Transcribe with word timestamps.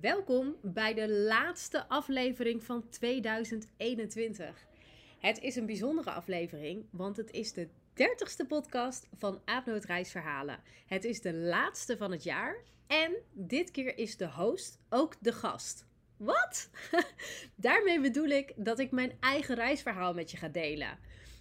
Welkom 0.00 0.56
bij 0.62 0.94
de 0.94 1.10
laatste 1.10 1.88
aflevering 1.88 2.64
van 2.64 2.88
2021. 2.88 4.66
Het 5.18 5.40
is 5.40 5.56
een 5.56 5.66
bijzondere 5.66 6.10
aflevering, 6.10 6.86
want 6.90 7.16
het 7.16 7.30
is 7.30 7.52
de 7.52 7.68
30ste 7.94 8.46
podcast 8.48 9.08
van 9.18 9.40
Aapnoot 9.44 9.84
Reisverhalen. 9.84 10.60
Het 10.86 11.04
is 11.04 11.20
de 11.20 11.34
laatste 11.34 11.96
van 11.96 12.10
het 12.10 12.22
jaar 12.22 12.56
en 12.86 13.12
dit 13.32 13.70
keer 13.70 13.98
is 13.98 14.16
de 14.16 14.28
host 14.30 14.78
ook 14.88 15.16
de 15.20 15.32
gast. 15.32 15.86
Wat? 16.16 16.70
Daarmee 17.54 18.00
bedoel 18.00 18.28
ik 18.28 18.52
dat 18.56 18.78
ik 18.78 18.90
mijn 18.90 19.12
eigen 19.20 19.54
reisverhaal 19.54 20.14
met 20.14 20.30
je 20.30 20.36
ga 20.36 20.48
delen. 20.48 20.98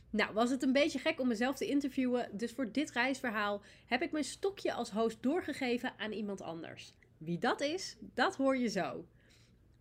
Nou, 0.09 0.33
was 0.33 0.49
het 0.49 0.63
een 0.63 0.73
beetje 0.73 0.99
gek 0.99 1.19
om 1.19 1.27
mezelf 1.27 1.55
te 1.55 1.67
interviewen, 1.67 2.29
dus 2.37 2.51
voor 2.51 2.71
dit 2.71 2.91
reisverhaal 2.91 3.61
heb 3.85 4.01
ik 4.01 4.11
mijn 4.11 4.23
stokje 4.23 4.73
als 4.73 4.91
host 4.91 5.23
doorgegeven 5.23 5.93
aan 5.97 6.11
iemand 6.11 6.41
anders. 6.41 6.93
Wie 7.19 7.39
dat 7.39 7.61
is, 7.61 7.95
dat 7.99 8.35
hoor 8.35 8.57
je 8.57 8.67
zo. 8.67 9.05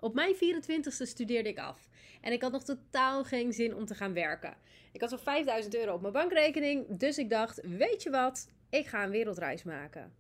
Op 0.01 0.15
mijn 0.15 0.35
24ste 0.35 1.03
studeerde 1.03 1.49
ik 1.49 1.59
af 1.59 1.89
en 2.21 2.33
ik 2.33 2.43
had 2.43 2.53
nog 2.53 2.65
totaal 2.65 3.25
geen 3.25 3.53
zin 3.53 3.75
om 3.75 3.87
te 3.87 3.95
gaan 3.95 4.13
werken. 4.13 4.57
Ik 4.93 5.01
had 5.01 5.11
zo'n 5.11 5.19
5000 5.19 5.75
euro 5.75 5.95
op 5.95 6.01
mijn 6.01 6.13
bankrekening, 6.13 6.99
dus 6.99 7.19
ik 7.19 7.31
dacht: 7.31 7.61
weet 7.63 8.03
je 8.03 8.11
wat, 8.11 8.49
ik 8.71 8.87
ga 8.87 9.05
een 9.05 9.11
wereldreis 9.11 9.63
maken. 9.63 10.13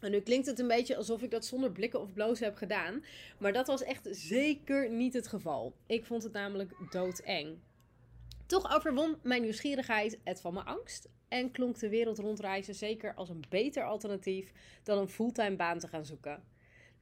En 0.00 0.10
nu 0.10 0.20
klinkt 0.20 0.46
het 0.46 0.58
een 0.58 0.68
beetje 0.68 0.96
alsof 0.96 1.22
ik 1.22 1.30
dat 1.30 1.44
zonder 1.44 1.72
blikken 1.72 2.00
of 2.00 2.12
blozen 2.12 2.44
heb 2.44 2.56
gedaan, 2.56 3.04
maar 3.38 3.52
dat 3.52 3.66
was 3.66 3.82
echt 3.82 4.08
zeker 4.10 4.90
niet 4.90 5.14
het 5.14 5.28
geval. 5.28 5.74
Ik 5.86 6.04
vond 6.04 6.22
het 6.22 6.32
namelijk 6.32 6.72
doodeng. 6.90 7.58
Toch 8.46 8.74
overwon 8.74 9.16
mijn 9.22 9.42
nieuwsgierigheid 9.42 10.18
het 10.24 10.40
van 10.40 10.54
mijn 10.54 10.66
angst 10.66 11.08
en 11.28 11.50
klonk 11.50 11.78
de 11.78 11.88
wereld 11.88 12.18
rondreizen 12.18 12.74
zeker 12.74 13.14
als 13.14 13.28
een 13.28 13.44
beter 13.48 13.84
alternatief 13.84 14.52
dan 14.82 14.98
een 14.98 15.08
fulltime 15.08 15.56
baan 15.56 15.78
te 15.78 15.88
gaan 15.88 16.06
zoeken. 16.06 16.53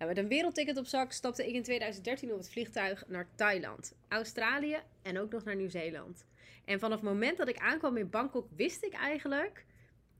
Nou, 0.02 0.14
met 0.14 0.22
een 0.22 0.30
wereldticket 0.30 0.76
op 0.76 0.86
zak 0.86 1.12
stapte 1.12 1.48
ik 1.48 1.54
in 1.54 1.62
2013 1.62 2.32
op 2.32 2.38
het 2.38 2.50
vliegtuig 2.50 3.04
naar 3.06 3.28
Thailand, 3.34 3.94
Australië 4.08 4.78
en 5.02 5.18
ook 5.18 5.32
nog 5.32 5.44
naar 5.44 5.56
Nieuw-Zeeland. 5.56 6.24
En 6.64 6.78
vanaf 6.78 7.00
het 7.00 7.08
moment 7.08 7.36
dat 7.36 7.48
ik 7.48 7.58
aankwam 7.58 7.96
in 7.96 8.10
Bangkok 8.10 8.48
wist 8.56 8.84
ik 8.84 8.92
eigenlijk, 8.92 9.64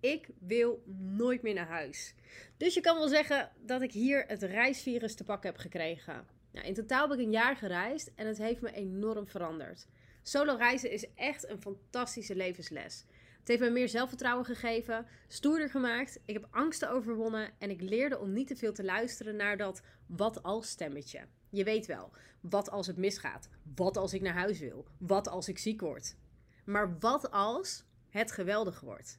ik 0.01 0.29
wil 0.39 0.83
nooit 1.17 1.43
meer 1.43 1.55
naar 1.55 1.67
huis. 1.67 2.15
Dus 2.57 2.75
je 2.75 2.81
kan 2.81 2.99
wel 2.99 3.09
zeggen 3.09 3.51
dat 3.61 3.83
ik 3.83 3.93
hier 3.93 4.25
het 4.27 4.43
reisvirus 4.43 5.15
te 5.15 5.25
pakken 5.25 5.51
heb 5.51 5.59
gekregen. 5.61 6.27
Nou, 6.53 6.67
in 6.67 6.75
totaal 6.75 7.09
heb 7.09 7.19
ik 7.19 7.25
een 7.25 7.33
jaar 7.33 7.57
gereisd 7.57 8.11
en 8.15 8.27
het 8.27 8.39
heeft 8.39 8.61
me 8.61 8.73
enorm 8.73 9.27
veranderd. 9.27 9.87
Solo 10.23 10.55
reizen 10.55 10.91
is 10.91 11.07
echt 11.15 11.49
een 11.49 11.61
fantastische 11.61 12.35
levensles. 12.35 13.05
Het 13.43 13.51
heeft 13.51 13.61
me 13.61 13.71
meer 13.71 13.89
zelfvertrouwen 13.89 14.45
gegeven, 14.45 15.07
stoerder 15.29 15.71
gemaakt. 15.71 16.21
Ik 16.25 16.35
heb 16.35 16.47
angsten 16.51 16.91
overwonnen 16.91 17.51
en 17.59 17.71
ik 17.71 17.81
leerde 17.81 18.19
om 18.19 18.33
niet 18.33 18.47
te 18.47 18.57
veel 18.57 18.73
te 18.73 18.85
luisteren 18.85 19.37
naar 19.37 19.57
dat 19.57 19.83
wat 20.07 20.43
als 20.43 20.69
stemmetje. 20.69 21.21
Je 21.51 21.65
weet 21.65 21.87
wel, 21.87 22.11
wat 22.41 22.71
als 22.71 22.87
het 22.87 22.97
misgaat? 22.97 23.49
Wat 23.75 23.97
als 23.97 24.13
ik 24.13 24.21
naar 24.21 24.35
huis 24.35 24.59
wil? 24.59 24.87
Wat 24.99 25.29
als 25.29 25.49
ik 25.49 25.59
ziek 25.59 25.81
word? 25.81 26.17
Maar 26.65 26.99
wat 26.99 27.31
als 27.31 27.85
het 28.09 28.33
geweldig 28.33 28.81
wordt? 28.81 29.19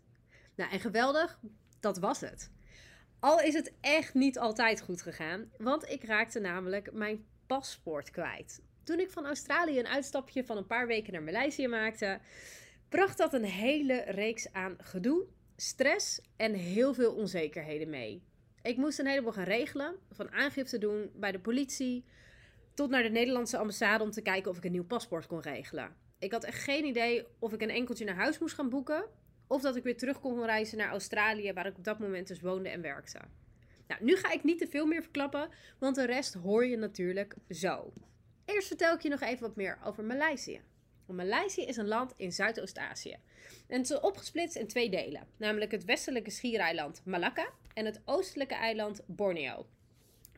Nou, 0.55 0.71
en 0.71 0.79
geweldig, 0.79 1.39
dat 1.79 1.97
was 1.97 2.19
het. 2.19 2.51
Al 3.19 3.41
is 3.41 3.53
het 3.53 3.73
echt 3.81 4.13
niet 4.13 4.39
altijd 4.39 4.81
goed 4.81 5.01
gegaan, 5.01 5.51
want 5.57 5.89
ik 5.89 6.03
raakte 6.03 6.39
namelijk 6.39 6.93
mijn 6.93 7.25
paspoort 7.47 8.09
kwijt. 8.11 8.61
Toen 8.83 8.99
ik 8.99 9.11
van 9.11 9.25
Australië 9.25 9.79
een 9.79 9.87
uitstapje 9.87 10.45
van 10.45 10.57
een 10.57 10.67
paar 10.67 10.87
weken 10.87 11.13
naar 11.13 11.23
Maleisië 11.23 11.67
maakte, 11.67 12.19
bracht 12.93 13.17
dat 13.17 13.33
een 13.33 13.43
hele 13.43 14.03
reeks 14.07 14.51
aan 14.51 14.75
gedoe, 14.77 15.25
stress 15.55 16.21
en 16.35 16.53
heel 16.53 16.93
veel 16.93 17.13
onzekerheden 17.13 17.89
mee. 17.89 18.23
Ik 18.61 18.77
moest 18.77 18.99
een 18.99 19.07
heleboel 19.07 19.31
gaan 19.31 19.43
regelen, 19.43 19.95
van 20.11 20.31
aangifte 20.31 20.77
doen 20.77 21.11
bij 21.15 21.31
de 21.31 21.39
politie, 21.39 22.05
tot 22.73 22.89
naar 22.89 23.03
de 23.03 23.09
Nederlandse 23.09 23.57
ambassade 23.57 24.03
om 24.03 24.11
te 24.11 24.21
kijken 24.21 24.51
of 24.51 24.57
ik 24.57 24.63
een 24.63 24.71
nieuw 24.71 24.85
paspoort 24.85 25.27
kon 25.27 25.41
regelen. 25.41 25.95
Ik 26.19 26.31
had 26.31 26.43
echt 26.43 26.63
geen 26.63 26.85
idee 26.85 27.25
of 27.39 27.53
ik 27.53 27.61
een 27.61 27.69
enkeltje 27.69 28.05
naar 28.05 28.15
huis 28.15 28.39
moest 28.39 28.55
gaan 28.55 28.69
boeken, 28.69 29.05
of 29.47 29.61
dat 29.61 29.75
ik 29.75 29.83
weer 29.83 29.97
terug 29.97 30.19
kon 30.19 30.45
reizen 30.45 30.77
naar 30.77 30.89
Australië, 30.89 31.53
waar 31.53 31.65
ik 31.65 31.77
op 31.77 31.83
dat 31.83 31.99
moment 31.99 32.27
dus 32.27 32.41
woonde 32.41 32.69
en 32.69 32.81
werkte. 32.81 33.19
Nou, 33.87 34.03
nu 34.03 34.15
ga 34.15 34.31
ik 34.31 34.43
niet 34.43 34.57
te 34.57 34.67
veel 34.67 34.85
meer 34.85 35.01
verklappen, 35.01 35.49
want 35.79 35.95
de 35.95 36.05
rest 36.05 36.33
hoor 36.33 36.65
je 36.65 36.77
natuurlijk 36.77 37.35
zo. 37.49 37.93
Eerst 38.45 38.67
vertel 38.67 38.93
ik 38.93 39.01
je 39.01 39.09
nog 39.09 39.21
even 39.21 39.41
wat 39.41 39.55
meer 39.55 39.79
over 39.83 40.03
Maleisië. 40.03 40.61
Maleisië 41.15 41.61
is 41.61 41.77
een 41.77 41.87
land 41.87 42.13
in 42.17 42.31
Zuidoost-Azië. 42.31 43.17
En 43.67 43.77
het 43.77 43.89
is 43.89 43.99
opgesplitst 43.99 44.55
in 44.55 44.67
twee 44.67 44.89
delen, 44.89 45.27
namelijk 45.37 45.71
het 45.71 45.85
westelijke 45.85 46.29
schiereiland 46.29 47.01
Malacca 47.05 47.49
en 47.73 47.85
het 47.85 48.01
oostelijke 48.05 48.55
eiland 48.55 49.01
Borneo. 49.05 49.65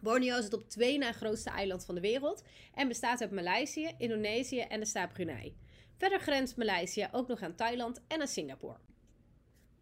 Borneo 0.02 0.38
is 0.38 0.44
het 0.44 0.53
op 0.53 0.69
twee 0.69 0.97
na 0.97 1.12
grootste 1.12 1.50
eiland 1.50 1.85
van 1.85 1.96
de 1.96 2.02
wereld 2.02 2.44
en 2.74 2.88
bestaat 2.88 3.22
uit 3.22 3.31
Maleisië, 3.31 3.91
Indonesië 3.97 4.59
en 4.59 4.80
de 4.80 4.85
staat 4.85 5.14
Brunei. 5.14 5.56
Verder 5.97 6.19
grenst 6.19 6.58
Maleisië 6.58 7.08
ook 7.12 7.28
nog 7.28 7.41
aan 7.41 7.56
Thailand 7.56 8.02
en 8.08 8.22
aan 8.22 8.28
Singapore. 8.28 8.78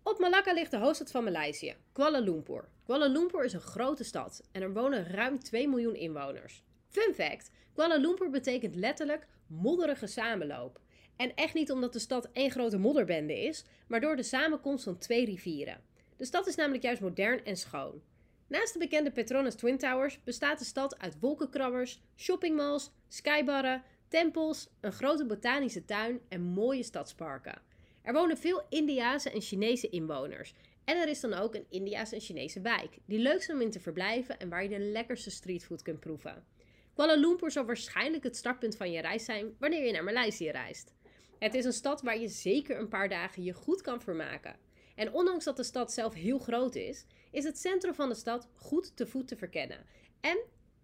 Op 0.04 0.20
Malacca 0.20 0.54
ligt 0.54 0.72
de 0.72 0.78
hoofdstad 0.78 1.12
van 1.12 1.24
Maleisië, 1.24 1.76
Kuala 1.92 2.20
Lumpur. 2.20 2.70
Kuala 2.86 3.08
Lumpur 3.08 3.44
is 3.44 3.54
een 3.54 3.60
grote 3.60 4.04
stad 4.04 4.42
en 4.52 4.62
er 4.62 4.74
wonen 4.74 5.08
ruim 5.08 5.40
2 5.40 5.68
miljoen 5.68 5.96
inwoners. 5.96 6.64
Fun 6.88 7.14
fact: 7.14 7.52
Kuala 7.74 7.96
Lumpur 7.96 8.30
betekent 8.30 8.76
letterlijk 8.76 9.28
modderige 9.48 10.08
samenloop. 10.08 10.80
En 11.16 11.36
echt 11.36 11.54
niet 11.54 11.72
omdat 11.72 11.94
de 11.94 12.00
stad 12.00 12.30
één 12.34 12.52
grote 12.52 12.78
modderbende 12.78 13.40
is, 13.40 13.66
maar 13.88 14.02
door 14.02 14.16
de 14.16 14.24
samenkomst 14.24 14.84
van 14.84 14.98
twee 14.98 15.26
rivieren. 15.26 15.82
De 16.18 16.26
stad 16.26 16.48
is 16.48 16.56
namelijk 16.56 16.84
juist 16.84 17.02
modern 17.02 17.46
en 17.46 17.58
schoon. 17.58 18.02
Naast 18.48 18.74
de 18.74 18.80
bekende 18.80 19.12
Petronas 19.12 19.56
Twin 19.56 19.78
Towers 19.78 20.24
bestaat 20.24 20.60
de 20.60 20.66
stad 20.66 21.00
uit 21.00 21.20
wolkenkrabbers, 21.20 22.02
shoppingmalls, 22.16 22.92
skybarren, 23.08 23.84
tempels, 24.08 24.70
een 24.80 24.92
grote 24.92 25.26
botanische 25.26 25.86
tuin 25.86 26.20
en 26.30 26.42
mooie 26.42 26.84
stadsparken. 26.84 27.62
Er 28.02 28.14
wonen 28.14 28.38
veel 28.38 28.66
Indiase 28.70 29.30
en 29.30 29.42
Chinese 29.42 29.90
inwoners. 29.90 30.54
En 30.84 30.98
er 30.98 31.08
is 31.08 31.20
dan 31.20 31.34
ook 31.34 31.56
een 31.56 31.66
Indiase 31.70 32.16
en 32.16 32.22
Chinese 32.22 32.62
wijk, 32.62 32.98
die 33.06 33.20
leuk 33.20 33.44
zijn 33.44 33.58
om 33.58 33.64
in 33.64 33.72
te 33.72 33.80
verblijven 33.80 34.40
en 34.40 34.50
waar 34.50 34.64
je 34.64 34.70
de 34.70 34.80
lekkerste 34.80 35.32
streetfood 35.32 35.82
kunt 35.82 36.00
proeven. 36.00 36.44
Kuala 36.94 37.16
Lumpur 37.16 37.52
zal 37.52 37.66
waarschijnlijk 37.66 38.24
het 38.24 38.36
startpunt 38.36 38.76
van 38.76 38.92
je 38.92 39.02
reis 39.02 39.26
zijn 39.26 39.56
wanneer 39.60 39.86
je 39.86 39.92
naar 39.92 40.04
Maleisië 40.04 40.50
reist. 40.50 40.94
Het 41.44 41.54
is 41.54 41.66
een 41.66 41.74
stad 41.74 42.02
waar 42.02 42.20
je 42.20 42.28
zeker 42.28 42.80
een 42.80 42.88
paar 42.88 43.10
dagen 43.10 43.44
je 43.44 43.54
goed 43.54 43.82
kan 43.82 44.02
vermaken. 44.02 44.56
En 44.96 45.14
ondanks 45.14 45.46
dat 45.46 45.58
de 45.58 45.64
stad 45.64 45.94
zelf 45.94 46.14
heel 46.14 46.40
groot 46.40 46.76
is, 46.76 47.06
is 47.32 47.44
het 47.44 47.58
centrum 47.58 47.94
van 47.94 48.10
de 48.10 48.16
stad 48.16 48.48
goed 48.56 48.96
te 48.96 49.08
voet 49.08 49.28
te 49.28 49.36
verkennen. 49.36 49.86
En 50.22 50.38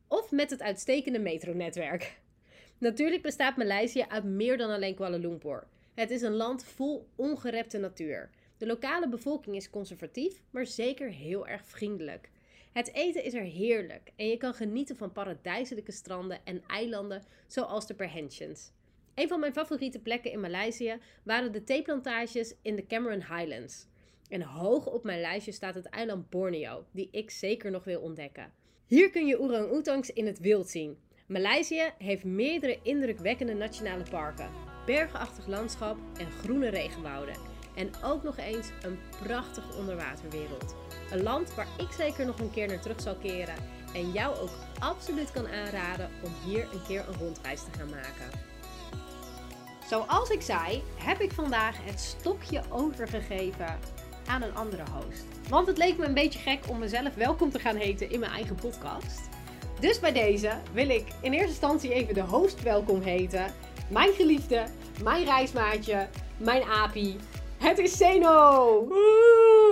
of 0.08 0.32
met 0.32 0.50
het 0.50 0.62
uitstekende 0.62 1.20
metronetwerk. 1.20 2.20
Natuurlijk 2.78 3.22
bestaat 3.22 3.58
Maleisië 3.58 4.06
uit 4.08 4.24
meer 4.24 4.58
dan 4.58 4.70
alleen 4.70 4.96
Kuala 4.96 5.18
Lumpur. 5.18 5.68
Het 5.94 6.12
is 6.12 6.22
een 6.22 6.36
land 6.36 6.64
vol 6.64 7.08
ongerepte 7.16 7.78
natuur. 7.78 8.30
De 8.58 8.66
lokale 8.66 9.10
bevolking 9.10 9.56
is 9.56 9.70
conservatief, 9.70 10.42
maar 10.50 10.66
zeker 10.66 11.10
heel 11.10 11.48
erg 11.48 11.66
vriendelijk. 11.66 12.30
Het 12.72 12.94
eten 12.94 13.24
is 13.24 13.34
er 13.34 13.44
heerlijk 13.44 14.12
en 14.16 14.28
je 14.28 14.38
kan 14.38 14.54
genieten 14.54 14.96
van 14.96 15.12
paradijselijke 15.12 15.92
stranden 15.92 16.40
en 16.44 16.64
eilanden 16.68 17.24
zoals 17.48 17.88
de 17.88 17.94
Perhentians. 17.96 18.72
Een 19.20 19.28
van 19.28 19.40
mijn 19.40 19.54
favoriete 19.54 20.00
plekken 20.00 20.32
in 20.32 20.40
Maleisië 20.40 21.00
waren 21.24 21.52
de 21.52 21.64
theeplantages 21.64 22.56
in 22.62 22.76
de 22.76 22.88
Cameron 22.88 23.24
Highlands. 23.36 23.88
En 24.30 24.42
hoog 24.42 24.86
op 24.86 25.04
mijn 25.04 25.22
lijstje 25.22 25.52
staat 25.52 25.76
het 25.76 25.86
eiland 25.86 26.30
Borneo, 26.30 26.86
die 26.92 27.08
ik 27.12 27.30
zeker 27.30 27.72
nog 27.72 27.84
wil 27.84 28.02
ontdekken. 28.02 28.52
Hier 28.86 29.10
kun 29.10 29.26
je 29.26 29.40
orang-oetangs 29.40 30.10
in 30.10 30.26
het 30.26 30.40
wild 30.40 30.70
zien. 30.70 30.98
Maleisië 31.28 31.92
heeft 31.98 32.24
meerdere 32.24 32.80
indrukwekkende 32.84 33.54
nationale 33.54 34.04
parken, 34.10 34.50
bergenachtig 34.86 35.48
landschap 35.48 35.98
en 36.18 36.32
groene 36.32 36.70
regenwouden. 36.70 37.36
En 37.76 37.90
ook 38.04 38.24
nog 38.24 38.38
eens 38.38 38.70
een 38.82 39.00
prachtige 39.24 39.78
onderwaterwereld. 39.78 40.76
Een 41.12 41.24
land 41.24 41.56
waar 41.56 41.68
ik 41.78 41.92
zeker 41.92 42.26
nog 42.26 42.40
een 42.40 42.52
keer 42.52 42.68
naar 42.68 42.82
terug 42.82 43.02
zal 43.02 43.16
keren 43.16 43.56
en 43.94 44.12
jou 44.12 44.38
ook 44.38 44.58
absoluut 44.80 45.32
kan 45.32 45.48
aanraden 45.48 46.10
om 46.24 46.50
hier 46.50 46.64
een 46.74 46.84
keer 46.88 47.08
een 47.08 47.18
rondreis 47.18 47.64
te 47.64 47.72
gaan 47.78 47.90
maken. 47.90 48.49
Zoals 49.90 50.30
ik 50.30 50.42
zei, 50.42 50.84
heb 50.96 51.20
ik 51.20 51.32
vandaag 51.32 51.76
het 51.86 52.00
stokje 52.00 52.62
overgegeven 52.70 53.80
aan 54.28 54.42
een 54.42 54.56
andere 54.56 54.84
host. 54.92 55.26
Want 55.50 55.68
het 55.68 55.78
leek 55.78 55.98
me 55.98 56.06
een 56.06 56.14
beetje 56.14 56.40
gek 56.40 56.60
om 56.68 56.80
mezelf 56.80 57.16
welkom 57.16 57.50
te 57.50 57.60
gaan 57.60 57.76
heten 57.76 58.10
in 58.10 58.20
mijn 58.20 58.32
eigen 58.32 58.56
podcast. 58.56 59.30
Dus 59.80 60.00
bij 60.00 60.12
deze 60.12 60.52
wil 60.74 60.90
ik 60.90 61.08
in 61.22 61.34
eerste 61.34 61.48
instantie 61.48 61.94
even 61.94 62.14
de 62.14 62.22
host 62.22 62.64
welkom 62.64 63.02
heten. 63.02 63.46
Mijn 63.90 64.14
geliefde, 64.14 64.66
mijn 65.04 65.26
reismaatje, 65.26 66.08
mijn 66.38 66.64
apie. 66.64 67.16
Het 67.58 67.78
is 67.78 67.98
Zeno! 67.98 68.88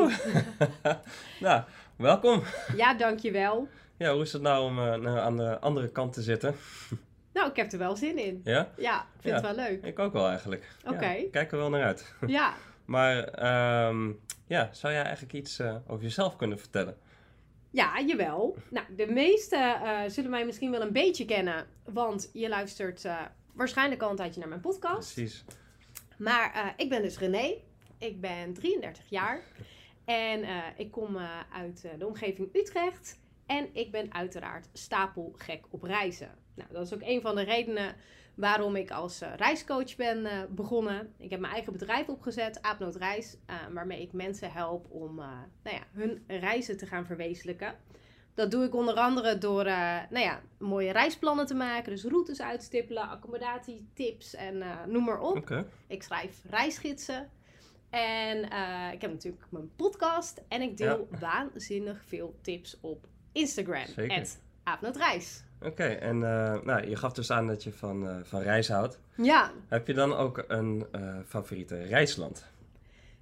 Nou, 1.39 1.63
welkom. 1.95 2.43
Ja, 2.75 2.93
dankjewel. 2.93 3.67
Ja, 3.97 4.13
hoe 4.13 4.21
is 4.21 4.33
het 4.33 4.41
nou 4.41 4.63
om 4.63 4.79
eh, 4.79 5.17
aan 5.17 5.37
de 5.37 5.59
andere 5.59 5.87
kant 5.87 6.13
te 6.13 6.21
zitten? 6.21 6.55
Nou, 7.37 7.49
ik 7.49 7.55
heb 7.55 7.71
er 7.71 7.77
wel 7.77 7.95
zin 7.95 8.17
in. 8.17 8.41
Ja? 8.43 8.71
Ja, 8.77 8.99
ik 9.01 9.21
vind 9.21 9.23
Ja. 9.39 9.47
het 9.47 9.55
wel 9.55 9.65
leuk. 9.65 9.83
Ik 9.83 9.99
ook 9.99 10.13
wel 10.13 10.27
eigenlijk. 10.27 10.77
Oké. 10.85 11.05
Ja, 11.11 11.29
kijk 11.31 11.51
er 11.51 11.57
wel 11.57 11.69
naar 11.69 11.83
uit. 11.83 12.13
Ja, 12.27 12.53
Maar 12.85 13.23
ehm, 13.23 14.11
ja, 14.47 14.69
zou 14.71 14.93
jij 14.93 15.01
eigenlijk 15.03 15.33
iets 15.33 15.59
eh, 15.59 15.75
over 15.87 16.03
jezelf 16.03 16.35
kunnen 16.35 16.59
vertellen? 16.59 16.97
Ja, 17.69 18.01
jawel. 18.01 18.57
Nou, 18.69 18.85
de 18.95 19.07
meesten 19.07 19.81
eh, 19.81 19.99
zullen 20.07 20.29
mij 20.29 20.45
misschien 20.45 20.71
wel 20.71 20.81
een 20.81 20.91
beetje 20.91 21.25
kennen, 21.25 21.65
want 21.83 22.29
je 22.33 22.49
luistert 22.49 23.05
eh, 23.05 23.21
waarschijnlijk 23.53 24.01
al 24.01 24.09
een 24.09 24.15
tijdje 24.15 24.39
naar 24.39 24.49
mijn 24.49 24.61
podcast. 24.61 25.13
Precies. 25.13 25.45
Maar 26.17 26.73
ik 26.77 26.89
ben 26.89 27.01
dus 27.01 27.17
René. 27.19 27.53
Ik 27.97 28.21
ben 28.21 28.53
33 28.53 29.09
jaar 29.09 29.41
en 30.05 30.43
ik 30.77 30.91
kom 30.91 31.17
uit 31.53 31.87
de 31.97 32.07
omgeving 32.07 32.49
Utrecht. 32.55 33.19
En 33.45 33.69
ik 33.73 33.91
ben 33.91 34.13
uiteraard 34.13 34.67
stapelgek 34.73 35.65
op 35.69 35.83
reizen. 35.83 36.29
Nou, 36.57 36.69
dat 36.71 36.85
is 36.85 36.93
ook 36.93 37.01
een 37.03 37.21
van 37.21 37.35
de 37.35 37.43
redenen 37.43 37.95
waarom 38.37 38.75
ik 38.75 38.91
als 38.91 39.21
eh, 39.21 39.33
reiscoach 39.35 39.95
ben 39.95 40.25
eh, 40.25 40.39
begonnen. 40.49 41.13
Ik 41.17 41.29
heb 41.29 41.39
mijn 41.39 41.53
eigen 41.53 41.71
bedrijf 41.71 42.07
opgezet, 42.07 42.61
Aapnoot 42.61 42.95
Reis, 42.95 43.37
eh, 43.45 43.55
waarmee 43.73 44.01
ik 44.01 44.13
mensen 44.13 44.51
help 44.51 44.87
om 44.89 45.15
nou 45.15 45.75
ja, 45.75 45.83
hun 45.91 46.23
reizen 46.27 46.77
te 46.77 46.85
gaan 46.85 47.05
verwezenlijken. 47.05 47.75
Dat 48.33 48.51
doe 48.51 48.65
ik 48.65 48.75
onder 48.75 48.95
andere 48.95 49.37
door 49.37 49.63
nou 49.63 50.19
ja, 50.19 50.41
mooie 50.57 50.91
reisplannen 50.91 51.45
te 51.45 51.53
maken, 51.53 51.91
dus 51.91 52.03
routes 52.03 52.41
uitstippelen, 52.41 53.09
accommodatietips 53.09 54.35
en 54.35 54.63
noem 54.87 55.03
maar 55.03 55.19
op. 55.19 55.65
Ik 55.87 56.03
schrijf 56.03 56.41
reisgidsen. 56.49 57.29
En 57.89 58.43
ik 58.93 59.01
heb 59.01 59.11
natuurlijk 59.11 59.45
mijn 59.49 59.75
podcast. 59.75 60.43
En 60.47 60.61
ik 60.61 60.77
deel 60.77 61.07
waanzinnig 61.19 62.03
veel 62.05 62.39
tips 62.41 62.77
op 62.81 63.07
Instagram. 63.31 63.85
Zeker. 63.85 64.17
Het 64.17 64.41
Aapnootreis. 64.63 65.43
Oké, 65.61 65.83
en 65.83 66.23
eh, 66.23 66.61
nou, 66.63 66.89
je 66.89 66.95
gaf 66.95 67.13
dus 67.13 67.31
aan 67.31 67.47
dat 67.47 67.63
je 67.63 67.71
van, 67.71 68.09
eh, 68.09 68.15
van 68.23 68.41
reis 68.41 68.67
houdt. 68.67 68.99
Ja, 69.15 69.51
Heb 69.67 69.87
je 69.87 69.93
dan 69.93 70.15
ook 70.15 70.43
een 70.47 70.85
eh, 70.91 71.15
favoriete 71.27 71.83
reisland? 71.83 72.45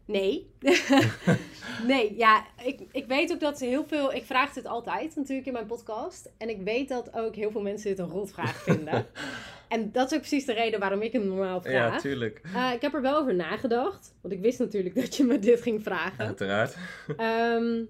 nee. 0.06 0.50
nee, 1.88 2.16
ja, 2.18 2.46
ik, 2.64 2.82
ik 2.92 3.06
weet 3.06 3.32
ook 3.32 3.40
dat 3.40 3.60
heel 3.60 3.86
veel... 3.88 4.14
Ik 4.14 4.26
vraag 4.26 4.54
dit 4.54 4.66
altijd 4.66 5.16
natuurlijk 5.16 5.48
in 5.48 5.54
mijn 5.54 5.66
podcast. 5.66 6.30
En 6.38 6.50
ik 6.50 6.62
weet 6.62 6.90
dat 6.90 7.14
ook 7.14 7.36
heel 7.36 7.52
veel 7.52 7.62
mensen 7.62 7.90
dit 7.90 8.00
een 8.00 8.10
rotvraag 8.10 8.64
vinden. 8.64 9.06
en 9.68 9.92
dat 9.92 10.12
is 10.12 10.14
ook 10.14 10.20
precies 10.20 10.46
de 10.46 10.54
reden 10.54 10.80
waarom 10.80 11.02
ik 11.02 11.12
hem 11.12 11.28
normaal 11.28 11.62
vraag. 11.62 11.94
Ja, 11.94 12.00
tuurlijk. 12.00 12.42
Ik 12.74 12.82
heb 12.82 12.94
er 12.94 13.02
wel 13.02 13.18
over 13.18 13.36
nagedacht. 13.36 14.14
Want 14.22 14.34
ik 14.34 14.42
wist 14.42 14.60
natuurlijk 14.60 14.96
dat 14.96 15.16
je 15.16 15.24
me 15.24 15.40
dit 15.40 15.62
ging 15.62 15.84
vragen. 15.84 16.26
Uiteraard. 16.26 16.76
Ehm, 17.18 17.84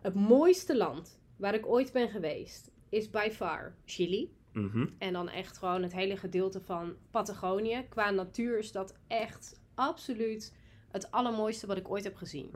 het 0.00 0.14
mooiste 0.14 0.76
land 0.76 1.18
waar 1.36 1.54
ik 1.54 1.66
ooit 1.66 1.92
ben 1.92 2.08
geweest 2.08 2.70
is 2.94 3.10
by 3.10 3.28
far 3.32 3.74
Chili. 3.84 4.32
Mhm. 4.52 4.86
En 4.98 5.12
dan 5.12 5.28
echt 5.28 5.58
gewoon 5.58 5.82
het 5.82 5.92
hele 5.92 6.16
gedeelte 6.16 6.60
van 6.60 6.96
Patagonië. 7.10 7.86
Qua 7.88 8.10
natuur 8.10 8.58
is 8.58 8.72
dat 8.72 8.94
echt 9.06 9.60
absoluut 9.74 10.52
het 10.90 11.10
allermooiste 11.10 11.66
wat 11.66 11.76
ik 11.76 11.90
ooit 11.90 12.04
heb 12.04 12.16
gezien. 12.16 12.50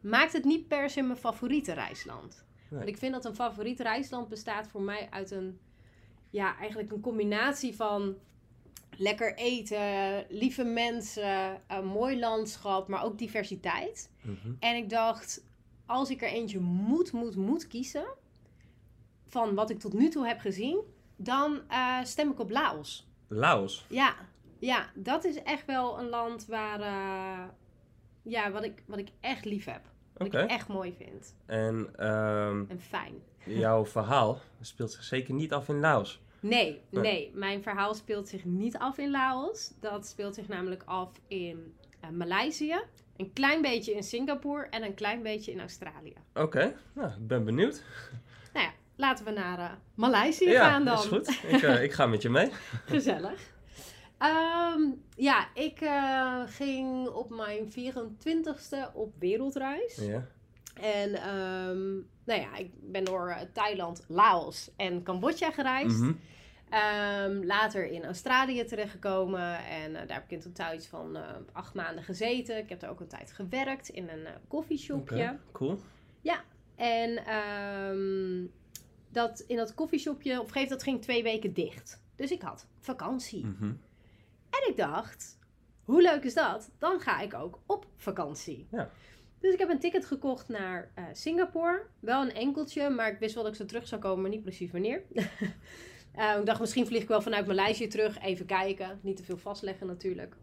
Maakt 0.00 0.32
het 0.32 0.44
niet 0.44 0.68
per 0.68 0.90
se 0.90 1.02
mijn 1.02 1.18
favoriete 1.18 1.72
reisland. 1.72 2.44
Nee. 2.68 2.78
Want 2.78 2.90
ik 2.90 2.98
vind 2.98 3.12
dat 3.12 3.24
een 3.24 3.34
favoriet 3.34 3.80
reisland 3.80 4.28
bestaat 4.28 4.68
voor 4.68 4.82
mij 4.82 5.08
uit 5.10 5.30
een... 5.30 5.58
Ja, 6.30 6.56
eigenlijk 6.58 6.92
een 6.92 7.00
combinatie 7.00 7.76
van 7.76 8.16
lekker 8.96 9.34
eten, 9.34 10.24
lieve 10.28 10.64
mensen, 10.64 11.60
een 11.68 11.86
mooi 11.86 12.18
landschap, 12.18 12.88
maar 12.88 13.04
ook 13.04 13.18
diversiteit. 13.18 14.10
Mhm. 14.22 14.52
En 14.58 14.76
ik 14.76 14.90
dacht, 14.90 15.44
als 15.86 16.10
ik 16.10 16.22
er 16.22 16.28
eentje 16.28 16.60
moet, 16.60 17.12
moet, 17.12 17.36
moet 17.36 17.66
kiezen. 17.66 18.06
Van 19.32 19.54
wat 19.54 19.70
ik 19.70 19.78
tot 19.78 19.92
nu 19.92 20.08
toe 20.08 20.26
heb 20.26 20.40
gezien. 20.40 20.80
dan 21.16 21.60
eh, 21.68 21.98
stem 22.02 22.30
ik 22.30 22.38
op 22.40 22.50
Laos. 22.50 23.08
Laos. 23.28 23.86
Ja, 23.88 24.14
ja, 24.58 24.86
dat 24.94 25.24
is 25.24 25.42
echt 25.42 25.66
wel 25.66 25.98
een 25.98 26.08
land 26.08 26.46
waar. 26.46 26.80
eh, 26.80 27.44
ja, 28.22 28.50
wat 28.50 28.64
ik, 28.64 28.82
wat 28.86 28.98
ik 28.98 29.08
echt 29.20 29.44
lief 29.44 29.64
heb. 29.64 29.80
Wat 30.16 30.26
ik 30.26 30.32
echt 30.34 30.68
mooi 30.68 30.92
vind. 30.98 31.34
En 31.46 31.88
ehm, 31.96 32.64
En 32.68 32.80
fijn. 32.80 33.14
jouw 33.44 33.86
verhaal 33.86 34.38
speelt 34.60 34.92
zich 34.92 35.02
zeker 35.04 35.34
niet 35.34 35.52
af 35.52 35.68
in 35.68 35.80
Laos. 35.80 36.20
Nee, 36.40 36.82
Nee. 36.90 37.02
nee, 37.02 37.30
mijn 37.34 37.62
verhaal 37.62 37.94
speelt 37.94 38.28
zich 38.28 38.44
niet 38.44 38.78
af 38.78 38.98
in 38.98 39.10
Laos. 39.10 39.72
Dat 39.80 40.06
speelt 40.06 40.34
zich 40.34 40.48
namelijk 40.48 40.82
af 40.86 41.10
in 41.28 41.74
eh, 42.00 42.10
Maleisië. 42.10 42.80
Een 43.16 43.32
klein 43.32 43.62
beetje 43.62 43.92
in 43.94 44.02
Singapore 44.02 44.66
en 44.66 44.82
een 44.82 44.94
klein 44.94 45.22
beetje 45.22 45.52
in 45.52 45.60
Australië. 45.60 46.14
Oké, 46.34 46.76
nou, 46.92 47.10
ik 47.10 47.26
ben 47.26 47.44
benieuwd. 47.44 47.82
Nou 48.52 48.66
ja, 48.66 48.72
laten 49.02 49.24
we 49.24 49.30
naar 49.30 49.58
eh, 49.58 49.70
Maleisië 49.94 50.48
ja, 50.48 50.70
gaan 50.70 50.84
dan. 50.84 50.98
is 50.98 51.04
goed. 51.04 51.28
Ik, 51.52 51.62
eh, 51.62 51.82
ik 51.82 51.92
ga 51.92 52.06
met 52.06 52.22
je 52.22 52.28
mee. 52.28 52.50
Gezellig. 52.86 53.50
Ehm, 54.18 54.80
ja, 55.16 55.46
ik 55.54 55.80
eh, 55.80 56.40
ging 56.46 57.08
op 57.08 57.30
mijn 57.30 57.72
24ste 57.72 58.94
op 58.94 59.14
wereldreis. 59.18 59.96
Ja. 59.96 60.26
En 60.74 61.14
ehm, 61.14 61.90
nou 62.24 62.40
ja, 62.40 62.56
ik 62.56 62.70
ben 62.80 63.04
door 63.04 63.36
Thailand, 63.52 64.04
Laos 64.08 64.70
en 64.76 65.02
Cambodja 65.02 65.50
gereisd. 65.50 65.98
Mhm. 65.98 66.12
Ehm, 66.68 67.44
later 67.44 67.86
in 67.86 68.04
Australië 68.04 68.64
terechtgekomen. 68.64 69.64
En 69.64 69.92
daar 69.92 70.06
heb 70.06 70.24
ik 70.24 70.30
in 70.30 70.40
totaal 70.40 70.74
iets 70.74 70.86
van 70.86 71.18
acht 71.52 71.74
maanden 71.74 72.04
gezeten. 72.04 72.58
Ik 72.58 72.68
heb 72.68 72.80
daar 72.80 72.90
ook 72.90 73.00
een 73.00 73.08
tijd 73.08 73.32
gewerkt 73.32 73.88
in 73.88 74.08
een 74.08 74.26
koffieshopje. 74.48 75.22
Oké, 75.22 75.38
cool. 75.52 75.78
En 76.82 77.24
ehm, 77.26 78.46
dat, 79.12 79.40
in 79.40 79.56
dat 79.56 79.74
koffieshopje, 79.74 80.30
op 80.32 80.46
een 80.46 80.52
gegeven 80.52 80.60
moment, 80.60 80.70
dat 80.70 80.82
ging 80.82 81.02
twee 81.02 81.22
weken 81.22 81.52
dicht. 81.52 82.02
Dus 82.16 82.30
ik 82.30 82.42
had 82.42 82.66
vakantie. 82.80 83.46
Mhm. 83.46 83.72
En 84.50 84.68
ik 84.68 84.76
dacht, 84.76 85.38
hoe 85.84 86.02
leuk 86.02 86.24
is 86.24 86.34
dat? 86.34 86.70
Dan 86.78 87.00
ga 87.00 87.20
ik 87.20 87.34
ook 87.34 87.58
op 87.66 87.86
vakantie. 87.96 88.66
Ja. 88.70 88.90
Dus 89.40 89.52
ik 89.52 89.58
heb 89.58 89.68
een 89.68 89.78
ticket 89.78 90.06
gekocht 90.06 90.48
naar 90.48 90.90
eh, 90.94 91.04
Singapore. 91.12 91.82
Wel 92.00 92.22
een 92.22 92.34
enkeltje, 92.34 92.90
maar 92.90 93.12
ik 93.12 93.18
wist 93.18 93.34
wel 93.34 93.42
dat 93.42 93.52
ik 93.52 93.58
zo 93.58 93.64
terug 93.66 93.86
zou 93.86 94.00
komen, 94.00 94.20
maar 94.20 94.30
niet 94.30 94.42
precies 94.42 94.70
wanneer. 94.70 95.02
Eh, 96.12 96.38
ik 96.38 96.46
dacht, 96.46 96.60
misschien 96.60 96.86
vlieg 96.86 97.02
ik 97.02 97.08
wel 97.08 97.22
vanuit 97.22 97.46
Maleisië 97.46 97.86
terug. 97.86 98.18
Even 98.20 98.46
kijken. 98.46 98.98
Niet 99.02 99.16
te 99.16 99.24
veel 99.24 99.36
vastleggen 99.36 99.86
natuurlijk. 99.86 100.34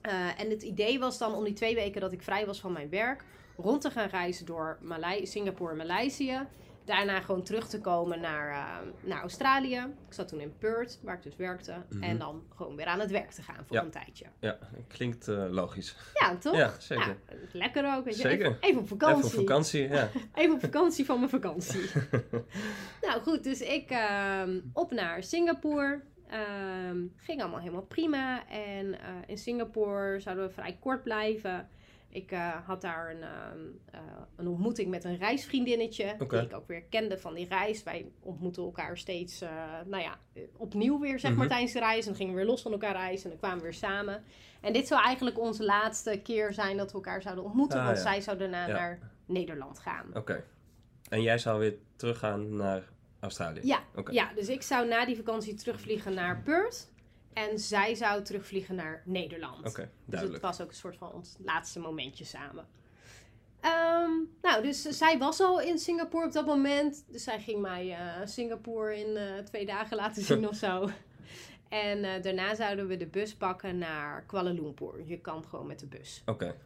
Eh, 0.00 0.40
en 0.40 0.50
het 0.50 0.62
idee 0.62 0.98
was 0.98 1.18
dan 1.18 1.34
om 1.34 1.44
die 1.44 1.52
twee 1.52 1.74
weken 1.74 2.00
dat 2.00 2.12
ik 2.12 2.22
vrij 2.22 2.46
was 2.46 2.60
van 2.60 2.72
mijn 2.72 2.88
werk... 2.88 3.24
rond 3.56 3.80
te 3.80 3.90
gaan 3.90 4.08
reizen 4.08 4.46
door 4.46 4.78
Malai 4.80 5.26
Singapore 5.26 5.70
en 5.70 5.76
Maleisië. 5.76 6.40
Daarna 6.84 7.20
gewoon 7.20 7.42
terug 7.42 7.68
te 7.68 7.80
komen 7.80 8.20
naar, 8.20 8.50
eh, 8.50 8.86
naar 9.00 9.20
Australië. 9.20 9.76
Ik 10.06 10.12
zat 10.12 10.28
toen 10.28 10.40
in 10.40 10.58
Perth, 10.58 11.00
waar 11.02 11.16
ik 11.16 11.22
dus 11.22 11.36
werkte. 11.36 11.74
Mhm. 11.90 12.02
En 12.02 12.18
dan 12.18 12.42
gewoon 12.56 12.76
weer 12.76 12.86
aan 12.86 13.00
het 13.00 13.10
werk 13.10 13.30
te 13.30 13.42
gaan 13.42 13.64
voor 13.66 13.76
Ja. 13.76 13.82
een 13.82 13.90
tijdje. 13.90 14.26
Ja, 14.40 14.58
klinkt 14.88 15.28
eh, 15.28 15.46
logisch. 15.50 15.96
Ja, 16.14 16.36
toch? 16.36 16.56
Ja, 16.56 16.72
zeker. 16.78 17.06
Ja, 17.06 17.34
lekker 17.52 17.94
ook. 17.96 18.04
Weet 18.04 18.16
je. 18.16 18.20
Zeker. 18.20 18.46
Even, 18.46 18.58
even 18.60 18.80
op 18.80 18.88
vakantie. 18.88 19.24
Even 19.24 19.38
op 19.38 19.46
vakantie, 19.46 19.88
ja. 19.88 20.08
Even 20.34 20.54
op 20.54 20.60
vakantie 20.60 21.04
van 21.04 21.18
mijn 21.18 21.30
vakantie. 21.30 21.90
nou 23.06 23.22
goed, 23.22 23.44
dus 23.44 23.60
ik 23.60 23.90
ehm, 23.90 24.60
op 24.72 24.90
naar 24.92 25.22
Singapore. 25.22 26.00
Ehm, 26.28 26.98
ging 27.16 27.40
allemaal 27.40 27.60
helemaal 27.60 27.82
prima. 27.82 28.48
En 28.48 29.00
eh, 29.00 29.08
in 29.26 29.38
Singapore 29.38 30.20
zouden 30.20 30.46
we 30.46 30.52
vrij 30.52 30.76
kort 30.80 31.02
blijven. 31.02 31.68
Ik 32.14 32.30
eh, 32.30 32.56
had 32.66 32.80
daar 32.80 33.10
een, 33.10 33.22
ehm, 33.22 33.58
eh, 33.90 34.00
een 34.36 34.48
ontmoeting 34.48 34.90
met 34.90 35.04
een 35.04 35.16
reisvriendinnetje. 35.16 36.14
Die 36.28 36.40
ik 36.40 36.54
ook 36.56 36.66
weer 36.66 36.82
kende 36.82 37.18
van 37.18 37.34
die 37.34 37.48
reis. 37.48 37.82
Wij 37.82 38.10
ontmoetten 38.20 38.62
elkaar 38.62 38.98
steeds, 38.98 39.40
eh, 39.40 39.50
nou 39.86 40.02
ja, 40.02 40.18
opnieuw 40.56 40.98
weer 41.00 41.18
zeg 41.18 41.30
maar 41.30 41.40
Mhm. 41.40 41.48
tijdens 41.48 41.72
de 41.72 41.78
reis. 41.78 41.98
En 42.00 42.06
dan 42.06 42.14
gingen 42.14 42.32
we 42.34 42.38
weer 42.40 42.48
los 42.48 42.62
van 42.62 42.72
elkaar 42.72 42.92
reizen. 42.92 43.24
En 43.24 43.30
dan 43.30 43.38
kwamen 43.38 43.56
we 43.58 43.62
weer 43.64 43.74
samen. 43.74 44.22
En 44.60 44.72
dit 44.72 44.86
zou 44.86 45.02
eigenlijk 45.02 45.38
onze 45.38 45.64
laatste 45.64 46.20
keer 46.22 46.52
zijn 46.52 46.76
dat 46.76 46.88
we 46.90 46.94
elkaar 46.94 47.22
zouden 47.22 47.44
ontmoeten. 47.44 47.78
Ah, 47.78 47.84
want 47.84 47.96
ja. 47.96 48.02
zij 48.02 48.20
zou 48.20 48.38
daarna 48.38 48.66
Ja. 48.66 48.74
naar 48.74 48.98
Nederland 49.26 49.78
gaan. 49.78 50.06
Oké. 50.14 50.44
En 51.08 51.22
jij 51.22 51.38
zou 51.38 51.58
weer 51.58 51.74
teruggaan 51.96 52.56
naar 52.56 52.82
Australië? 53.20 53.60
Ja, 53.62 53.80
ja, 54.10 54.32
dus 54.34 54.48
ik 54.48 54.62
zou 54.62 54.88
na 54.88 55.04
die 55.06 55.16
vakantie 55.16 55.54
terugvliegen 55.54 56.14
naar 56.14 56.42
Perth. 56.42 56.92
En 57.34 57.58
zij 57.58 57.94
zou 57.94 58.22
terugvliegen 58.22 58.74
naar 58.74 59.02
Nederland. 59.04 59.68
Oké, 59.68 59.90
Dus 60.04 60.20
het 60.20 60.40
was 60.40 60.60
ook 60.60 60.68
een 60.68 60.74
soort 60.74 60.96
van 60.96 61.12
ons 61.12 61.36
laatste 61.38 61.80
momentje 61.80 62.24
samen. 62.24 62.66
Ehm, 63.60 64.10
nou, 64.42 64.62
dus 64.62 64.82
zij 64.82 65.18
was 65.18 65.40
al 65.40 65.60
in 65.60 65.78
Singapore 65.78 66.26
op 66.26 66.32
dat 66.32 66.46
moment. 66.46 67.04
Dus 67.08 67.24
zij 67.24 67.40
ging 67.40 67.60
mij 67.60 67.90
eh, 67.90 68.26
Singapore 68.26 68.98
in 68.98 69.16
eh, 69.16 69.38
twee 69.44 69.66
dagen 69.66 69.96
laten 69.96 70.22
zien 70.32 70.48
of 70.48 70.54
zo. 70.54 70.88
En 71.68 72.04
eh, 72.04 72.22
daarna 72.22 72.54
zouden 72.54 72.86
we 72.86 72.96
de 72.96 73.06
bus 73.06 73.34
pakken 73.34 73.78
naar 73.78 74.24
Kuala 74.24 74.50
Lumpur. 74.50 75.04
Je 75.04 75.20
kan 75.20 75.44
gewoon 75.44 75.66
met 75.66 75.78
de 75.78 75.86
bus. 75.86 76.22
Oké. 76.26 76.56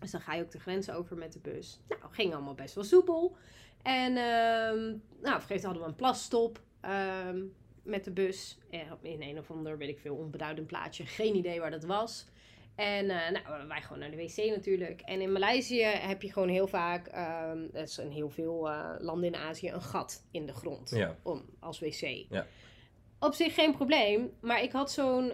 Dus 0.00 0.10
dan 0.10 0.20
ga 0.20 0.34
je 0.34 0.42
ook 0.42 0.50
de 0.50 0.60
grens 0.60 0.90
over 0.90 1.16
met 1.16 1.32
de 1.32 1.38
bus. 1.38 1.80
Nou, 1.88 2.00
ging 2.10 2.34
allemaal 2.34 2.54
best 2.54 2.74
wel 2.74 2.84
soepel. 2.84 3.36
En 3.82 4.16
ehm 4.16 4.96
nou, 5.22 5.40
moment 5.40 5.64
hadden 5.64 5.82
we 5.82 5.88
een 5.88 5.94
plasstop 5.94 6.60
ehm, 6.80 7.42
met 7.86 8.04
de 8.04 8.10
bus. 8.10 8.58
Eh, 8.70 8.80
In 9.02 9.22
een 9.22 9.38
of 9.38 9.50
ander, 9.50 9.78
weet 9.78 9.88
ik 9.88 9.98
veel, 9.98 10.14
onbeduidend 10.16 10.66
plaatsje. 10.66 11.06
Geen 11.06 11.36
idee 11.36 11.60
waar 11.60 11.70
dat 11.70 11.84
was. 11.84 12.26
En 12.74 13.10
eh, 13.10 13.30
nou, 13.30 13.66
wij 13.68 13.82
gewoon 13.82 13.98
naar 13.98 14.10
de 14.10 14.16
wc 14.16 14.36
natuurlijk. 14.36 15.00
En 15.00 15.20
in 15.20 15.32
Maleisië 15.32 15.82
heb 15.82 16.22
je 16.22 16.32
gewoon 16.32 16.48
heel 16.48 16.66
vaak, 16.66 17.06
ehm 17.06 17.58
dat 17.72 17.88
is 17.88 17.98
in 17.98 18.10
heel 18.10 18.30
veel 18.30 18.68
eh, 18.70 18.94
landen 18.98 19.26
in 19.34 19.36
Azië, 19.40 19.70
een 19.70 19.82
gat 19.82 20.24
in 20.30 20.46
de 20.46 20.52
grond 20.52 20.90
Ja. 20.90 21.16
om, 21.22 21.44
als 21.60 21.78
wc. 21.80 22.00
Ja. 22.28 22.46
Op 23.18 23.34
zich 23.34 23.54
geen 23.54 23.72
probleem, 23.72 24.30
maar 24.40 24.62
ik 24.62 24.72
had 24.72 24.92
zo'n 24.92 25.32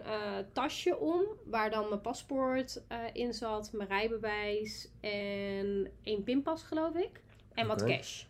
tasje 0.52 0.98
om 0.98 1.22
waar 1.44 1.70
dan 1.70 1.88
mijn 1.88 2.00
paspoort 2.00 2.82
in 3.12 3.32
zat, 3.34 3.72
mijn 3.72 3.88
rijbewijs 3.88 4.88
en 5.00 5.90
één 6.02 6.22
pinpas 6.22 6.62
geloof 6.62 6.94
ik. 6.94 7.22
En 7.54 7.66
wat 7.66 7.84
cash. 7.84 8.24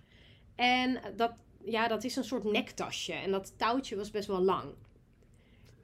En 0.57 1.00
dat, 1.17 1.33
ja, 1.64 1.88
dat 1.88 2.04
is 2.04 2.16
een 2.16 2.25
soort 2.25 2.45
nektasje 2.45 3.12
en 3.12 3.31
dat 3.31 3.54
touwtje 3.59 3.97
was 3.97 4.11
best 4.11 4.28
wel 4.28 4.40
lang. 4.40 4.64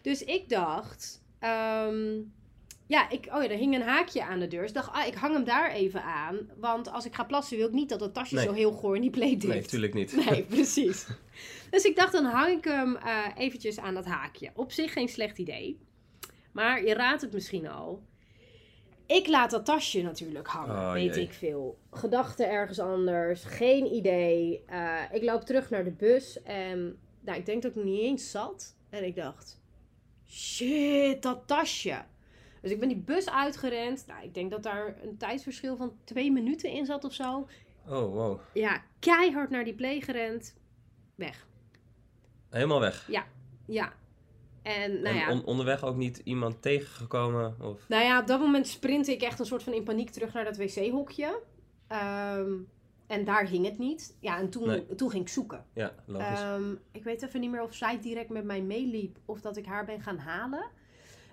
Dus 0.03 0.25
ik 0.25 0.49
dacht, 0.49 1.23
ehm, 1.39 2.21
ja, 2.87 3.11
ik, 3.11 3.27
oh 3.33 3.43
ja, 3.43 3.49
er 3.49 3.57
hing 3.59 3.75
een 3.75 3.83
haakje 3.83 4.25
aan 4.25 4.39
de 4.41 4.49
deur. 4.49 4.61
Dus 4.61 4.69
ik 4.69 4.75
dacht, 4.75 4.91
ah, 4.93 5.07
ik 5.07 5.15
hang 5.15 5.35
hem 5.35 5.45
daar 5.45 5.71
even 5.73 6.03
aan. 6.03 6.51
Want 6.57 6.89
als 6.91 7.05
ik 7.05 7.15
ga 7.15 7.25
plassen 7.25 7.57
wil 7.57 7.67
ik 7.67 7.73
niet 7.73 7.89
dat 7.89 8.01
het 8.01 8.15
tasje 8.15 8.35
Nee. 8.35 8.45
zo 8.45 8.53
heel 8.53 8.73
goor 8.73 8.95
in 8.95 9.01
die 9.01 9.11
pleet 9.11 9.43
Nee, 9.43 9.53
ligt. 9.53 9.63
natuurlijk 9.63 9.95
niet. 9.95 10.25
Nee, 10.31 10.43
precies. 10.57 11.07
Dus 11.71 11.85
ik 11.85 11.97
dacht, 11.97 12.13
dan 12.13 12.25
hang 12.25 12.57
ik 12.57 12.65
hem 12.65 12.97
eh, 12.97 13.27
eventjes 13.37 13.79
aan 13.79 13.95
dat 13.95 14.05
haakje. 14.05 14.51
Op 14.55 14.73
zich 14.73 14.93
geen 14.93 15.09
slecht 15.09 15.39
idee. 15.39 15.79
Maar 16.53 16.85
je 16.85 16.95
raadt 16.95 17.23
het 17.23 17.33
misschien 17.33 17.69
al. 17.69 18.03
Ik 19.09 19.27
laat 19.27 19.51
dat 19.51 19.65
tasje 19.65 20.03
natuurlijk 20.03 20.47
hangen, 20.47 20.77
Oh, 20.77 20.93
weet 20.93 21.15
jee. 21.15 21.25
ik 21.25 21.33
veel. 21.33 21.79
Gedachten 21.91 22.51
ergens 22.51 22.79
anders, 22.79 23.45
geen 23.45 23.87
idee. 23.87 24.63
Eh, 24.67 25.03
ik 25.13 25.23
loop 25.23 25.43
terug 25.43 25.71
naar 25.71 25.85
de 25.85 25.91
bus 25.91 26.43
en 26.43 26.99
nou, 27.21 27.39
ik 27.39 27.47
denk 27.47 27.63
dat 27.63 27.77
ik 27.77 27.85
niet 27.85 28.01
eens 28.01 28.31
zat. 28.31 28.77
En 28.91 29.05
ik 29.05 29.15
dacht, 29.17 29.61
shit, 30.27 31.23
dat 31.23 31.47
tasje. 31.47 32.05
Dus 32.63 32.71
ik 32.71 32.81
ben 32.81 32.89
die 32.89 32.99
bus 32.99 33.31
uitgerend. 33.31 34.05
Nou, 34.07 34.23
ik 34.25 34.35
denk 34.35 34.51
dat 34.51 34.63
daar 34.63 34.97
een 35.03 35.17
tijdsverschil 35.17 35.77
van 35.77 35.93
twee 36.05 36.33
minuten 36.33 36.71
in 36.71 36.87
zat 36.87 37.05
of 37.05 37.13
zo. 37.13 37.49
Oh, 37.87 38.13
wow. 38.15 38.41
Ja, 38.55 38.83
keihard 38.99 39.51
naar 39.51 39.65
die 39.65 39.75
play 39.75 40.01
gerend. 40.01 40.55
Weg. 41.15 41.47
Helemaal 42.51 42.81
weg. 42.81 43.09
Ja. 43.67 43.93
En 44.75 44.93
nou 44.93 45.07
en 45.07 45.15
ja, 45.15 45.31
on- 45.31 45.45
onderweg 45.45 45.85
ook 45.85 45.97
niet 45.97 46.21
iemand 46.25 46.63
tegengekomen? 46.63 47.57
Of... 47.61 47.89
nou 47.89 48.05
ja, 48.05 48.21
op 48.21 48.27
dat 48.27 48.41
moment 48.41 48.67
sprintte 48.67 49.13
ik 49.13 49.23
echt 49.23 49.39
een 49.39 49.47
soort 49.47 49.63
van 49.63 49.73
in 49.73 49.83
paniek 49.85 50.11
terug 50.11 50.33
naar 50.33 50.45
dat 50.45 50.57
wc-hokje. 50.57 51.41
Ehm, 51.87 52.51
en 53.07 53.25
daar 53.25 53.47
hing 53.47 53.65
het 53.65 53.79
niet. 53.79 54.17
Ja, 54.21 54.39
en 54.39 54.51
toen, 54.51 54.67
Nee. 54.67 54.95
toen 54.95 55.11
ging 55.11 55.23
ik 55.23 55.29
zoeken. 55.29 55.65
Ja, 55.73 55.95
logisch. 56.07 56.41
Ehm, 56.41 56.73
ik 56.93 57.05
weet 57.05 57.23
even 57.23 57.41
niet 57.41 57.51
meer 57.51 57.63
of 57.63 57.75
zij 57.75 58.01
direct 58.01 58.29
met 58.29 58.45
mij 58.45 58.63
meeliep 58.63 59.19
of 59.25 59.41
dat 59.41 59.57
ik 59.57 59.67
haar 59.67 59.85
ben 59.85 60.01
gaan 60.01 60.19
halen. 60.19 60.65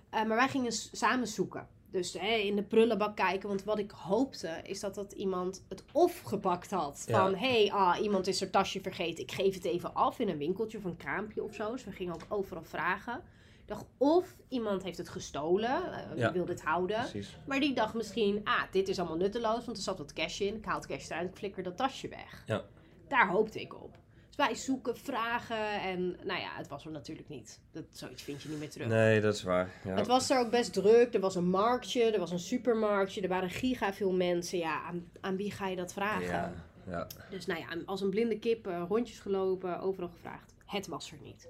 Eh, 0.09 0.23
maar 0.25 0.37
wij 0.37 0.47
gingen 0.49 0.71
samen 0.71 1.27
zoeken. 1.27 1.67
Dus 1.95 2.13
hè, 2.13 2.35
in 2.35 2.55
de 2.55 2.63
prullenbak 2.63 3.15
kijken. 3.15 3.47
Want 3.47 3.63
wat 3.63 3.79
ik 3.79 3.91
hoopte 3.91 4.59
is 4.63 4.79
dat 4.79 4.95
dat 4.95 5.11
iemand 5.11 5.65
het 5.69 5.83
of 5.91 6.21
gepakt 6.21 6.71
had. 6.71 7.03
Ja. 7.07 7.19
Van 7.21 7.35
hé, 7.35 7.65
hey, 7.65 7.71
ah, 7.71 8.01
iemand 8.01 8.27
is 8.27 8.41
er 8.41 8.49
tasje 8.49 8.81
vergeten. 8.81 9.23
Ik 9.23 9.31
geef 9.31 9.53
het 9.53 9.63
even 9.65 9.93
af 9.93 10.19
in 10.19 10.29
een 10.29 10.37
winkeltje 10.37 10.77
of 10.77 10.83
een 10.83 10.97
kraampje 10.97 11.43
of 11.43 11.53
zo. 11.53 11.71
Dus 11.71 11.83
we 11.83 11.91
gingen 11.91 12.13
ook 12.13 12.25
overal 12.29 12.63
vragen. 12.63 13.15
Ik 13.61 13.67
dacht 13.67 13.85
of 13.97 14.35
iemand 14.49 14.83
heeft 14.83 14.97
het 14.97 15.09
gestolen. 15.09 15.91
eh, 15.93 16.17
Ja. 16.17 16.31
wil 16.31 16.45
dit 16.45 16.61
houden. 16.61 16.99
Precies. 16.99 17.37
Maar 17.47 17.59
die 17.59 17.73
dacht 17.73 17.93
misschien, 17.93 18.41
ah, 18.43 18.61
dit 18.71 18.87
is 18.87 18.99
allemaal 18.99 19.17
nutteloos, 19.17 19.65
want 19.65 19.77
er 19.77 19.83
zat 19.83 19.97
wat 19.97 20.13
cash 20.13 20.39
in. 20.41 20.55
Ik 20.55 20.65
haal 20.65 20.75
het 20.77 20.87
cash 20.87 21.09
eruit, 21.09 21.29
ik 21.29 21.35
flikker 21.35 21.63
dat 21.63 21.77
tasje 21.77 22.07
weg. 22.07 22.43
Ja. 22.45 22.63
Daar 23.07 23.29
hoopte 23.29 23.61
ik 23.61 23.73
op. 23.83 23.97
Dus 24.35 24.45
wij 24.45 24.55
zoeken, 24.55 24.97
vragen 24.97 25.81
en 25.81 26.17
nou 26.23 26.39
ja, 26.39 26.49
het 26.55 26.67
was 26.67 26.85
er 26.85 26.91
natuurlijk 26.91 27.29
niet. 27.29 27.59
Dat, 27.71 27.83
zoiets 27.89 28.23
vind 28.23 28.41
je 28.41 28.49
niet 28.49 28.59
meer 28.59 28.69
terug. 28.69 28.87
Nee, 28.87 29.21
dat 29.21 29.35
is 29.35 29.43
waar. 29.43 29.69
Ja. 29.83 29.95
Het 29.95 30.07
was 30.07 30.29
er 30.29 30.39
ook 30.39 30.49
best 30.51 30.73
druk. 30.73 31.13
Er 31.13 31.19
was 31.19 31.35
een 31.35 31.49
marktje, 31.49 32.03
er 32.11 32.19
was 32.19 32.31
een 32.31 32.39
supermarktje, 32.39 33.21
er 33.21 33.29
waren 33.29 33.49
giga 33.49 33.93
veel 33.93 34.11
mensen. 34.11 34.57
Ja, 34.57 34.81
aan, 34.81 35.11
aan 35.21 35.35
wie 35.35 35.51
ga 35.51 35.67
je 35.67 35.75
dat 35.75 35.93
vragen? 35.93 36.25
Ja, 36.25 36.53
ja. 36.87 37.07
Dus 37.29 37.45
nou 37.45 37.59
ja, 37.59 37.67
als 37.85 38.01
een 38.01 38.09
blinde 38.09 38.39
kip 38.39 38.67
eh, 38.67 38.83
rondjes 38.87 39.19
gelopen, 39.19 39.79
overal 39.79 40.09
gevraagd. 40.09 40.53
Het 40.65 40.87
was 40.87 41.11
er 41.11 41.17
niet. 41.21 41.47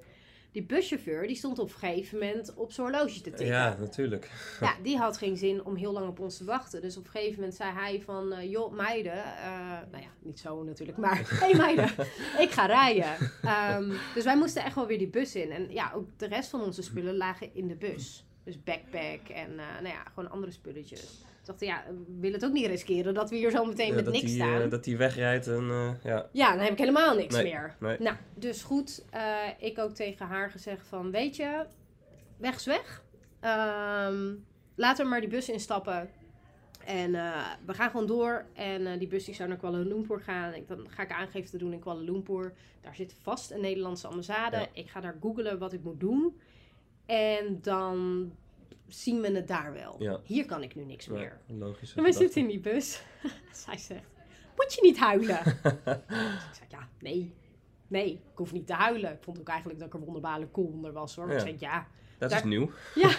Die 0.55 0.63
buschauffeur 0.63 1.27
die 1.27 1.35
stond 1.35 1.59
op 1.59 1.69
een 1.69 1.75
gegeven 1.75 2.19
moment 2.19 2.53
op 2.53 2.71
zijn 2.71 2.88
horloge 2.88 3.15
te 3.15 3.21
tikken. 3.21 3.45
ja, 3.45 3.75
natuurlijk. 3.79 4.31
Ja, 4.62 4.75
die 4.83 4.97
had 4.97 5.17
geen 5.17 5.38
zin 5.38 5.65
om 5.65 5.75
heel 5.75 5.91
lang 5.91 6.07
op 6.07 6.19
ons 6.19 6.38
te 6.38 6.43
wachten. 6.43 6.81
Dus 6.81 6.97
op 6.97 7.05
een 7.05 7.12
gegeven 7.12 7.35
moment 7.35 7.55
zei 7.55 7.71
hij 7.71 8.01
van... 8.01 8.33
eh, 8.33 8.51
joh, 8.51 8.74
meiden... 8.74 9.13
eh, 9.13 9.50
nou 9.91 10.03
ja, 10.03 10.09
niet 10.19 10.39
zo 10.39 10.63
natuurlijk, 10.63 10.97
maar... 10.97 11.17
Hé 11.17 11.35
hey, 11.45 11.55
meiden, 11.55 11.89
ik 12.39 12.51
ga 12.51 12.65
rijden. 12.65 13.31
Ehm, 13.41 13.93
dus 14.13 14.24
wij 14.24 14.38
moesten 14.38 14.63
echt 14.63 14.75
wel 14.75 14.88
weer 14.88 14.97
die 14.97 15.09
bus 15.09 15.35
in. 15.35 15.51
En 15.51 15.71
ja, 15.71 15.91
ook 15.95 16.09
de 16.17 16.27
rest 16.27 16.50
van 16.50 16.62
onze 16.62 16.81
spullen 16.81 17.17
lagen 17.17 17.55
in 17.55 17.67
de 17.67 17.75
bus. 17.75 18.25
Dus 18.43 18.63
backpack 18.63 19.29
en 19.29 19.59
eh, 19.59 19.65
nou 19.81 19.88
ja, 19.88 20.03
gewoon 20.13 20.31
andere 20.31 20.51
spulletjes. 20.51 21.25
Dachten, 21.45 21.67
ja, 21.67 21.83
we 21.87 22.15
willen 22.19 22.35
het 22.39 22.45
ook 22.45 22.53
niet 22.53 22.65
riskeren 22.65 23.13
dat 23.13 23.29
we 23.29 23.35
hier 23.35 23.51
zo 23.51 23.65
meteen 23.65 23.87
Ja, 23.87 23.95
met 23.95 24.05
niks 24.05 24.19
die, 24.19 24.29
staan. 24.35 24.61
eh, 24.61 24.69
dat 24.69 24.83
die 24.83 24.97
wegrijdt 24.97 25.47
en 25.47 25.69
eh, 25.69 25.89
ja. 26.03 26.29
Ja, 26.31 26.49
dan 26.51 26.59
heb 26.59 26.71
ik 26.71 26.77
helemaal 26.77 27.15
niks 27.15 27.35
Nee, 27.35 27.43
meer. 27.43 27.75
nee. 27.79 27.97
Nou, 27.99 28.15
dus 28.33 28.63
goed. 28.63 29.05
eh, 29.09 29.35
ik 29.59 29.79
ook 29.79 29.91
tegen 29.93 30.25
haar 30.25 30.51
gezegd 30.51 30.87
van, 30.87 31.11
weet 31.11 31.35
je, 31.35 31.65
weg 32.37 32.55
is 32.55 32.65
weg. 32.65 33.03
Ehm, 33.39 34.33
laten 34.75 35.03
we 35.03 35.09
maar 35.09 35.19
die 35.19 35.29
bus 35.29 35.49
instappen. 35.49 36.09
En 36.85 37.11
we 37.65 37.73
gaan 37.73 37.89
gewoon 37.89 38.07
door. 38.07 38.45
En 38.53 38.99
die 38.99 39.07
bus 39.07 39.25
die 39.25 39.35
zou 39.35 39.49
naar 39.49 39.57
Kuala 39.57 39.77
Lumpur 39.77 40.19
gaan. 40.21 40.53
Ik, 40.53 40.67
dan 40.67 40.85
ga 40.89 41.03
ik 41.03 41.11
aangifte 41.11 41.51
te 41.51 41.57
doen 41.57 41.73
in 41.73 41.79
Kuala 41.79 42.01
Lumpur. 42.01 42.53
Daar 42.81 42.95
zit 42.95 43.15
vast 43.21 43.51
een 43.51 43.61
Nederlandse 43.61 44.07
ambassade. 44.07 44.57
Ja. 44.57 44.67
Ik 44.73 44.89
ga 44.89 44.99
daar 45.01 45.15
googlen 45.21 45.59
wat 45.59 45.73
ik 45.73 45.83
moet 45.83 45.99
doen. 45.99 46.39
En 47.05 47.59
dan 47.61 48.31
zien 48.87 49.21
we 49.21 49.31
het 49.31 49.47
daar 49.47 49.73
wel. 49.73 49.95
Ja. 49.99 50.19
Hier 50.23 50.45
kan 50.45 50.63
ik 50.63 50.75
nu 50.75 50.85
niks 50.85 51.07
meer. 51.07 51.39
Logisch. 51.47 51.93
En 51.95 52.03
wij 52.03 52.11
zitten 52.11 52.41
in 52.41 52.47
die 52.47 52.59
bus. 52.59 53.01
Zij 53.65 53.77
zegt, 53.77 54.05
moet 54.55 54.73
je 54.73 54.81
niet 54.81 54.97
huilen? 54.97 55.43
Dus 55.43 55.53
ik 56.49 56.55
zei, 56.57 56.69
ja, 56.69 56.89
nee. 56.99 57.33
Nee, 57.87 58.11
ik 58.11 58.37
hoef 58.37 58.51
niet 58.51 58.67
te 58.67 58.73
huilen. 58.73 59.11
Ik 59.11 59.23
vond 59.23 59.39
ook 59.39 59.47
eigenlijk 59.49 59.79
dat 59.79 59.87
ik 59.87 59.93
er 59.93 59.99
wonderbaarlijk 59.99 60.51
cool 60.51 60.67
onder 60.67 60.91
was 60.93 61.15
hoor. 61.15 61.27
Ja. 61.27 61.33
ik 61.33 61.39
zei, 61.39 61.55
ja. 61.59 61.87
Dat 62.17 62.29
Daar- 62.29 62.39
is 62.39 62.45
nieuw. 62.45 62.71
ja. 62.95 63.09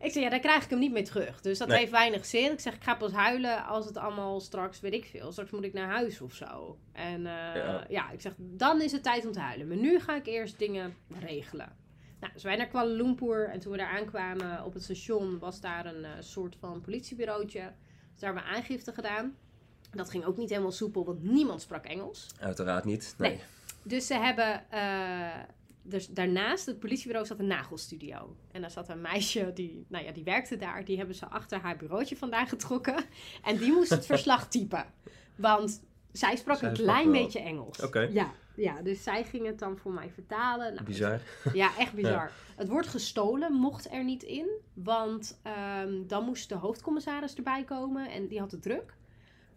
ik 0.00 0.12
zei, 0.12 0.24
ja, 0.24 0.30
daar 0.30 0.40
krijg 0.40 0.64
ik 0.64 0.70
hem 0.70 0.78
niet 0.78 0.92
meer 0.92 1.04
terug. 1.04 1.40
Dus 1.40 1.58
dat 1.58 1.68
Nee. 1.68 1.78
heeft 1.78 1.90
weinig 1.90 2.26
zin. 2.26 2.52
Ik 2.52 2.60
zeg, 2.60 2.74
ik 2.74 2.82
ga 2.82 2.94
pas 2.94 3.12
huilen 3.12 3.64
als 3.66 3.86
het 3.86 3.96
allemaal 3.96 4.40
straks, 4.40 4.80
weet 4.80 4.92
ik 4.92 5.04
veel. 5.04 5.32
Straks 5.32 5.50
moet 5.50 5.64
ik 5.64 5.72
naar 5.72 5.88
huis 5.88 6.20
of 6.20 6.32
zo. 6.34 6.78
En 6.92 7.26
eh, 7.26 7.54
ja. 7.54 7.84
Ja. 7.88 8.10
ik 8.10 8.20
zeg, 8.20 8.32
dan 8.38 8.80
is 8.82 8.92
het 8.92 9.02
tijd 9.02 9.26
om 9.26 9.32
te 9.32 9.40
huilen. 9.40 9.68
Maar 9.68 9.76
nu 9.76 10.00
ga 10.00 10.16
ik 10.16 10.26
eerst 10.26 10.58
dingen 10.58 10.96
regelen. 11.20 11.76
Nou, 12.22 12.34
dus 12.34 12.42
wij 12.42 12.56
naar 12.56 12.66
Kuala 12.68 12.90
Lumpur. 12.94 13.48
En 13.48 13.60
toen 13.60 13.72
we 13.72 13.78
daar 13.78 13.98
aankwamen 13.98 14.64
op 14.64 14.74
het 14.74 14.82
station, 14.82 15.38
was 15.38 15.60
daar 15.60 15.86
een 15.86 16.04
eh, 16.04 16.10
soort 16.20 16.56
van 16.56 16.80
politiebureautje. 16.80 17.60
Dus 18.12 18.20
daar 18.20 18.32
hebben 18.34 18.50
we 18.52 18.56
aangifte 18.56 18.92
gedaan. 18.92 19.36
Dat 19.90 20.10
ging 20.10 20.24
ook 20.24 20.36
niet 20.36 20.48
helemaal 20.50 20.72
soepel, 20.72 21.04
want 21.04 21.22
niemand 21.22 21.62
sprak 21.62 21.84
Engels. 21.84 22.26
Uiteraard 22.40 22.84
niet. 22.84 23.14
Nee. 23.18 23.30
Nee. 23.30 23.40
Dus 23.82 24.06
ze 24.06 24.14
hebben. 24.14 24.70
eh, 24.70 25.42
dus 25.84 26.08
daarnaast 26.08 26.66
het 26.66 26.78
politiebureau 26.78 27.26
zat 27.26 27.38
een 27.38 27.46
nagelstudio. 27.46 28.36
En 28.52 28.60
daar 28.60 28.70
zat 28.70 28.88
een 28.88 29.00
meisje 29.00 29.50
die, 29.54 29.84
nou 29.88 30.04
ja, 30.04 30.12
die 30.12 30.24
werkte 30.24 30.56
daar. 30.56 30.84
Die 30.84 30.96
hebben 30.96 31.14
ze 31.14 31.26
achter 31.26 31.58
haar 31.58 31.76
bureautje 31.76 32.16
vandaan 32.16 32.46
getrokken. 32.48 33.04
En 33.42 33.56
die 33.56 33.72
moest 33.72 33.90
het 33.90 34.06
verslag 34.14 34.48
typen. 34.48 34.84
Want 35.36 35.82
zij 36.12 36.36
sprak 36.36 36.58
Zij 36.58 36.68
een 36.68 36.74
klein 36.74 37.12
beetje 37.12 37.40
Engels. 37.40 37.80
Oké. 37.82 38.00
Ja, 38.00 38.32
ja, 38.56 38.82
dus 38.82 39.02
zij 39.02 39.24
ging 39.24 39.46
het 39.46 39.58
dan 39.58 39.78
voor 39.78 39.92
mij 39.92 40.10
vertalen. 40.10 40.74
Nou, 40.74 40.86
Bizar. 40.86 41.20
ja, 41.52 41.76
echt 41.78 41.92
bizar. 42.02 42.32
Het 42.56 42.68
woord 42.68 42.86
gestolen 42.86 43.52
mocht 43.52 43.92
er 43.92 44.04
niet 44.04 44.22
in. 44.22 44.48
Want 44.74 45.40
ehm, 45.42 46.06
dan 46.06 46.24
moest 46.24 46.48
de 46.48 46.54
hoofdcommissaris 46.54 47.34
erbij 47.34 47.64
komen. 47.64 48.10
En 48.10 48.28
die 48.28 48.40
had 48.40 48.50
het 48.50 48.62
druk. 48.62 48.94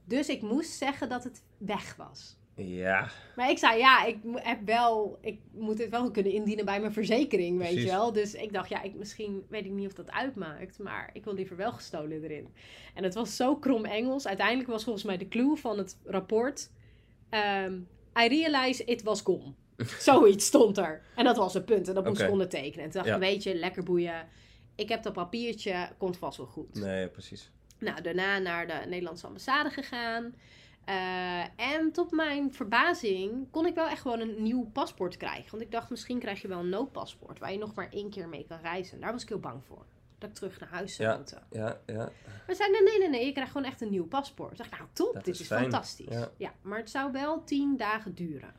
Dus 0.05 0.29
ik 0.29 0.41
moest 0.41 0.71
zeggen 0.71 1.09
dat 1.09 1.23
het 1.23 1.43
weg 1.57 1.95
was. 1.95 2.37
Ja, 2.57 3.09
Maar 3.35 3.49
ik 3.49 3.57
zei, 3.57 3.77
ja, 3.77 4.05
ik 4.05 4.17
heb 4.33 4.59
wel, 4.65 5.17
ik 5.21 5.39
moet 5.51 5.77
het 5.77 5.89
wel 5.89 6.11
kunnen 6.11 6.31
indienen 6.31 6.65
bij 6.65 6.79
mijn 6.79 6.93
verzekering, 6.93 7.57
weet 7.57 7.73
je 7.73 7.85
wel. 7.85 8.11
Dus 8.11 8.33
ik 8.33 8.53
dacht, 8.53 8.69
ja, 8.69 8.81
ik, 8.81 8.93
misschien 8.95 9.45
weet 9.49 9.65
ik 9.65 9.71
niet 9.71 9.87
of 9.87 9.93
dat 9.93 10.11
uitmaakt, 10.11 10.79
maar 10.79 11.09
ik 11.13 11.23
wil 11.23 11.33
liever 11.33 11.55
wel 11.55 11.71
gestolen 11.71 12.23
erin. 12.23 12.47
En 12.93 13.03
het 13.03 13.13
was 13.13 13.35
zo 13.35 13.55
krom 13.55 13.85
Engels. 13.85 14.27
Uiteindelijk 14.27 14.69
was 14.69 14.83
volgens 14.83 15.03
mij 15.05 15.17
de 15.17 15.27
clue 15.27 15.55
van 15.55 15.77
het 15.77 15.97
rapport, 16.05 16.69
ehm, 17.29 17.73
I 18.23 18.27
realize 18.27 18.83
it 18.83 19.03
was 19.03 19.21
gone. 19.21 19.53
Zoiets 19.99 20.45
stond 20.45 20.77
er. 20.77 21.01
En 21.15 21.23
dat 21.23 21.37
was 21.37 21.53
het 21.53 21.65
punt. 21.65 21.87
En 21.87 21.93
dat 21.93 22.03
moest 22.05 22.15
ik 22.19 22.23
Oké. 22.23 22.31
ondertekenen. 22.31 22.85
En 22.85 22.91
toen 22.91 23.01
dacht 23.03 23.07
Ja. 23.19 23.25
ik, 23.25 23.31
weet 23.33 23.43
je, 23.43 23.55
lekker 23.55 23.83
boeien. 23.83 24.27
Ik 24.75 24.89
heb 24.89 25.03
dat 25.03 25.13
papiertje, 25.13 25.89
komt 25.97 26.17
vast 26.17 26.37
wel 26.37 26.45
goed. 26.47 26.73
nee, 26.73 27.07
precies. 27.07 27.51
Nou, 27.79 28.01
daarna 28.01 28.39
naar 28.39 28.67
de 28.67 28.81
Nederlandse 28.87 29.27
ambassade 29.27 29.69
gegaan. 29.69 30.35
Eh, 30.85 31.59
en 31.75 31.91
tot 31.91 32.11
mijn 32.11 32.53
verbazing 32.53 33.51
kon 33.51 33.65
ik 33.65 33.75
wel 33.75 33.87
echt 33.87 34.01
gewoon 34.01 34.19
een 34.19 34.43
nieuw 34.43 34.63
paspoort 34.73 35.17
krijgen. 35.17 35.51
Want 35.51 35.63
ik 35.63 35.71
dacht, 35.71 35.89
misschien 35.89 36.19
krijg 36.19 36.41
je 36.41 36.47
wel 36.47 36.59
een 36.59 36.69
noodpaspoort 36.69 37.39
waar 37.39 37.51
je 37.51 37.57
nog 37.57 37.73
maar 37.73 37.89
één 37.91 38.09
keer 38.09 38.29
mee 38.29 38.45
kan 38.47 38.59
reizen. 38.61 38.99
Daar 38.99 39.11
was 39.11 39.21
ik 39.21 39.29
heel 39.29 39.39
bang 39.39 39.63
voor. 39.65 39.85
dat 40.17 40.29
ik 40.29 40.35
terug 40.35 40.59
naar 40.59 40.69
huis 40.69 40.95
zou 40.95 41.09
Ja. 41.09 41.15
moeten. 41.17 41.43
Ja, 41.51 41.79
ja. 41.85 42.09
Maar 42.47 42.55
zei, 42.55 42.71
nee, 42.71 42.81
nee, 42.83 42.99
nee, 42.99 43.09
nee, 43.09 43.25
je 43.25 43.31
krijgt 43.31 43.51
gewoon 43.51 43.67
echt 43.67 43.81
een 43.81 43.89
nieuw 43.89 44.05
paspoort. 44.07 44.51
Ik 44.51 44.57
dacht, 44.57 44.71
nou 44.71 44.83
top, 44.93 45.13
Dat 45.13 45.25
dit 45.25 45.39
is 45.39 45.47
fantastisch. 45.47 46.13
Ja. 46.13 46.29
Ja. 46.37 46.53
maar 46.61 46.77
het 46.77 46.89
zou 46.89 47.11
wel 47.11 47.43
tien 47.43 47.77
dagen 47.77 48.15
duren. 48.15 48.53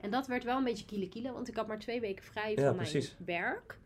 En 0.00 0.10
dat 0.10 0.26
werd 0.26 0.44
wel 0.44 0.56
een 0.58 0.64
beetje 0.64 0.84
kiele 0.84 1.08
kiele, 1.08 1.32
want 1.32 1.48
ik 1.48 1.56
had 1.56 1.66
maar 1.66 1.78
twee 1.78 2.00
weken 2.00 2.24
vrij 2.24 2.54
Ja, 2.54 2.66
van 2.66 2.76
precies. 2.76 3.14
mijn 3.18 3.40
werk. 3.40 3.78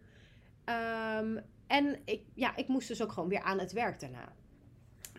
Ehm, 0.65 1.37
en 1.67 2.01
ik, 2.05 2.23
ja, 2.35 2.57
ik 2.57 2.69
moest 2.69 2.89
dus 2.89 3.03
ook 3.03 3.13
gewoon 3.13 3.29
weer 3.29 3.43
aan 3.43 3.59
het 3.59 3.73
werk 3.73 4.01
daarna. 4.01 4.33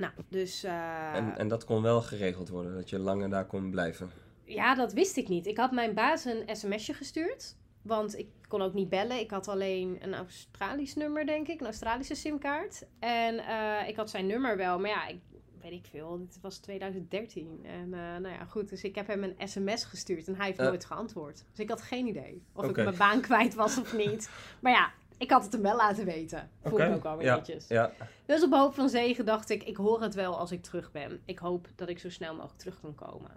Nou, 0.01 0.13
dus 0.29 0.63
eh, 0.63 1.15
En, 1.15 1.37
en 1.37 1.47
dat 1.47 1.65
kon 1.65 1.81
wel 1.81 2.01
geregeld 2.01 2.49
worden, 2.49 2.75
dat 2.75 2.89
je 2.89 2.99
langer 2.99 3.29
daar 3.29 3.45
kon 3.45 3.69
blijven. 3.71 4.09
ja, 4.43 4.75
dat 4.75 4.93
wist 4.93 5.17
ik 5.17 5.27
niet. 5.27 5.47
Ik 5.47 5.57
had 5.57 5.71
mijn 5.71 5.93
baas 5.93 6.25
een 6.25 6.55
sms'je 6.55 6.93
gestuurd. 6.93 7.55
Want 7.81 8.17
ik 8.17 8.27
kon 8.47 8.61
ook 8.61 8.73
niet 8.73 8.89
bellen. 8.89 9.19
Ik 9.19 9.31
had 9.31 9.47
alleen 9.47 9.97
een 10.01 10.13
Australisch 10.13 10.95
nummer, 10.95 11.25
denk 11.25 11.47
ik. 11.47 11.59
Een 11.59 11.65
Australische 11.65 12.15
simkaart. 12.15 12.83
En 12.99 13.39
eh, 13.39 13.87
ik 13.87 13.95
had 13.95 14.09
zijn 14.09 14.27
nummer 14.27 14.57
wel. 14.57 14.79
Maar 14.79 14.89
ja, 14.89 15.07
ik 15.07 15.19
weet 15.61 15.71
ik 15.71 15.85
veel. 15.91 16.17
Dit 16.17 16.37
was 16.41 16.57
2013. 16.57 17.59
En 17.63 17.93
eh, 17.93 17.99
nou 17.99 18.27
ja, 18.27 18.45
goed. 18.45 18.69
Dus 18.69 18.83
ik 18.83 18.95
heb 18.95 19.07
hem 19.07 19.23
een 19.23 19.47
sms 19.47 19.83
gestuurd. 19.83 20.27
En 20.27 20.35
hij 20.35 20.45
heeft 20.45 20.59
nooit 20.59 20.85
geantwoord. 20.85 21.43
Dus 21.49 21.59
ik 21.59 21.69
had 21.69 21.81
geen 21.81 22.07
idee 22.07 22.43
of 22.53 22.69
ik 22.69 22.75
mijn 22.75 22.97
baan 22.97 23.21
kwijt 23.21 23.53
was 23.53 23.79
of 23.79 23.97
niet. 23.97 24.29
Maar 24.61 24.71
ja, 24.71 24.91
ik 25.21 25.31
had 25.31 25.43
het 25.43 25.53
hem 25.53 25.61
wel 25.61 25.75
laten 25.75 26.05
weten. 26.05 26.49
Voel 26.63 26.79
ik 26.79 27.05
ook 27.05 27.17
weer 27.17 27.25
ja, 27.25 27.35
netjes. 27.35 27.67
Ja, 27.67 27.91
Dus 28.25 28.43
op 28.43 28.53
hoop 28.53 28.73
van 28.73 28.89
zegen 28.89 29.25
dacht 29.25 29.49
ik, 29.49 29.63
ik 29.63 29.75
hoor 29.75 30.01
het 30.01 30.13
wel 30.13 30.37
als 30.37 30.51
ik 30.51 30.61
terug 30.61 30.91
ben. 30.91 31.21
Ik 31.25 31.39
hoop 31.39 31.67
dat 31.75 31.89
ik 31.89 31.99
zo 31.99 32.09
snel 32.09 32.33
mogelijk 32.35 32.59
terug 32.59 32.79
kan 32.81 32.95
komen. 32.95 33.31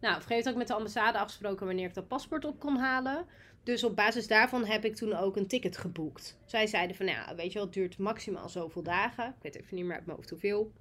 Nou, 0.00 0.14
had 0.14 0.46
ik 0.46 0.56
met 0.56 0.66
de 0.66 0.74
ambassade 0.74 1.18
afgesproken 1.18 1.66
wanneer 1.66 1.88
ik 1.88 1.94
dat 1.94 2.08
paspoort 2.08 2.44
op 2.44 2.58
kon 2.58 2.76
halen. 2.76 3.26
Dus 3.62 3.84
op 3.84 3.96
basis 3.96 4.26
daarvan 4.26 4.64
heb 4.64 4.84
ik 4.84 4.94
toen 4.96 5.12
ook 5.14 5.36
een 5.36 5.46
ticket 5.46 5.76
geboekt. 5.76 6.38
Zij 6.44 6.66
zeiden 6.66 6.96
van, 6.96 7.06
nou 7.06 7.18
ja, 7.18 7.34
weet 7.34 7.46
je 7.46 7.52
wel, 7.54 7.62
het 7.64 7.72
duurt 7.72 7.98
maximaal 7.98 8.48
zoveel 8.48 8.82
dagen. 8.82 9.26
Ik 9.26 9.42
weet 9.42 9.54
even 9.56 9.76
niet 9.76 9.84
meer 9.84 9.94
uit 9.94 10.04
mijn 10.06 10.16
hoofd 10.16 10.30
hoeveel. 10.30 10.72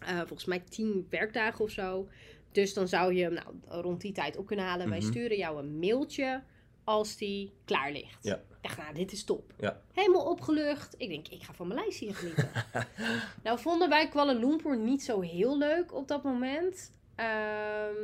Eh, 0.00 0.16
volgens 0.16 0.44
mij 0.44 0.60
tien 0.60 1.06
werkdagen 1.10 1.64
of 1.64 1.70
zo. 1.70 2.08
Dus 2.52 2.74
dan 2.74 2.88
zou 2.88 3.14
je 3.14 3.22
hem 3.22 3.32
nou, 3.32 3.54
rond 3.82 4.00
die 4.00 4.12
tijd 4.12 4.36
op 4.36 4.46
kunnen 4.46 4.64
halen. 4.64 4.88
Wij 4.88 4.98
Mhm. 4.98 5.06
sturen 5.08 5.36
jou 5.36 5.58
een 5.58 5.78
mailtje 5.78 6.42
als 6.84 7.16
die 7.16 7.52
klaar 7.64 7.92
ligt. 7.92 8.24
Ja. 8.24 8.40
Ik 8.60 8.68
dacht, 8.68 8.76
nou, 8.78 8.94
dit 8.94 9.12
is 9.12 9.24
top. 9.24 9.52
Ja. 9.58 9.80
Helemaal 9.92 10.30
opgelucht. 10.30 10.94
Ik 10.98 11.08
denk, 11.08 11.28
ik 11.28 11.42
ga 11.42 11.52
van 11.54 11.66
Maleisië 11.68 12.14
genieten. 12.14 12.50
nou, 13.44 13.58
vonden 13.58 13.88
wij 13.88 14.08
Kuala 14.08 14.32
Lumpur 14.32 14.76
niet 14.78 15.02
zo 15.02 15.20
heel 15.20 15.58
leuk 15.58 15.94
op 15.94 16.08
dat 16.08 16.22
moment. 16.22 16.92
Ehm, 17.14 17.94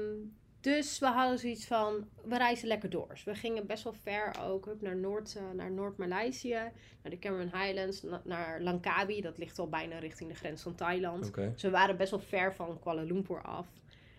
dus 0.60 0.98
we 0.98 1.06
hadden 1.06 1.38
zoiets 1.38 1.66
van, 1.66 2.08
we 2.24 2.36
reizen 2.36 2.68
lekker 2.68 2.90
door. 2.90 3.08
Dus 3.08 3.24
we 3.24 3.34
gingen 3.34 3.66
best 3.66 3.84
wel 3.84 3.92
ver 4.02 4.32
ook, 4.42 4.64
hup, 4.64 4.80
naar 4.80 4.96
Noord, 4.96 5.36
eh, 5.36 5.42
naar 5.54 5.70
Noord-Maleisië. 5.70 6.58
Naar 7.02 7.10
de 7.12 7.18
Cameron 7.18 7.60
Highlands, 7.60 8.02
na- 8.02 8.22
naar 8.24 8.60
Langkawi. 8.60 9.20
Dat 9.20 9.38
ligt 9.38 9.58
al 9.58 9.68
bijna 9.68 9.98
richting 9.98 10.30
de 10.30 10.36
grens 10.36 10.62
van 10.62 10.74
Thailand. 10.74 11.26
oké. 11.26 11.50
Dus 11.52 11.62
we 11.62 11.70
waren 11.70 11.96
best 11.96 12.10
wel 12.10 12.20
ver 12.20 12.54
van 12.54 12.78
Kuala 12.80 13.02
Lumpur 13.02 13.42
af. 13.42 13.66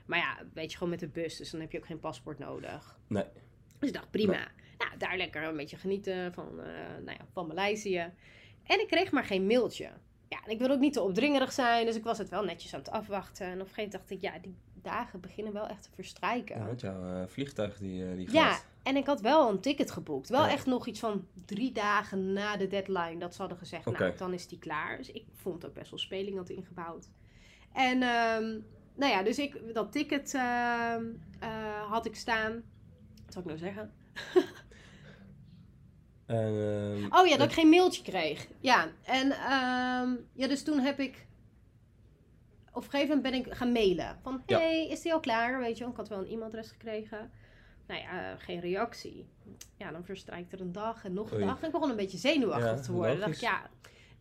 Maar 0.06 0.20
ja, 0.20 0.38
weet 0.54 0.72
je, 0.72 0.78
gewoon 0.78 0.92
met 0.92 1.00
de 1.00 1.08
bus. 1.08 1.38
Dus 1.38 1.50
dan 1.50 1.60
heb 1.62 1.72
je 1.72 1.78
ook 1.78 1.86
geen 1.86 2.00
paspoort 2.00 2.40
nodig. 2.40 2.98
Nee. 3.08 3.26
Dus 3.80 3.90
ik 3.90 3.94
dacht, 3.96 4.12
prima. 4.12 4.48
Nou, 4.78 4.92
daar 4.98 5.18
lekker 5.18 5.44
een 5.44 5.56
beetje 5.58 5.78
genieten 5.78 6.34
van, 6.34 6.48
eh, 6.62 6.66
nou 7.04 7.18
ja, 7.20 7.26
van 7.34 7.48
Maleisië. 7.48 8.14
En 8.64 8.80
ik 8.80 8.88
kreeg 8.88 9.12
maar 9.12 9.24
geen 9.24 9.46
mailtje. 9.48 9.90
Ja, 10.30 10.40
en 10.46 10.52
ik 10.52 10.60
wil 10.60 10.70
ook 10.70 10.80
niet 10.80 10.94
te 10.94 11.02
opdringerig 11.02 11.52
zijn. 11.52 11.86
Dus 11.86 11.96
ik 11.96 12.04
was 12.04 12.18
het 12.18 12.30
wel 12.30 12.44
netjes 12.44 12.74
aan 12.74 12.80
het 12.80 12.90
afwachten. 12.90 13.46
En 13.46 13.54
op 13.54 13.60
een 13.68 13.74
gegeven 13.74 13.84
moment 13.84 13.92
dacht 14.10 14.10
ik, 14.10 14.22
ja, 14.22 14.40
die 14.40 14.56
dagen 14.82 15.20
beginnen 15.20 15.54
wel 15.54 15.68
echt 15.68 15.84
te 15.84 15.90
verstrijken. 15.94 16.58
Ja, 16.60 16.66
want 16.66 16.82
jouw 16.82 17.04
eh, 17.22 17.28
vliegtuig 17.28 17.78
die, 17.78 18.06
eh, 18.10 18.16
die 18.16 18.32
Ja, 18.32 18.52
gaat. 18.52 18.66
en 18.84 18.96
ik 18.96 19.06
had 19.06 19.22
wel 19.22 19.50
een 19.50 19.60
ticket 19.60 19.92
geboekt. 19.92 20.30
Wel 20.30 20.46
Ja. 20.46 20.52
echt 20.52 20.66
nog 20.66 20.88
iets 20.88 21.00
van 21.00 21.28
drie 21.46 21.72
dagen 21.72 22.34
na 22.34 22.58
de 22.58 22.68
deadline 22.68 23.18
dat 23.18 23.34
ze 23.34 23.40
hadden 23.40 23.58
gezegd, 23.58 23.86
nou, 23.86 24.16
dan 24.18 24.34
is 24.34 24.48
die 24.48 24.60
klaar. 24.60 24.98
Dus 24.98 25.12
ik 25.12 25.24
vond 25.34 25.66
ook 25.66 25.74
best 25.74 25.90
wel 25.90 26.00
speling 26.00 26.38
had 26.38 26.50
ingebouwd. 26.50 27.10
En, 27.74 28.02
ehm, 28.02 28.60
nou 28.96 29.12
ja, 29.12 29.24
dus 29.24 29.40
ik, 29.40 29.74
dat 29.74 29.92
ticket 29.92 30.34
ehm, 30.34 31.04
eh, 31.40 31.90
had 31.92 32.06
ik 32.06 32.16
staan. 32.16 32.52
Wat 33.26 33.34
zou 33.34 33.40
ik 33.40 33.46
nou 33.46 33.58
zeggen? 33.58 33.94
En, 36.26 36.38
ehm, 36.38 37.20
Oh 37.20 37.28
ja, 37.28 37.38
dat 37.38 37.48
ik 37.48 37.54
geen 37.54 37.70
mailtje 37.70 38.04
kreeg. 38.04 38.48
Ja, 38.60 38.88
en 39.04 39.32
ehm, 39.32 40.10
ja, 40.34 40.48
dus 40.48 40.64
toen 40.64 40.80
heb 40.80 41.00
ik... 41.00 41.26
Op 42.74 42.84
een 42.84 42.90
gegeven 42.90 43.16
moment 43.16 43.34
ben 43.34 43.46
ik 43.46 43.58
gaan 43.58 43.72
mailen. 43.72 44.18
Van, 44.24 44.44
Ja. 44.46 44.58
hey, 44.60 44.88
is 44.88 45.02
die 45.02 45.14
al 45.14 45.20
klaar? 45.20 45.60
Weet 45.60 45.78
je 45.78 45.86
ik 45.86 45.96
had 45.96 46.10
wel 46.10 46.20
een 46.20 46.26
e-mailadres 46.28 46.68
gekregen. 46.70 47.32
Nou 47.88 48.02
ja, 48.02 48.32
eh, 48.32 48.40
geen 48.40 48.60
reactie. 48.60 49.28
Ja, 49.78 49.92
dan 49.92 50.06
verstrijkt 50.06 50.54
er 50.54 50.62
een 50.62 50.72
dag 50.72 51.06
en 51.06 51.14
nog 51.14 51.32
een 51.32 51.38
Oei. 51.38 51.46
dag. 51.46 51.60
En 51.60 51.66
ik 51.66 51.72
begon 51.72 51.90
een 51.90 51.96
beetje 51.96 52.18
zenuwachtig 52.18 52.70
Ja, 52.76 52.82
te 52.82 52.92
worden. 52.92 53.20
Dacht 53.20 53.32
ik, 53.36 53.40
ja... 53.42 53.70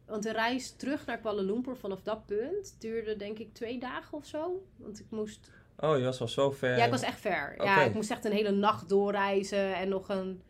Want 0.07 0.23
de 0.23 0.33
reis 0.33 0.71
terug 0.77 1.07
naar 1.07 1.19
Kuala 1.19 1.43
Lumpur 1.43 1.77
vanaf 1.77 2.03
dat 2.03 2.27
punt 2.27 2.77
duurde 2.81 3.17
denk 3.17 3.38
ik 3.38 3.55
twee 3.55 3.79
dagen 3.79 4.19
of 4.19 4.27
zo. 4.27 4.67
Want 4.77 5.01
ik 5.01 5.07
moest... 5.11 5.51
Oh, 5.79 5.99
je 5.99 6.05
was 6.05 6.21
al 6.21 6.29
zo 6.29 6.51
ver. 6.51 6.77
Ja, 6.77 6.85
ik 6.85 6.90
was 6.90 7.03
echt 7.03 7.21
ver. 7.21 7.55
Ja, 7.64 7.83
ik 7.83 7.95
moest 7.95 8.11
echt 8.11 8.25
een 8.25 8.33
hele 8.33 8.51
nacht 8.51 8.88
doorreizen 8.88 9.75
en 9.77 9.88
nog 9.88 10.09
een... 10.09 10.43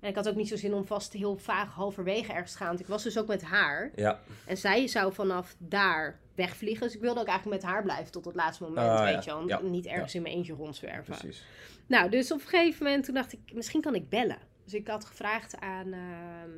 En 0.00 0.08
ik 0.08 0.14
had 0.14 0.28
ook 0.28 0.34
niet 0.34 0.48
zo 0.48 0.56
zin 0.56 0.74
om 0.74 0.86
vast 0.86 1.12
heel 1.12 1.36
vaag 1.36 1.72
halverwege 1.72 2.32
ergens 2.32 2.52
te 2.52 2.58
gaan. 2.58 2.66
Want 2.66 2.80
ik 2.80 2.86
was 2.86 3.02
dus 3.02 3.18
ook 3.18 3.26
met 3.26 3.42
haar. 3.42 3.90
Ja, 3.94 4.20
En 4.46 4.56
zij 4.56 4.86
zou 4.86 5.12
vanaf 5.12 5.56
daar 5.58 6.20
wegvliegen. 6.34 6.86
Dus 6.86 6.94
ik 6.94 7.00
wilde 7.00 7.20
ook 7.20 7.26
eigenlijk 7.26 7.62
met 7.62 7.70
haar 7.70 7.82
blijven 7.82 8.12
tot 8.12 8.24
het 8.24 8.34
laatste 8.34 8.62
moment. 8.62 8.88
Ah, 8.88 9.04
weet 9.04 9.24
ja. 9.24 9.38
je 9.38 9.46
wel. 9.46 9.62
Niet 9.62 9.86
ergens 9.86 10.14
in 10.14 10.22
mijn 10.22 10.34
eentje 10.34 10.52
rondzwerven. 10.52 11.16
precies. 11.16 11.44
Nou, 11.86 12.10
dus 12.10 12.32
op 12.32 12.40
een 12.40 12.46
gegeven 12.46 12.84
moment 12.84 13.04
toen 13.04 13.14
dacht 13.14 13.32
ik, 13.32 13.40
misschien 13.52 13.80
kan 13.80 13.94
ik 13.94 14.08
bellen. 14.08 14.38
Dus 14.64 14.74
ik 14.74 14.88
had 14.88 15.04
gevraagd 15.04 15.60
aan, 15.60 15.92
ehm, 15.92 16.50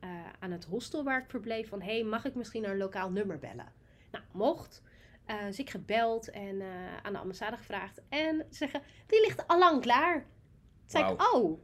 eh, 0.00 0.10
aan 0.38 0.50
het 0.50 0.64
hostel 0.64 1.04
waar 1.04 1.22
ik 1.22 1.30
verbleef 1.30 1.68
van... 1.68 1.82
hey, 1.82 2.04
mag 2.04 2.24
ik 2.24 2.34
misschien 2.34 2.62
naar 2.62 2.70
een 2.70 2.76
lokaal 2.76 3.10
nummer 3.10 3.38
bellen? 3.38 3.72
Nou, 4.10 4.24
mocht. 4.32 4.82
Eh, 5.26 5.44
dus 5.44 5.58
ik 5.58 5.70
gebeld 5.70 6.30
en 6.30 6.60
eh, 6.60 6.96
aan 7.02 7.12
de 7.12 7.18
ambassade 7.18 7.56
gevraagd. 7.56 8.00
En 8.08 8.46
ze 8.50 8.56
zeggen, 8.56 8.82
die 9.06 9.20
ligt 9.20 9.46
allang 9.46 9.80
klaar. 9.80 10.18
Toen 10.20 11.00
zei 11.00 11.12
ik, 11.12 11.34
oh... 11.34 11.60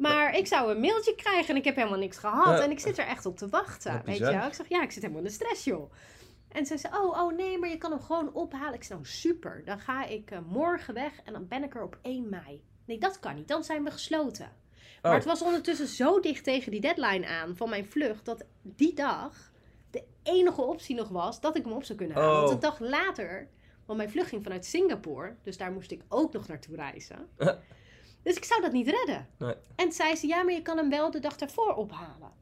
Maar 0.00 0.36
ik 0.36 0.46
zou 0.46 0.70
een 0.70 0.80
mailtje 0.80 1.14
krijgen 1.14 1.48
en 1.48 1.56
ik 1.56 1.64
heb 1.64 1.76
helemaal 1.76 1.98
niks 1.98 2.18
gehad. 2.18 2.58
Ja. 2.58 2.64
En 2.64 2.70
ik 2.70 2.80
zit 2.80 2.98
er 2.98 3.06
echt 3.06 3.26
op 3.26 3.36
te 3.36 3.48
wachten. 3.48 4.02
Weet 4.04 4.18
je 4.18 4.24
wel? 4.24 4.46
Ik 4.46 4.54
zeg, 4.54 4.68
ja, 4.68 4.82
ik 4.82 4.90
zit 4.90 5.02
helemaal 5.02 5.22
in 5.22 5.28
de 5.28 5.34
stress, 5.34 5.64
joh. 5.64 5.92
En 6.48 6.66
ze 6.66 6.78
zei, 6.78 6.94
oh, 6.94 7.22
oh 7.22 7.36
nee, 7.36 7.58
maar 7.58 7.68
je 7.68 7.78
kan 7.78 7.90
hem 7.90 8.00
gewoon 8.00 8.32
ophalen. 8.32 8.74
Ik 8.74 8.82
zei, 8.84 8.98
nou 8.98 9.10
super, 9.10 9.62
dan 9.64 9.80
ga 9.80 10.04
ik 10.04 10.30
eh, 10.30 10.38
morgen 10.46 10.94
weg 10.94 11.12
en 11.24 11.32
dan 11.32 11.48
ben 11.48 11.62
ik 11.62 11.74
er 11.74 11.82
op 11.82 11.98
1 12.02 12.28
mei. 12.28 12.64
Nee, 12.86 12.98
dat 12.98 13.20
kan 13.20 13.34
niet, 13.34 13.48
dan 13.48 13.64
zijn 13.64 13.84
we 13.84 13.90
gesloten. 13.90 14.52
Maar 15.02 15.10
Oh. 15.10 15.16
het 15.16 15.26
was 15.26 15.42
ondertussen 15.42 15.86
zo 15.86 16.20
dicht 16.20 16.44
tegen 16.44 16.70
die 16.70 16.80
deadline 16.80 17.26
aan 17.26 17.56
van 17.56 17.68
mijn 17.68 17.86
vlucht... 17.86 18.24
dat 18.24 18.44
die 18.62 18.94
dag 18.94 19.52
de 19.90 20.04
enige 20.22 20.62
optie 20.62 20.94
nog 20.94 21.08
was 21.08 21.40
dat 21.40 21.56
ik 21.56 21.64
hem 21.64 21.72
op 21.72 21.84
zou 21.84 21.98
kunnen 21.98 22.16
halen. 22.16 22.32
Oh. 22.32 22.38
Want 22.40 22.52
een 22.52 22.60
dag 22.60 22.78
later, 22.78 23.48
want 23.86 23.98
mijn 23.98 24.10
vlucht 24.10 24.28
ging 24.28 24.42
vanuit 24.42 24.64
Singapore... 24.64 25.34
dus 25.42 25.56
daar 25.56 25.72
moest 25.72 25.90
ik 25.90 26.02
ook 26.08 26.32
nog 26.32 26.48
naartoe 26.48 26.76
reizen. 26.76 27.28
Dus 28.22 28.36
ik 28.36 28.44
zou 28.44 28.60
dat 28.62 28.72
niet 28.72 28.88
redden. 28.88 29.28
Nee. 29.38 29.54
En 29.76 29.92
zei 29.92 30.16
ze, 30.16 30.26
ja, 30.26 30.42
maar 30.42 30.54
je 30.54 30.62
kan 30.62 30.76
hem 30.76 30.90
wel 30.90 31.10
de 31.10 31.20
dag 31.20 31.36
daarvoor 31.36 31.74
ophalen. 31.74 32.32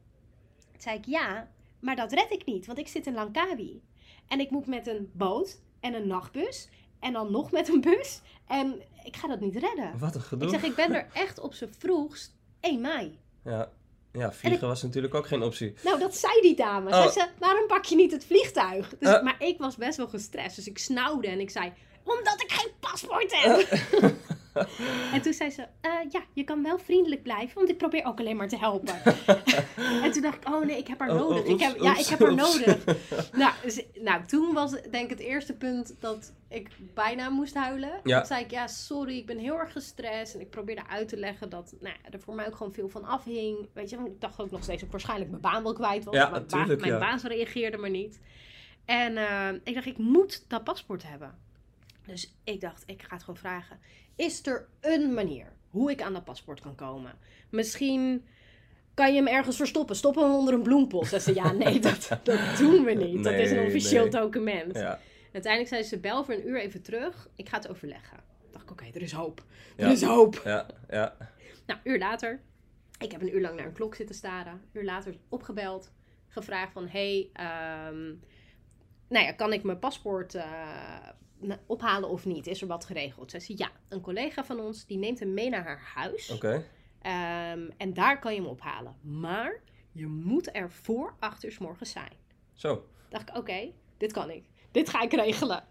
Toen 0.71 0.81
zei 0.81 0.97
ik, 0.97 1.05
ja, 1.05 1.47
maar 1.79 1.95
dat 1.95 2.11
red 2.11 2.31
ik 2.31 2.45
niet, 2.45 2.65
want 2.65 2.77
ik 2.79 2.87
zit 2.87 3.05
in 3.07 3.13
Langkawi. 3.13 3.81
En 4.27 4.39
ik 4.39 4.49
moet 4.49 4.65
met 4.67 4.87
een 4.87 5.11
boot 5.13 5.59
en 5.79 5.93
een 5.93 6.07
nachtbus 6.07 6.69
en 6.99 7.13
dan 7.13 7.31
nog 7.31 7.51
met 7.51 7.69
een 7.69 7.81
bus. 7.81 8.21
En 8.47 8.81
ik 9.03 9.15
ga 9.15 9.27
dat 9.27 9.39
niet 9.39 9.55
redden. 9.55 9.99
Wat 9.99 10.15
een 10.15 10.21
gedoe. 10.21 10.47
Ik 10.47 10.53
zeg, 10.59 10.63
ik 10.69 10.75
ben 10.75 10.93
er 10.93 11.07
echt 11.13 11.39
op 11.39 11.53
z'n 11.53 11.69
vroegst 11.77 12.35
1 12.59 12.81
mei. 12.81 13.19
Ja. 13.43 13.69
ja, 14.13 14.31
vliegen 14.31 14.67
was 14.67 14.83
natuurlijk 14.83 15.13
ook 15.13 15.27
geen 15.27 15.41
optie. 15.43 15.73
Nou, 15.83 15.99
dat 15.99 16.15
zei 16.15 16.41
die 16.41 16.55
dame. 16.55 16.89
Oh. 16.89 16.95
Zei 16.95 17.09
ze, 17.09 17.27
waarom 17.37 17.67
pak 17.67 17.85
je 17.85 17.95
niet 17.95 18.11
het 18.11 18.25
vliegtuig? 18.25 18.97
Dus, 18.97 19.09
Eh. 19.09 19.23
Maar 19.23 19.35
ik 19.43 19.57
was 19.57 19.75
best 19.75 19.97
wel 19.97 20.07
gestrest, 20.07 20.55
dus 20.55 20.67
ik 20.67 20.77
snauwde 20.77 21.27
en 21.27 21.39
ik 21.39 21.49
zei, 21.49 21.73
omdat 22.03 22.41
ik 22.41 22.51
geen 22.51 22.71
paspoort 22.79 23.35
heb. 23.43 23.67
En 25.13 25.21
toen 25.21 25.33
zei 25.33 25.49
ze, 25.49 25.67
eh, 25.81 25.91
ja, 26.09 26.21
je 26.33 26.43
kan 26.43 26.63
wel 26.63 26.77
vriendelijk 26.79 27.23
blijven, 27.23 27.55
want 27.55 27.69
ik 27.69 27.77
probeer 27.77 28.05
ook 28.05 28.19
alleen 28.19 28.35
maar 28.35 28.47
te 28.47 28.57
helpen. 28.57 28.95
en 30.03 30.11
toen 30.11 30.21
dacht 30.21 30.35
ik, 30.37 30.47
oh 30.47 30.65
nee, 30.65 30.77
ik 30.77 30.87
heb 30.87 30.99
haar 30.99 31.09
Oh, 31.09 31.15
nodig. 31.17 31.39
oh, 31.43 31.47
ik 31.49 31.59
heb, 31.59 31.71
oeps, 31.71 31.83
ja, 31.83 31.97
ik 31.97 32.05
heb 32.05 32.19
haar 32.19 32.31
oeps. 32.31 32.59
nodig. 32.59 32.85
nou, 33.41 33.53
dus- 33.63 33.85
nou, 33.99 34.25
toen 34.25 34.53
was 34.53 34.71
denk 34.71 35.03
ik 35.03 35.09
het 35.09 35.19
eerste 35.19 35.53
punt 35.53 35.95
dat 35.99 36.33
ik 36.47 36.69
bijna 36.93 37.29
moest 37.29 37.53
huilen. 37.55 37.91
Ja. 38.03 38.17
Toen 38.17 38.27
zei 38.27 38.43
ik, 38.43 38.51
ja, 38.51 38.67
sorry, 38.67 39.17
ik 39.17 39.25
ben 39.25 39.37
heel 39.37 39.59
erg 39.59 39.71
gestrest. 39.71 40.33
En 40.33 40.39
ik 40.39 40.49
probeerde 40.49 40.87
uit 40.87 41.07
te 41.07 41.17
leggen 41.17 41.49
dat 41.49 41.75
nou, 41.79 41.95
er 42.11 42.19
voor 42.19 42.35
mij 42.35 42.47
ook 42.47 42.55
gewoon 42.55 42.73
veel 42.73 42.89
van 42.89 43.03
afhing. 43.05 43.67
Weet 43.73 43.89
je, 43.89 43.95
want 43.95 44.07
ik 44.07 44.21
dacht 44.21 44.39
ook 44.39 44.51
nog 44.51 44.63
steeds 44.63 44.81
dat 44.81 44.91
waarschijnlijk 44.91 45.29
mijn 45.29 45.41
baan 45.41 45.63
wel 45.63 45.73
kwijt 45.73 46.03
was. 46.03 46.15
Ja, 46.15 46.29
mijn 46.29 46.45
ba- 46.47 46.65
mijn 46.65 46.79
ja. 46.83 46.97
baas 46.99 47.23
reageerde 47.23 47.77
maar 47.77 47.89
niet. 47.89 48.19
En 48.85 49.17
eh, 49.17 49.47
ik 49.63 49.73
dacht, 49.73 49.85
ik 49.85 49.97
moet 49.97 50.43
dat 50.47 50.63
paspoort 50.63 51.03
hebben. 51.03 51.37
Dus 52.05 52.33
ik 52.43 52.61
dacht, 52.61 52.83
ik 52.85 53.01
ga 53.01 53.13
het 53.13 53.23
gewoon 53.23 53.39
vragen. 53.39 53.79
Is 54.19 54.45
er 54.45 54.67
een 54.81 55.13
manier 55.13 55.45
hoe 55.69 55.91
ik 55.91 56.01
aan 56.01 56.13
dat 56.13 56.23
paspoort 56.23 56.59
kan 56.61 56.75
komen? 56.75 57.11
Misschien 57.49 58.25
kan 58.93 59.09
je 59.13 59.15
hem 59.15 59.27
ergens 59.27 59.55
verstoppen. 59.55 59.95
Stop 59.95 60.15
hem 60.15 60.31
onder 60.31 60.53
een 60.53 60.61
bloempot. 60.61 61.07
Ze 61.07 61.19
zei, 61.19 61.35
ja, 61.35 61.51
nee, 61.51 61.79
dat, 61.89 62.09
dat 62.23 62.39
doen 62.57 62.83
we 62.83 62.91
niet. 62.91 63.23
dat 63.23 63.33
is 63.33 63.51
een 63.51 63.65
officieel 63.65 64.01
nee. 64.01 64.11
document. 64.11 64.75
Ja, 64.75 64.99
Uiteindelijk 65.33 65.73
zei 65.73 65.83
ze, 65.83 65.99
bel 65.99 66.23
voor 66.23 66.33
een 66.33 66.47
uur 66.47 66.59
even 66.59 66.81
terug. 66.81 67.29
Ik 67.35 67.49
ga 67.49 67.57
het 67.57 67.67
overleggen. 67.69 68.17
dacht 68.51 68.63
ik, 68.63 68.71
oké, 68.71 68.85
er 68.93 69.01
is 69.01 69.11
hoop. 69.11 69.43
Er 69.75 69.85
Ja. 69.85 69.91
is 69.91 70.01
hoop. 70.03 70.41
ja, 70.43 70.65
ja. 70.89 71.15
Nou, 71.65 71.79
uur 71.83 71.97
later. 71.99 72.41
Ik 72.99 73.11
heb 73.11 73.21
een 73.21 73.35
uur 73.35 73.41
lang 73.41 73.55
naar 73.55 73.65
een 73.65 73.73
klok 73.73 73.95
zitten 73.95 74.15
staren. 74.15 74.53
Een 74.53 74.61
uur 74.79 74.83
later 74.85 75.15
opgebeld. 75.29 75.91
gevraagd 76.27 76.71
van... 76.73 76.87
Hey, 76.87 77.29
ehm, 77.33 78.05
nou 79.09 79.25
ja, 79.25 79.31
kan 79.31 79.53
ik 79.53 79.63
mijn 79.63 79.79
paspoort 79.79 80.35
eh, 80.35 80.43
ophalen 81.65 82.09
of 82.09 82.25
niet? 82.25 82.47
Is 82.47 82.61
er 82.61 82.67
wat 82.67 82.85
geregeld? 82.85 83.31
Zei, 83.31 83.43
ja, 83.47 83.71
een 83.89 84.01
collega 84.01 84.43
van 84.43 84.59
ons 84.59 84.85
die 84.85 84.97
neemt 84.97 85.19
hem 85.19 85.33
mee 85.33 85.49
naar 85.49 85.63
haar 85.63 85.91
huis. 85.95 86.31
Oké. 86.31 86.65
Ehm, 87.01 87.69
en 87.77 87.93
daar 87.93 88.19
kan 88.19 88.33
je 88.33 88.39
hem 88.39 88.49
ophalen. 88.49 88.95
Maar 89.01 89.61
je 89.91 90.07
moet 90.07 90.55
er 90.55 90.71
voor 90.71 91.15
acht 91.19 91.43
uur 91.43 91.51
's 91.51 91.57
morgens 91.57 91.91
zijn. 91.91 92.13
Zo. 92.53 92.85
Dacht 93.09 93.29
ik, 93.29 93.37
oké, 93.37 93.71
dit 93.97 94.11
kan 94.11 94.29
ik. 94.29 94.43
Dit 94.71 94.89
ga 94.89 95.01
ik 95.01 95.11
regelen. 95.13 95.63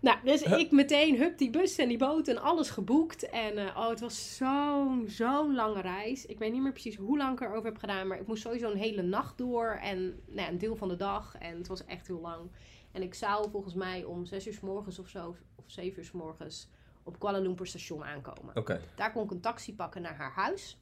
Nou, 0.00 0.18
dus 0.24 0.42
ik 0.42 0.70
meteen, 0.70 1.16
hup, 1.16 1.38
die 1.38 1.50
bus 1.50 1.78
en 1.78 1.88
die 1.88 1.98
boot 1.98 2.28
en 2.28 2.38
alles 2.38 2.70
geboekt. 2.70 3.28
En 3.28 3.58
eh, 3.58 3.76
oh, 3.76 3.88
het 3.88 4.00
was 4.00 4.36
zo'n, 4.36 5.04
zo'n 5.08 5.54
lange 5.54 5.80
reis. 5.80 6.26
Ik 6.26 6.38
weet 6.38 6.52
niet 6.52 6.62
meer 6.62 6.72
precies 6.72 6.96
hoe 6.96 7.16
lang 7.16 7.32
ik 7.32 7.40
erover 7.40 7.64
heb 7.64 7.78
gedaan. 7.78 8.06
Maar 8.06 8.20
ik 8.20 8.26
moest 8.26 8.42
sowieso 8.42 8.70
een 8.70 8.76
hele 8.76 9.02
nacht 9.02 9.38
door. 9.38 9.78
En 9.82 10.20
nou 10.26 10.48
een 10.48 10.58
deel 10.58 10.76
van 10.76 10.88
de 10.88 10.96
dag. 10.96 11.36
En 11.38 11.56
het 11.56 11.68
was 11.68 11.84
echt 11.84 12.06
heel 12.06 12.20
lang. 12.20 12.50
En 12.96 13.02
ik 13.02 13.14
zou 13.14 13.50
volgens 13.50 13.74
mij 13.74 14.04
om 14.04 14.24
zes 14.24 14.46
uur 14.46 14.52
's 14.52 14.60
morgens 14.60 14.98
of 14.98 15.08
zo, 15.08 15.36
of 15.54 15.64
zeven 15.66 15.98
uur 15.98 16.04
's 16.04 16.10
morgens, 16.12 16.68
op 17.02 17.18
Kuala 17.18 17.38
Lumpur 17.38 17.66
station 17.66 18.04
aankomen. 18.04 18.56
Oké. 18.56 18.80
Daar 18.94 19.12
kon 19.12 19.24
ik 19.24 19.30
een 19.30 19.40
taxi 19.40 19.74
pakken 19.74 20.02
naar 20.02 20.16
haar 20.16 20.32
huis. 20.32 20.78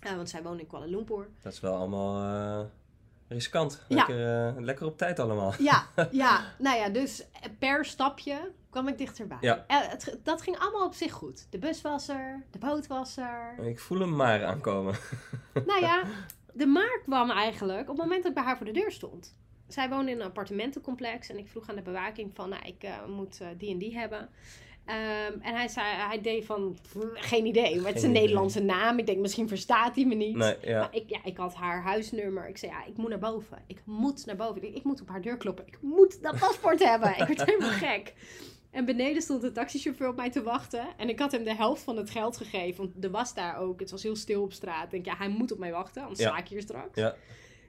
Eh, 0.00 0.14
want 0.14 0.28
zij 0.28 0.42
woont 0.42 0.60
in 0.60 0.66
Kuala 0.66 0.86
Lumpur. 0.86 1.28
Dat 1.42 1.52
is 1.52 1.60
wel 1.60 1.74
allemaal 1.74 2.22
eh, 2.24 2.66
riskant. 3.28 3.84
Ja. 3.88 3.96
Lekker, 3.96 4.46
eh, 4.48 4.62
lekker 4.62 4.86
op 4.86 4.98
tijd 4.98 5.18
allemaal. 5.18 5.54
Ja, 5.58 5.86
ja, 6.10 6.44
nou 6.58 6.76
ja, 6.76 6.88
dus 6.88 7.26
per 7.58 7.84
stapje 7.84 8.52
kwam 8.70 8.88
ik 8.88 8.98
dichterbij. 8.98 9.38
Ja. 9.40 9.64
Het, 9.66 10.18
dat 10.22 10.42
ging 10.42 10.58
allemaal 10.58 10.86
op 10.86 10.94
zich 10.94 11.12
goed. 11.12 11.46
De 11.50 11.58
bus 11.58 11.80
was 11.80 12.08
er, 12.08 12.44
de 12.50 12.58
boot 12.58 12.86
was 12.86 13.16
er. 13.16 13.58
Ik 13.58 13.78
voel 13.78 14.00
hem 14.00 14.16
maar 14.16 14.44
aankomen. 14.44 14.94
nou 15.66 15.80
ja, 15.80 16.02
de 16.52 16.66
maar 16.66 17.00
kwam 17.02 17.30
eigenlijk 17.30 17.80
op 17.80 17.96
het 17.96 18.04
moment 18.06 18.22
dat 18.22 18.28
ik 18.28 18.34
bij 18.34 18.44
haar 18.44 18.56
voor 18.56 18.66
de 18.66 18.72
deur 18.72 18.92
stond. 18.92 19.36
Zij 19.68 19.88
woonde 19.88 20.10
in 20.10 20.20
een 20.20 20.26
appartementencomplex 20.26 21.28
en 21.28 21.38
ik 21.38 21.48
vroeg 21.48 21.68
aan 21.68 21.76
de 21.76 21.82
bewaking 21.82 22.30
van, 22.34 22.48
nou, 22.48 22.62
ik 22.66 22.82
eh, 22.82 23.04
moet 23.06 23.40
eh, 23.40 23.48
die 23.58 23.70
en 23.70 23.78
die 23.78 23.98
hebben. 23.98 24.28
Ehm, 24.84 25.32
en 25.40 25.54
hij 25.54 25.68
zei, 25.68 25.86
hij 25.96 26.20
deed 26.20 26.44
van, 26.44 26.76
"Pff, 26.82 26.96
geen 27.14 27.46
idee, 27.46 27.76
maar 27.76 27.86
het 27.86 27.96
is 27.96 28.02
een 28.02 28.10
idee. 28.10 28.22
Nederlandse 28.22 28.62
naam. 28.62 28.98
Ik 28.98 29.06
denk, 29.06 29.18
misschien 29.18 29.48
verstaat 29.48 29.94
hij 29.94 30.04
me 30.04 30.14
niet. 30.14 30.36
Nee, 30.36 30.56
ja. 30.62 30.78
Maar 30.78 30.94
ik, 30.94 31.04
ja, 31.10 31.18
ik 31.24 31.36
had 31.36 31.54
haar 31.54 31.82
huisnummer. 31.82 32.48
Ik 32.48 32.58
zei, 32.58 32.72
ja, 32.72 32.84
ik 32.84 32.96
moet 32.96 33.08
naar 33.08 33.18
boven. 33.18 33.58
Ik 33.66 33.80
moet 33.84 34.26
naar 34.26 34.36
boven. 34.36 34.62
Ik, 34.62 34.74
ik 34.74 34.84
moet 34.84 35.00
op 35.00 35.08
haar 35.08 35.22
deur 35.22 35.36
kloppen. 35.36 35.66
Ik 35.66 35.78
moet 35.80 36.22
dat 36.22 36.38
paspoort 36.38 36.84
hebben. 36.90 37.10
Ik 37.10 37.26
werd 37.26 37.44
helemaal 37.44 37.70
gek. 37.70 38.14
En 38.70 38.84
beneden 38.84 39.22
stond 39.22 39.40
de 39.42 39.52
taxichauffeur 39.52 40.08
op 40.08 40.16
mij 40.16 40.30
te 40.30 40.42
wachten. 40.42 40.86
En 40.96 41.08
ik 41.08 41.18
had 41.18 41.32
hem 41.32 41.44
de 41.44 41.54
helft 41.54 41.82
van 41.82 41.96
het 41.96 42.10
geld 42.10 42.36
gegeven. 42.36 42.76
Want 42.92 43.04
er 43.04 43.10
was 43.10 43.34
daar 43.34 43.58
ook. 43.58 43.80
Het 43.80 43.90
was 43.90 44.02
heel 44.02 44.16
stil 44.16 44.42
op 44.42 44.52
straat. 44.52 44.84
Ik 44.84 44.90
denk, 44.90 45.04
ja, 45.06 45.16
hij 45.16 45.28
moet 45.28 45.52
op 45.52 45.58
mij 45.58 45.72
wachten. 45.72 46.02
Anders 46.02 46.20
Ja. 46.20 46.28
sta 46.28 46.38
ik 46.38 46.48
hier 46.48 46.62
straks. 46.62 46.94
Ja. 46.98 47.14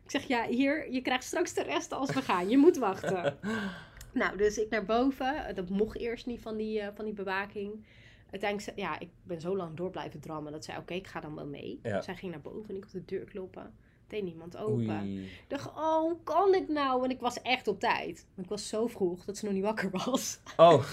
Ik 0.09 0.19
zeg, 0.19 0.27
ja, 0.27 0.47
hier, 0.47 0.91
je 0.91 1.01
krijgt 1.01 1.23
straks 1.23 1.53
de 1.53 1.63
rest 1.63 1.91
als 1.91 2.13
we 2.13 2.21
gaan. 2.21 2.49
Je 2.49 2.57
moet 2.57 2.77
wachten. 2.77 3.37
nou, 4.13 4.37
dus 4.37 4.57
ik 4.57 4.69
naar 4.69 4.85
boven. 4.85 5.55
Dat 5.55 5.69
mocht 5.69 5.97
eerst 5.97 6.25
niet 6.25 6.41
van 6.41 6.57
die, 6.57 6.79
eh, 6.79 6.87
van 6.95 7.05
die 7.05 7.13
bewaking. 7.13 7.85
Uiteindelijk, 8.31 8.77
ja, 8.77 8.99
ik 8.99 9.09
ben 9.23 9.41
zo 9.41 9.55
lang 9.55 9.75
door 9.75 9.89
blijven 9.89 10.19
drammen. 10.19 10.51
Dat 10.51 10.65
zei, 10.65 10.77
oké, 10.77 10.93
ik 10.93 11.07
ga 11.07 11.19
dan 11.19 11.35
wel 11.35 11.45
mee. 11.45 11.79
Ja. 11.83 12.01
Zij 12.01 12.15
ging 12.15 12.31
naar 12.31 12.41
boven 12.41 12.69
en 12.69 12.75
ik 12.75 12.83
op 12.83 12.91
de 12.91 13.05
deur 13.05 13.25
kloppen. 13.25 13.73
Deed 14.09 14.23
niemand 14.23 14.57
open. 14.57 14.99
Oei. 15.01 15.21
Ik 15.23 15.43
dacht, 15.47 15.67
oh, 15.67 15.99
hoe 15.99 16.17
kan 16.23 16.53
ik 16.53 16.67
nou? 16.67 17.03
En 17.03 17.09
ik 17.09 17.19
was 17.19 17.41
echt 17.41 17.67
op 17.67 17.79
tijd. 17.79 18.25
Ik 18.37 18.49
was 18.49 18.67
zo 18.67 18.87
vroeg 18.87 19.25
dat 19.25 19.37
ze 19.37 19.45
nog 19.45 19.53
niet 19.53 19.63
wakker 19.63 19.89
was. 20.05 20.39
Oh. 20.57 20.73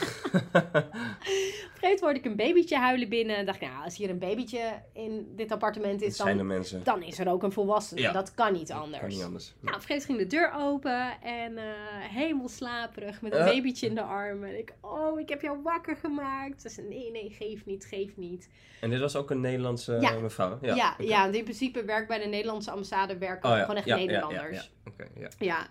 Op 1.66 1.83
een 1.83 1.92
gegeven 1.92 1.98
moment 1.98 2.00
hoorde 2.00 2.18
ik 2.18 2.24
een 2.24 2.37
babytje 2.37 2.76
huilen 2.76 3.09
binnen. 3.09 3.37
En 3.37 3.46
dacht 3.46 3.61
ik, 3.62 3.68
nou, 3.68 3.85
als 3.85 3.96
hier 3.96 4.11
een 4.11 4.18
babytje 4.18 4.83
in 4.92 5.33
dit 5.37 5.52
appartement 5.52 6.02
is, 6.02 6.16
dan, 6.16 6.62
dan 6.83 7.02
is 7.02 7.18
er 7.18 7.29
ook 7.29 7.42
een 7.42 7.52
volwassene. 7.52 8.00
Ja. 8.00 8.12
Dat 8.12 8.35
kan 8.35 8.52
niet 8.52 8.72
anders. 8.72 9.00
Kan 9.00 9.09
niet 9.09 9.22
anders. 9.22 9.55
Nou, 9.61 9.76
op 9.76 9.83
een 9.88 10.00
ging 10.00 10.18
de 10.18 10.26
deur 10.26 10.52
open 10.57 11.20
en 11.22 11.59
eh 11.59 11.64
helemaal 12.00 12.48
slaperig 12.48 13.22
met 13.22 13.33
een 13.33 13.38
Eh. 13.38 13.46
babytje 13.46 13.87
in 13.87 13.94
de 13.94 14.02
armen. 14.02 14.48
En 14.48 14.59
ik, 14.59 14.74
oh, 14.81 15.20
ik 15.20 15.29
heb 15.29 15.42
jou 15.42 15.62
wakker 15.62 15.96
gemaakt. 15.96 16.62
Ze 16.62 16.68
zei, 16.68 16.88
nee, 16.88 17.11
nee, 17.11 17.31
geef 17.31 17.64
niet, 17.66 17.85
geef 17.85 18.16
niet. 18.16 18.48
En 18.81 18.90
dit 18.90 19.00
was 19.00 19.16
ook 19.16 19.31
een 19.31 19.40
Nederlandse 19.40 19.98
Ja. 20.00 20.18
mevrouw? 20.18 20.59
Ja, 20.62 20.74
Ja, 20.74 20.94
ja, 20.98 21.22
want 21.22 21.35
in 21.35 21.42
principe 21.44 21.85
werkt 21.85 22.09
bij 22.09 22.18
de 22.18 22.26
Nederlandse 22.26 22.70
ambassade 22.70 23.06
werken 23.14 23.51
Oh, 23.51 23.57
ja. 23.57 23.61
gewoon 23.61 23.77
echt 23.77 23.87
Ja, 23.87 23.97
Nederlanders. 23.97 24.71
ja. 24.99 25.05
Ja. 25.19 25.29
Ja. 25.38 25.66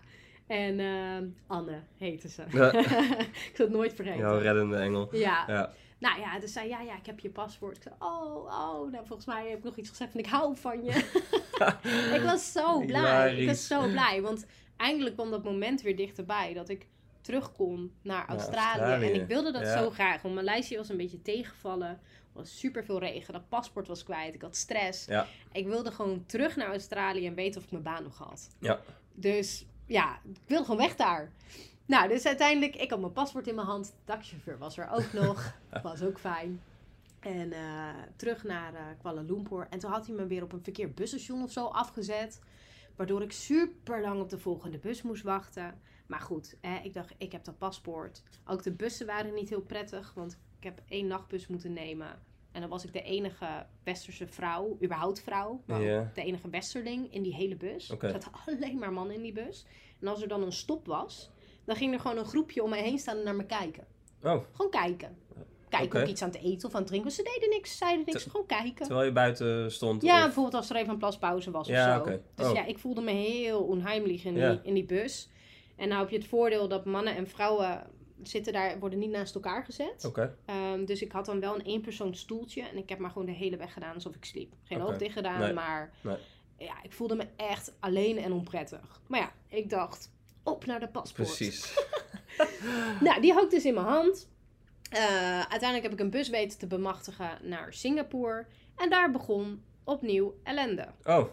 En 0.48 0.80
ehm, 0.80 1.26
Anne 1.48 1.80
heette 1.98 2.30
ze. 2.30 2.42
Ik 3.50 3.52
zal 3.54 3.66
het 3.66 3.76
nooit 3.76 3.94
vergeten. 3.94 4.20
Jouw 4.20 4.38
reddende 4.40 4.78
engel. 4.78 5.08
Ja. 5.12 5.74
Nou 6.00 6.20
ja, 6.20 6.40
dus 6.40 6.54
zei 6.54 6.68
ja, 6.70 6.82
ja, 6.82 6.98
ik 6.98 7.06
heb 7.06 7.20
je 7.20 7.30
paspoort. 7.30 7.76
Ik 7.78 7.84
zei, 7.84 7.96
oh, 8.00 8.36
oh. 8.46 8.92
Nou, 8.92 9.06
volgens 9.06 9.26
mij 9.26 9.50
heb 9.50 9.58
ik 9.58 9.64
nog 9.64 9.76
iets 9.76 9.90
gezegd 9.90 10.12
van 10.12 10.20
ik 10.20 10.26
hou 10.28 10.58
van 10.58 10.84
je. 10.84 10.92
ik 12.18 12.22
was 12.24 12.52
zo 12.52 12.80
blij. 12.86 13.36
Ik 13.36 13.48
was 13.48 13.68
zo 13.68 13.88
blij. 13.88 14.22
Want 14.22 14.46
eindelijk 14.78 15.16
kwam 15.16 15.32
dat 15.32 15.44
moment 15.44 15.82
weer 15.82 15.96
dichterbij 15.96 16.54
dat 16.54 16.70
ik 16.70 16.88
terug 17.26 17.52
kon 17.52 17.92
naar 18.02 18.28
Australië. 18.28 18.80
Australië. 18.80 19.14
En 19.14 19.22
ik 19.22 19.28
wilde 19.28 19.52
dat 19.52 19.68
zo 19.68 19.90
graag. 19.90 20.22
Want 20.22 20.36
Maleisië 20.36 20.78
was 20.78 20.90
een 20.90 20.98
beetje 20.98 21.22
tegengevallen. 21.22 21.90
Er 21.90 22.00
was 22.34 22.60
super 22.60 22.86
veel 22.86 23.00
regen. 23.00 23.34
Dat 23.34 23.50
paspoort 23.50 23.88
was 23.88 24.04
kwijt. 24.04 24.36
Ik 24.36 24.42
had 24.42 24.56
stress. 24.56 25.06
Ja. 25.06 25.28
Ik 25.52 25.68
wilde 25.68 25.92
gewoon 25.92 26.24
terug 26.26 26.56
naar 26.56 26.68
Australië 26.68 27.28
en 27.28 27.36
weten 27.36 27.60
of 27.60 27.66
ik 27.66 27.72
mijn 27.72 27.84
baan 27.84 28.04
nog 28.04 28.18
had. 28.18 28.50
Ja. 28.60 28.80
Dus 29.14 29.66
ja, 29.86 30.20
ik 30.24 30.38
wilde 30.46 30.66
gewoon 30.66 30.80
weg 30.80 30.96
daar. 30.96 31.32
Nou, 31.86 32.08
dus 32.08 32.26
uiteindelijk, 32.26 32.76
ik 32.76 32.90
had 32.90 33.00
mijn 33.00 33.14
paspoort 33.14 33.48
in 33.48 33.56
mijn 33.56 33.68
hand. 33.68 33.86
De 33.86 33.94
taxichauffeur 34.04 34.58
was 34.58 34.78
er 34.78 34.90
ook 34.90 35.14
nog. 35.14 35.54
was 35.84 36.02
ook 36.02 36.20
fijn. 36.20 36.62
En 37.20 37.54
eh, 37.54 37.90
terug 38.16 38.44
naar 38.44 38.74
eh, 38.74 38.82
Kuala 39.02 39.22
Lumpur. 39.22 39.68
En 39.70 39.80
toen 39.80 39.92
had 39.92 40.08
hij 40.08 40.16
me 40.16 40.28
weer 40.28 40.44
op 40.44 40.54
een 40.54 40.64
verkeerd 40.64 40.96
busstation 40.96 41.44
of 41.44 41.52
zo 41.52 41.66
afgezet. 41.66 42.40
Waardoor 42.96 43.22
ik 43.22 43.32
super 43.32 44.02
lang 44.02 44.22
op 44.22 44.30
de 44.30 44.40
volgende 44.40 44.78
bus 44.78 45.02
moest 45.02 45.24
wachten. 45.24 45.82
Maar 46.08 46.20
goed, 46.20 46.58
hè, 46.62 46.78
ik 46.84 46.94
dacht, 46.94 47.14
ik 47.18 47.32
heb 47.32 47.44
dat 47.44 47.58
paspoort. 47.58 48.24
Ook 48.46 48.64
de 48.64 48.72
bussen 48.72 49.06
waren 49.06 49.34
niet 49.34 49.50
heel 49.50 49.62
prettig. 49.62 50.14
Want 50.14 50.40
ik 50.58 50.64
heb 50.64 50.82
één 50.88 51.08
nachtbus 51.08 51.48
moeten 51.48 51.74
nemen. 51.74 52.20
En 52.52 52.62
dan 52.62 52.70
was 52.70 52.86
ik 52.86 52.94
de 52.94 53.02
enige 53.02 53.66
westerse 53.84 54.28
vrouw, 54.28 54.78
überhaupt 54.84 55.22
vrouw. 55.22 55.62
Maar 55.66 55.82
Ja. 55.82 56.00
ook 56.00 56.16
de 56.16 56.24
enige 56.24 56.50
westerling 56.50 57.14
in 57.14 57.22
die 57.24 57.34
hele 57.36 57.56
bus. 57.56 57.90
Er 57.90 58.10
zaten 58.10 58.32
alleen 58.46 58.78
maar 58.80 58.94
mannen 58.94 59.16
in 59.16 59.22
die 59.22 59.34
bus. 59.34 59.66
En 60.02 60.08
als 60.08 60.22
er 60.22 60.28
dan 60.28 60.42
een 60.44 60.52
stop 60.52 60.86
was, 60.88 61.30
dan 61.66 61.76
ging 61.76 61.94
er 61.94 62.00
gewoon 62.00 62.18
een 62.18 62.26
groepje 62.26 62.64
om 62.64 62.70
mij 62.70 62.82
heen 62.82 63.00
staan 63.00 63.18
en 63.18 63.24
naar 63.24 63.36
me 63.36 63.46
kijken. 63.46 63.86
Oh, 64.24 64.44
Gewoon 64.52 64.72
kijken. 64.72 65.18
Kijken 65.70 65.90
Oké. 65.96 66.04
of 66.04 66.10
iets 66.10 66.22
aan 66.22 66.30
het 66.30 66.42
eten 66.42 66.68
of 66.68 66.74
aan 66.76 66.80
het 66.82 66.90
drinken. 66.90 67.12
Ze 67.12 67.24
deden 67.24 67.50
niks, 67.50 67.72
ze 67.72 67.78
zeiden 67.78 68.06
niks. 68.06 68.24
Gewoon 68.24 68.46
kijken. 68.46 68.86
terwijl 68.86 69.06
je 69.06 69.12
buiten 69.12 69.72
stond? 69.72 70.02
Ja, 70.02 70.18
of- 70.18 70.24
bijvoorbeeld 70.24 70.56
als 70.56 70.70
er 70.70 70.76
even 70.76 70.90
een 70.90 70.98
plaspauze 70.98 71.52
was 71.52 71.68
Ja, 71.68 72.00
of 72.00 72.08
zo. 72.08 72.20
Dus 72.36 72.48
Oh. 72.48 72.54
ja, 72.54 72.66
ik 72.66 72.80
voelde 72.80 73.02
me 73.02 73.12
heel 73.12 73.64
onheimlich 73.64 74.24
in 74.26 74.34
die, 74.34 74.60
in 74.64 74.74
die 74.74 74.86
bus. 74.86 75.30
En 75.76 75.88
nou 75.88 76.02
heb 76.02 76.10
je 76.10 76.18
het 76.18 76.28
voordeel 76.28 76.68
dat 76.68 76.86
mannen 76.86 77.16
en 77.16 77.28
vrouwen 77.28 77.88
zitten 78.24 78.54
daar, 78.54 78.80
worden 78.80 79.00
niet 79.00 79.10
naast 79.10 79.36
elkaar 79.36 79.66
gezet. 79.66 80.06
Oké. 80.06 80.36
Ehm, 80.46 80.86
dus 80.86 81.02
ik 81.02 81.12
had 81.12 81.26
dan 81.26 81.40
wel 81.40 81.56
een 81.56 81.66
eenpersoons 81.66 82.20
stoeltje. 82.20 82.62
En 82.62 82.78
ik 82.78 82.90
heb 82.90 83.00
maar 83.00 83.10
gewoon 83.12 83.26
de 83.26 83.32
hele 83.34 83.58
weg 83.58 83.74
gedaan 83.74 83.94
alsof 83.94 84.16
ik 84.16 84.26
sliep. 84.26 84.54
Geen 84.64 84.82
Oké. 84.82 84.92
oog 84.92 84.98
dicht 84.98 85.14
gedaan, 85.14 85.40
Nee. 85.40 85.54
maar 85.54 85.94
Nee. 86.02 86.18
ja, 86.58 86.84
ik 86.84 86.94
voelde 86.94 87.16
me 87.16 87.28
echt 87.36 87.74
alleen 87.80 88.18
en 88.18 88.32
onprettig. 88.32 89.02
Maar 89.08 89.20
ja, 89.20 89.32
ik 89.48 89.70
dacht, 89.70 90.12
op 90.44 90.66
naar 90.66 90.80
de 90.80 90.88
paspoort. 90.88 91.28
Precies. 91.28 91.74
Nou, 93.02 93.22
die 93.22 93.34
had 93.34 93.44
ik 93.44 93.50
dus 93.50 93.66
in 93.66 93.74
mijn 93.74 93.86
hand. 93.86 94.30
Eh, 94.90 95.40
uiteindelijk 95.40 95.84
heb 95.84 95.92
ik 95.94 96.00
een 96.00 96.10
bus 96.10 96.30
weten 96.30 96.60
te 96.60 96.68
bemachtigen 96.68 97.38
naar 97.42 97.74
Singapore. 97.74 98.46
En 98.76 98.90
daar 98.90 99.12
begon 99.12 99.64
opnieuw 99.84 100.36
ellende. 100.44 100.88
Oh, 101.04 101.26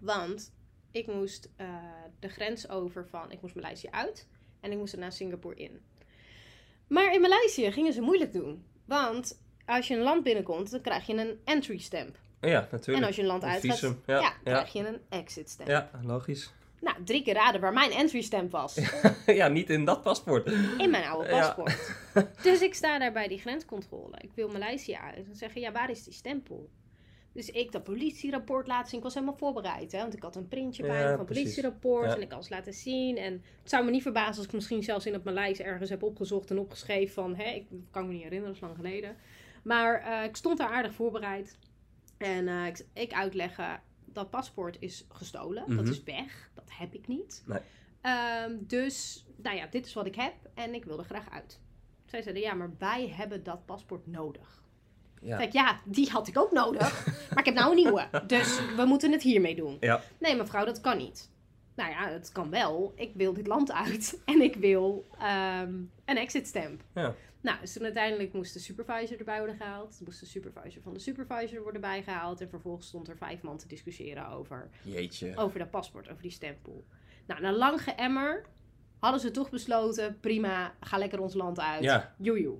Want 0.00 0.52
ik 0.96 1.06
moest 1.06 1.50
eh, 1.56 1.66
de 2.20 2.28
grens 2.28 2.68
over 2.68 3.06
van... 3.06 3.32
Ik 3.32 3.42
moest 3.42 3.54
Maleisië 3.54 3.88
uit 3.90 4.26
en 4.60 4.72
ik 4.72 4.78
moest 4.78 4.92
er 4.92 4.98
naar 4.98 5.12
Singapore 5.12 5.54
in. 5.54 5.80
Maar 6.86 7.14
in 7.14 7.20
Maleisië 7.20 7.72
gingen 7.72 7.92
ze 7.92 8.00
moeilijk 8.00 8.32
doen. 8.32 8.64
Want 8.84 9.40
als 9.66 9.88
je 9.88 9.94
een 9.94 10.02
land 10.02 10.22
binnenkomt, 10.22 10.70
dan 10.70 10.80
krijg 10.80 11.06
je 11.06 11.14
een 11.14 11.40
entry 11.44 11.78
stamp. 11.78 12.18
ja, 12.40 12.68
natuurlijk. 12.70 12.98
En 12.98 13.04
als 13.04 13.16
je 13.16 13.22
een 13.22 13.28
land 13.28 13.42
uitgaat, 13.42 13.78
visum, 13.78 14.02
ja, 14.06 14.20
ja, 14.20 14.20
ja. 14.20 14.34
krijg 14.42 14.72
je 14.72 14.86
een 14.86 15.00
exit 15.08 15.50
stamp. 15.50 15.68
Ja, 15.68 15.90
logisch. 16.02 16.52
Nou, 16.80 17.04
drie 17.04 17.22
keer 17.22 17.34
raden 17.34 17.60
waar 17.60 17.72
mijn 17.72 17.90
entry 17.90 18.20
stamp 18.20 18.50
was. 18.50 18.78
ja, 19.26 19.48
niet 19.48 19.70
in 19.70 19.84
dat 19.84 20.02
paspoort. 20.02 20.46
In 20.78 20.90
mijn 20.90 21.04
oude 21.04 21.28
Ja. 21.28 21.40
paspoort. 21.40 21.94
Dus 22.42 22.62
ik 22.62 22.74
sta 22.74 22.98
daar 22.98 23.12
bij 23.12 23.28
die 23.28 23.38
grenscontrole. 23.38 24.16
Ik 24.20 24.30
wil 24.34 24.48
Maleisië 24.48 24.94
uit. 24.94 25.26
En 25.28 25.36
zeggen, 25.36 25.60
ja, 25.60 25.72
waar 25.72 25.90
is 25.90 26.04
die 26.04 26.12
stempel? 26.12 26.70
Dus 27.36 27.50
ik 27.50 27.72
dat 27.72 27.84
politierapport 27.84 28.66
laten 28.66 28.88
zien. 28.88 28.98
Ik 28.98 29.04
was 29.04 29.14
helemaal 29.14 29.36
voorbereid, 29.36 29.92
hè. 29.92 29.98
Want 30.00 30.14
ik 30.14 30.22
had 30.22 30.36
een 30.36 30.48
printje 30.48 30.82
bij 30.82 31.00
Ja, 31.02 31.10
me 31.10 31.16
van 31.16 31.24
precies. 31.24 31.42
politierapport. 31.44 32.04
Ja. 32.06 32.14
En 32.14 32.22
ik 32.22 32.28
kan 32.28 32.42
ze 32.44 32.50
laten 32.54 32.72
zien. 32.74 33.16
En 33.16 33.32
het 33.32 33.70
zou 33.70 33.84
me 33.84 33.90
niet 33.90 34.02
verbazen 34.02 34.36
als 34.36 34.44
ik 34.46 34.52
misschien 34.52 34.82
zelfs 34.82 35.06
in 35.06 35.12
het 35.12 35.24
Maleis 35.24 35.58
ergens 35.60 35.90
heb 35.90 36.02
opgezocht 36.02 36.50
en 36.50 36.58
opgeschreven 36.58 37.14
van... 37.14 37.34
Hè, 37.36 37.50
ik 37.50 37.66
kan 37.90 38.06
me 38.06 38.12
niet 38.12 38.22
herinneren, 38.22 38.54
dat 38.54 38.62
is 38.62 38.68
lang 38.68 38.76
geleden. 38.76 39.16
Maar 39.64 40.00
eh, 40.00 40.24
ik 40.24 40.36
stond 40.36 40.58
daar 40.58 40.68
aardig 40.70 40.94
voorbereid. 40.94 41.58
En 42.16 42.48
eh, 42.48 42.66
ik, 42.66 42.86
ik 42.92 43.12
uitleggen, 43.12 43.80
dat 44.04 44.30
paspoort 44.30 44.76
is 44.80 45.06
gestolen. 45.08 45.64
Dat 45.68 45.84
Mhm. 45.84 45.90
is 45.90 46.02
weg. 46.02 46.50
Dat 46.54 46.70
heb 46.78 46.94
ik 46.94 47.06
niet. 47.06 47.42
Nee. 47.46 47.60
Ehm, 48.00 48.52
dus, 48.60 49.26
nou 49.36 49.56
ja, 49.56 49.66
dit 49.66 49.86
is 49.86 49.92
wat 49.92 50.06
ik 50.06 50.14
heb 50.14 50.34
en 50.54 50.74
ik 50.74 50.84
wil 50.84 50.98
er 50.98 51.04
graag 51.04 51.30
uit. 51.30 51.60
Zij 52.06 52.22
zeiden, 52.22 52.42
ja, 52.42 52.54
maar 52.54 52.70
wij 52.78 53.08
hebben 53.08 53.42
dat 53.42 53.66
paspoort 53.66 54.06
nodig. 54.06 54.64
Ja. 55.26 55.36
Kijk, 55.36 55.52
ja, 55.52 55.80
die 55.84 56.10
had 56.10 56.28
ik 56.28 56.38
ook 56.38 56.52
nodig. 56.52 57.06
maar 57.30 57.38
ik 57.38 57.44
heb 57.44 57.54
nou 57.54 57.70
een 57.70 57.76
nieuwe. 57.76 58.08
Dus 58.26 58.60
we 58.76 58.84
moeten 58.84 59.12
het 59.12 59.22
hiermee 59.22 59.54
doen. 59.54 59.76
Ja. 59.80 60.02
Nee, 60.18 60.36
mevrouw, 60.36 60.64
dat 60.64 60.80
kan 60.80 60.96
niet. 60.96 61.30
nou 61.74 61.90
ja, 61.90 62.08
het 62.08 62.32
kan 62.32 62.50
wel. 62.50 62.92
Ik 62.96 63.10
wil 63.14 63.32
dit 63.32 63.46
land 63.46 63.72
uit 63.72 64.18
en 64.24 64.40
ik 64.40 64.54
wil 64.56 65.06
ehm, 65.18 65.74
een 66.04 66.16
exit 66.16 66.46
stamp. 66.46 66.82
Ja. 66.94 67.14
Nou, 67.40 67.60
dus 67.60 67.72
toen 67.72 67.82
uiteindelijk 67.82 68.32
moest 68.32 68.52
de 68.52 68.58
supervisor 68.58 69.18
erbij 69.18 69.38
worden 69.38 69.56
gehaald. 69.56 70.00
Moest 70.04 70.20
de 70.20 70.26
supervisor 70.26 70.82
van 70.82 70.92
de 70.92 70.98
supervisor 70.98 71.62
worden 71.62 71.80
bijgehaald. 71.80 72.40
En 72.40 72.48
vervolgens 72.48 72.86
stond 72.86 73.08
er 73.08 73.16
vijf 73.16 73.42
man 73.42 73.58
te 73.58 73.68
discussiëren 73.68 74.28
over, 74.28 74.68
Jeetje. 74.82 75.36
over 75.36 75.58
dat 75.58 75.70
paspoort, 75.70 76.08
over 76.10 76.22
die 76.22 76.30
stempel. 76.30 76.84
Nou, 77.26 77.40
na 77.40 77.52
lang 77.52 77.82
geëmmer 77.82 78.44
hadden 78.98 79.20
ze 79.20 79.30
toch 79.30 79.50
besloten, 79.50 80.20
prima, 80.20 80.74
ga 80.80 80.98
lekker 80.98 81.20
ons 81.20 81.34
land 81.34 81.60
uit. 81.60 81.82
Ja. 81.82 82.14
Joejoe. 82.18 82.58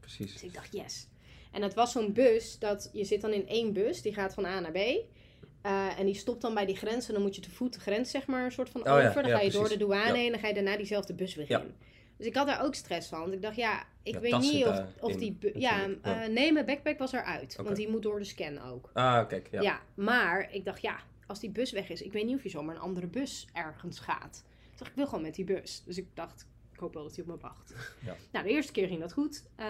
Precies. 0.00 0.32
Dus 0.32 0.42
ik 0.42 0.54
dacht, 0.54 0.72
yes. 0.72 1.08
En 1.56 1.62
het 1.62 1.74
was 1.74 1.92
zo'n 1.92 2.12
bus, 2.12 2.58
dat 2.58 2.90
je 2.92 3.04
zit 3.04 3.20
dan 3.20 3.32
in 3.32 3.48
één 3.48 3.72
bus, 3.72 4.02
die 4.02 4.14
gaat 4.14 4.34
van 4.34 4.44
A 4.44 4.60
naar 4.60 4.72
B. 4.72 4.76
Eh, 4.76 5.98
en 5.98 6.06
die 6.06 6.14
stopt 6.14 6.42
dan 6.42 6.54
bij 6.54 6.66
die 6.66 6.76
grens 6.76 7.08
en 7.08 7.14
dan 7.14 7.22
moet 7.22 7.34
je 7.34 7.40
te 7.40 7.50
voet 7.50 7.72
de 7.72 7.80
grens 7.80 8.10
zeg 8.10 8.26
maar 8.26 8.44
een 8.44 8.52
soort 8.52 8.70
van 8.70 8.80
Oh 8.80 8.86
ja, 8.86 9.08
over. 9.08 9.22
Dan 9.22 9.30
ja, 9.30 9.36
ga 9.36 9.42
je 9.42 9.50
door 9.50 9.68
de 9.68 9.76
douane 9.76 10.06
Ja. 10.06 10.14
heen 10.14 10.26
en 10.26 10.30
dan 10.30 10.40
ga 10.40 10.48
je 10.48 10.54
daarna 10.54 10.76
diezelfde 10.76 11.14
bus 11.14 11.34
weer 11.34 11.50
in. 11.50 11.74
Dus 12.16 12.26
ik 12.26 12.34
had 12.34 12.46
daar 12.46 12.64
ook 12.64 12.74
stress 12.74 13.08
van. 13.08 13.20
Want 13.20 13.32
ik 13.32 13.42
dacht, 13.42 13.56
ja, 13.56 13.84
ik 14.02 14.18
weet 14.18 14.38
niet 14.38 14.66
of, 14.66 14.82
of 15.00 15.12
in, 15.12 15.18
die... 15.18 15.58
ja, 15.58 15.88
eh, 16.02 16.26
nee, 16.26 16.52
mijn 16.52 16.66
backpack 16.66 16.98
was 16.98 17.12
eruit. 17.12 17.56
Want 17.56 17.76
die 17.76 17.88
moet 17.88 18.02
door 18.02 18.18
de 18.18 18.24
scan 18.24 18.62
ook. 18.62 18.90
Ah, 18.92 19.28
kijk. 19.28 19.48
Ja. 19.50 19.62
Ja. 19.62 19.80
maar 19.94 20.48
ik 20.52 20.64
dacht, 20.64 20.82
ja, 20.82 20.96
als 21.26 21.40
die 21.40 21.50
bus 21.50 21.72
weg 21.72 21.88
is, 21.88 22.02
ik 22.02 22.12
weet 22.12 22.24
niet 22.24 22.36
of 22.36 22.42
je 22.42 22.48
zomaar 22.48 22.74
een 22.74 22.80
andere 22.80 23.06
bus 23.06 23.46
ergens 23.52 23.98
gaat. 23.98 24.44
Dacht, 24.76 24.90
ik 24.90 24.96
wil 24.96 25.06
gewoon 25.06 25.22
met 25.22 25.34
die 25.34 25.44
bus. 25.44 25.82
Dus 25.84 25.98
ik 25.98 26.06
dacht, 26.14 26.46
ik 26.76 26.82
hoop 26.82 26.94
wel 26.94 27.02
dat 27.02 27.16
hij 27.16 27.24
op 27.24 27.30
me 27.30 27.38
wacht. 27.40 27.74
Ja. 28.04 28.16
Nou, 28.32 28.44
de 28.44 28.50
eerste 28.50 28.72
keer 28.72 28.86
ging 28.86 29.00
dat 29.00 29.12
goed. 29.12 29.44
Eh, 29.54 29.66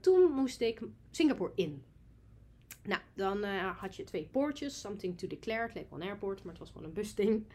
toen 0.00 0.32
moest 0.32 0.60
ik 0.60 0.80
Singapore 1.10 1.52
in. 1.54 1.84
Nou, 2.82 3.00
dan 3.14 3.44
eh, 3.44 3.78
had 3.78 3.96
je 3.96 4.04
twee 4.04 4.28
poortjes. 4.30 4.80
Something 4.80 5.18
to 5.18 5.26
declare. 5.26 5.62
Het 5.62 5.74
leek 5.74 5.90
wel 5.90 6.00
een 6.00 6.06
airport, 6.06 6.42
maar 6.42 6.52
het 6.52 6.58
was 6.58 6.70
gewoon 6.70 6.86
een 6.86 6.92
busding. 6.92 7.44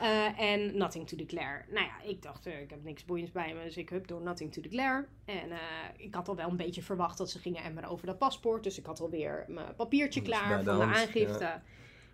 Eh, 0.00 0.40
en 0.40 0.76
nothing 0.76 1.08
to 1.08 1.16
declare. 1.16 1.64
Nou 1.70 1.86
ja, 1.86 2.02
ik 2.02 2.22
dacht, 2.22 2.46
ik 2.46 2.70
heb 2.70 2.84
niks 2.84 3.04
boeiends 3.04 3.32
bij 3.32 3.54
me. 3.54 3.62
Dus 3.62 3.76
ik 3.76 3.88
hup 3.88 4.08
door 4.08 4.22
nothing 4.22 4.52
to 4.52 4.60
declare. 4.60 5.06
En 5.24 5.50
ik 5.96 6.14
had 6.14 6.28
al 6.28 6.36
wel 6.36 6.48
een 6.48 6.56
beetje 6.56 6.82
verwacht 6.82 7.18
dat 7.18 7.30
ze 7.30 7.38
gingen 7.38 7.62
emmeren 7.62 7.90
over 7.90 8.06
dat 8.06 8.18
paspoort. 8.18 8.62
Dus 8.64 8.78
ik 8.78 8.86
had 8.86 9.00
alweer 9.00 9.44
mijn 9.48 9.74
papiertje 9.76 10.22
klaar 10.22 10.58
de 10.58 10.64
van 10.64 10.78
de 10.78 10.84
aangifte. 10.84 11.60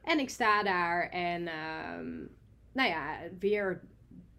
En 0.03 0.19
ik 0.19 0.31
sta 0.31 0.63
daar 0.63 1.09
en 1.11 1.47
ehm, 1.47 2.11
nou 2.73 2.89
ja, 2.89 3.19
weer 3.39 3.83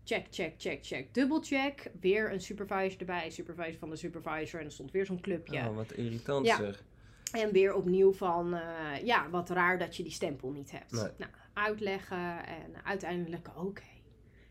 check, 0.06 0.26
check, 0.30 0.54
check, 0.58 0.86
check, 0.86 1.14
dubbel 1.14 1.42
check. 1.44 1.92
Weer 2.00 2.32
een 2.32 2.42
supervisor 2.42 3.00
erbij, 3.00 3.30
supervisor 3.30 3.80
van 3.80 3.90
de 3.90 3.96
supervisor. 3.96 4.60
En 4.60 4.66
er 4.66 4.72
stond 4.72 4.92
weer 4.92 5.06
zo'n 5.06 5.22
clubje. 5.22 5.58
Oh, 5.60 5.76
wat 5.76 5.92
irritant 5.92 6.46
Ja. 6.46 6.56
zeg. 6.58 6.84
En 7.32 7.52
weer 7.52 7.74
opnieuw 7.74 8.14
van, 8.14 8.54
eh, 8.54 9.04
ja, 9.06 9.30
wat 9.30 9.50
raar 9.50 9.80
dat 9.80 9.96
je 9.96 10.04
die 10.04 10.12
stempel 10.12 10.52
niet 10.52 10.72
hebt. 10.72 10.92
Nee. 10.92 11.10
Nou, 11.18 11.32
uitleggen 11.54 12.46
en 12.46 12.84
uiteindelijk, 12.84 13.48
oké. 13.58 13.82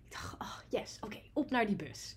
Ik 0.09 0.11
dacht, 0.11 0.35
oh 0.41 0.59
yes, 0.69 0.99
oké, 1.01 1.21
op 1.33 1.51
naar 1.51 1.67
die 1.67 1.77
bus. 1.77 2.17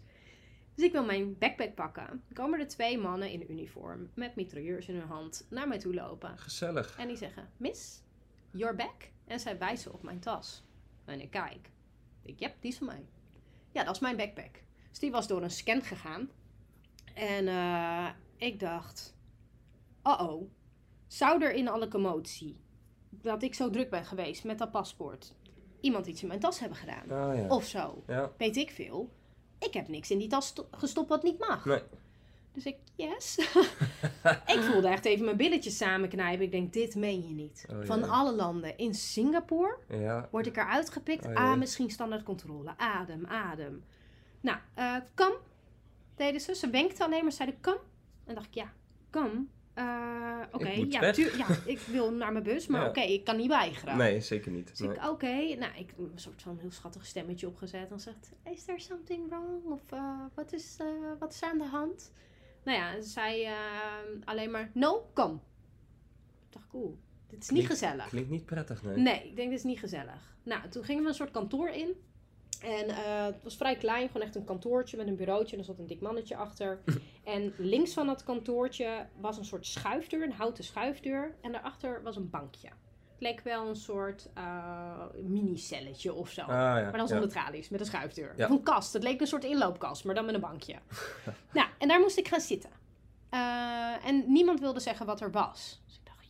Dus 0.76 0.86
ik 0.86 0.92
wil 0.92 1.06
mijn 1.06 1.38
backpack 1.38 1.76
pakken. 1.76 2.24
Komen 2.34 2.60
er 2.60 2.68
twee 2.68 2.98
mannen 2.98 3.30
in 3.32 3.52
uniform 3.52 4.10
met 4.16 4.36
mitrailleurs 4.36 4.88
in 4.88 4.96
hun 4.96 5.08
hand 5.08 5.48
naar 5.50 5.68
mij 5.68 5.80
toe 5.80 5.94
lopen. 5.94 6.38
Gezellig. 6.38 6.98
En 6.98 7.08
die 7.08 7.18
zeggen, 7.18 7.50
miss, 7.58 8.02
your 8.52 8.76
bag? 8.76 8.96
En 9.26 9.40
zij 9.40 9.58
wijzen 9.58 9.94
op 9.94 10.04
mijn 10.04 10.20
tas. 10.20 10.64
En 11.06 11.22
ik 11.22 11.30
kijk. 11.32 11.70
Ik 12.22 12.38
denk, 12.38 12.40
yep, 12.40 12.62
die 12.62 12.72
is 12.72 12.78
van 12.78 12.88
mij. 12.88 13.06
Ja, 13.78 13.84
dat 13.84 13.96
is 13.96 14.02
mijn 14.02 14.18
backpack. 14.18 14.62
Dus 14.90 15.00
die 15.00 15.12
was 15.12 15.28
door 15.28 15.42
een 15.44 15.50
scan 15.52 15.82
gegaan. 15.82 16.30
En 17.14 17.48
eh, 17.48 18.08
ik 18.38 18.60
dacht, 18.60 19.16
uh-oh. 20.04 20.50
Zou 21.08 21.44
er 21.44 21.54
in 21.54 21.68
alle 21.68 21.88
commotie, 21.88 22.60
dat 23.10 23.44
ik 23.44 23.54
zo 23.54 23.70
druk 23.70 23.90
ben 23.90 24.06
geweest 24.06 24.44
met 24.44 24.58
dat 24.58 24.72
paspoort, 24.72 25.34
iemand 25.82 26.08
iets 26.08 26.22
in 26.22 26.28
mijn 26.28 26.40
tas 26.40 26.60
hebben 26.60 26.78
gedaan? 26.78 27.12
Ah 27.12 27.36
ja. 27.38 27.48
Of 27.48 27.66
zo. 27.66 28.04
Ja. 28.08 28.32
Weet 28.38 28.56
ik 28.56 28.72
veel. 28.72 29.14
Ik 29.60 29.74
heb 29.74 29.88
niks 29.88 30.12
in 30.12 30.18
die 30.18 30.28
tas 30.28 30.48
sto- 30.48 30.68
gestopt 30.72 31.10
wat 31.10 31.24
niet 31.24 31.40
mag. 31.40 31.66
Nee. 31.66 31.82
Dus 32.58 32.66
ik, 32.66 32.78
yes. 32.96 33.38
ik 34.56 34.60
voelde 34.72 34.88
echt 34.88 35.06
even 35.06 35.26
mijn 35.26 35.38
billetjes 35.38 35.78
samenknijpen. 35.78 36.46
Ik 36.46 36.52
denk, 36.52 36.74
dit 36.74 36.96
meen 36.96 37.28
je 37.28 37.34
niet. 37.34 37.66
Oh, 37.70 37.78
Van 37.86 38.00
jee. 38.00 38.08
alle 38.10 38.36
landen. 38.36 38.78
In 38.78 38.94
Singapore 38.94 39.78
Ja. 39.90 40.28
word 40.32 40.46
ik 40.48 40.58
eruit 40.58 40.90
gepikt. 40.90 41.26
Oh, 41.26 41.36
ah, 41.36 41.58
misschien 41.58 41.90
standaardcontrole. 41.90 42.74
Adem, 42.78 43.26
adem. 43.26 43.84
Nou, 44.42 44.58
eh 44.74 44.96
kom. 45.16 45.32
Deden 46.16 46.42
ze. 46.42 46.56
Ze 46.56 46.70
wenkten 46.70 47.06
alleen 47.06 47.24
maar. 47.24 47.32
Zeiden, 47.32 47.62
kom. 47.62 47.76
En 48.26 48.36
dacht 48.36 48.48
ik, 48.48 48.54
ja, 48.54 48.74
kom. 49.10 49.50
Eh, 49.74 50.40
oké, 50.52 50.70
ja, 50.70 51.14
ja, 51.38 51.48
ik 51.66 51.80
wil 51.80 52.12
naar 52.12 52.32
mijn 52.32 52.44
bus, 52.44 52.68
maar 52.68 52.82
Ja. 52.82 52.88
oké, 52.88 53.02
ik 53.02 53.24
kan 53.24 53.38
niet 53.38 53.48
weigeren. 53.48 53.98
Nee, 53.98 54.22
zeker 54.22 54.52
niet. 54.52 54.68
Dus 54.68 54.80
Nee. 54.80 54.90
ik, 54.96 55.06
oké, 55.10 55.34
nou, 55.34 55.72
ik 55.78 55.88
heb 55.88 55.98
een 55.98 56.12
soort 56.16 56.42
van 56.42 56.58
heel 56.62 56.72
schattig 56.72 57.06
stemmetje 57.06 57.48
opgezet. 57.48 57.92
En 57.92 58.00
zegt, 58.00 58.32
is 58.54 58.64
there 58.64 58.80
something 58.80 59.30
wrong? 59.30 59.64
Of 59.66 59.92
eh, 59.92 60.20
wat, 60.34 60.54
is, 60.54 60.78
wat 61.20 61.34
is 61.34 61.44
aan 61.44 61.58
de 61.58 61.64
hand? 61.66 62.12
Nou 62.68 62.80
ja, 62.80 63.02
ze 63.02 63.10
zei 63.10 63.44
eh, 63.44 63.54
alleen 64.26 64.52
maar, 64.52 64.72
no, 64.74 65.10
kom. 65.14 65.34
Ik 66.48 66.54
dacht, 66.54 66.68
cool, 66.68 66.98
dit 67.28 67.44
is 67.44 67.50
niet 67.50 67.66
gezellig. 67.66 68.08
Klinkt 68.08 68.30
niet 68.30 68.46
prettig, 68.46 68.84
nee. 68.84 68.98
Nee, 68.98 69.28
ik 69.28 69.36
denk, 69.36 69.50
dit 69.50 69.58
is 69.58 69.64
niet 69.64 69.80
gezellig. 69.80 70.36
Nou, 70.44 70.70
toen 70.70 70.84
gingen 70.84 71.04
we 71.04 71.10
een 71.10 71.16
soort 71.16 71.32
kantoor 71.32 71.70
in. 71.70 71.96
En 72.62 72.90
eh, 72.90 73.26
het 73.26 73.44
was 73.44 73.56
vrij 73.56 73.76
klein, 73.76 74.08
gewoon 74.08 74.22
echt 74.22 74.36
een 74.36 74.44
kantoortje 74.44 74.98
met 74.98 75.08
een 75.08 75.16
bureautje. 75.16 75.54
En 75.54 75.60
er 75.60 75.66
zat 75.66 75.80
een 75.80 75.88
dik 75.88 76.02
mannetje 76.02 76.36
achter. 76.36 76.80
en 77.24 77.54
links 77.58 77.94
van 77.94 78.06
dat 78.08 78.24
kantoortje 78.24 79.08
was 79.20 79.38
een 79.38 79.46
soort 79.46 79.66
schuifdeur, 79.66 80.24
een 80.24 80.32
houten 80.32 80.64
schuifdeur. 80.64 81.36
En 81.42 81.52
daarachter 81.52 82.04
was 82.04 82.16
een 82.16 82.30
bankje. 82.30 82.70
Het 83.18 83.28
leek 83.28 83.42
wel 83.42 83.68
een 83.68 83.76
soort 83.76 84.30
eh 84.34 85.06
minicelletje 85.24 86.14
of 86.14 86.30
zo. 86.30 86.42
Ah 86.42 86.48
ja. 86.48 86.74
Maar 86.74 86.92
dan 86.92 87.00
ja. 87.00 87.08
zonder 87.08 87.30
tralies, 87.30 87.70
met 87.70 87.80
een 87.80 87.86
schuifdeur. 87.86 88.34
Ja. 88.38 88.46
Of 88.46 88.52
een 88.52 88.64
kast. 88.64 88.94
Het 88.94 89.04
leek 89.04 89.22
een 89.22 89.28
soort 89.28 89.44
inloopkast, 89.44 90.04
maar 90.06 90.16
dan 90.16 90.26
met 90.26 90.36
een 90.36 90.42
bankje. 90.42 90.76
nou, 91.54 91.68
en 91.78 91.88
daar 91.88 92.00
moest 92.00 92.18
ik 92.18 92.28
gaan 92.28 92.40
zitten. 92.42 92.70
Eh, 93.30 94.06
en 94.06 94.24
niemand 94.28 94.60
wilde 94.60 94.80
zeggen 94.80 95.06
wat 95.06 95.22
er 95.22 95.32
was. 95.32 95.82
Dus 95.86 95.96
ik 95.96 96.06
dacht, 96.06 96.26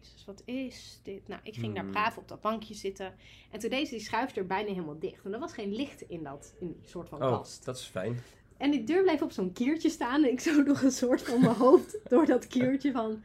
jezus, 0.00 0.24
wat 0.24 0.42
is 0.44 1.00
dit? 1.02 1.28
Nou, 1.28 1.40
ik 1.44 1.54
ging 1.54 1.74
daar 1.74 1.82
Hmm. 1.82 1.92
braaf 1.92 2.16
op 2.16 2.28
dat 2.28 2.40
bankje 2.40 2.74
zitten. 2.74 3.14
En 3.50 3.58
toen 3.58 3.70
deed 3.70 3.90
die 3.90 4.00
schuifdeur 4.00 4.46
bijna 4.46 4.68
helemaal 4.68 4.98
dicht. 4.98 5.24
En 5.24 5.32
er 5.32 5.38
was 5.38 5.52
geen 5.52 5.74
licht 5.74 6.00
in, 6.00 6.22
dat, 6.22 6.54
in 6.60 6.72
die 6.80 6.88
soort 6.88 7.08
van 7.08 7.22
Oh, 7.22 7.28
kast. 7.38 7.64
dat 7.64 7.76
is 7.76 7.84
fijn. 7.84 8.18
En 8.56 8.70
die 8.70 8.84
deur 8.84 9.02
bleef 9.02 9.22
op 9.22 9.32
zo'n 9.32 9.52
kiertje 9.52 9.88
staan. 9.90 10.24
En 10.24 10.30
ik 10.32 10.40
zo 10.40 10.62
nog 10.62 10.82
een 10.82 10.90
soort 10.90 11.22
van 11.22 11.40
mijn 11.40 11.54
hoofd 11.56 11.98
door 12.10 12.26
dat 12.26 12.46
kiertje 12.46 12.92
van... 12.92 13.22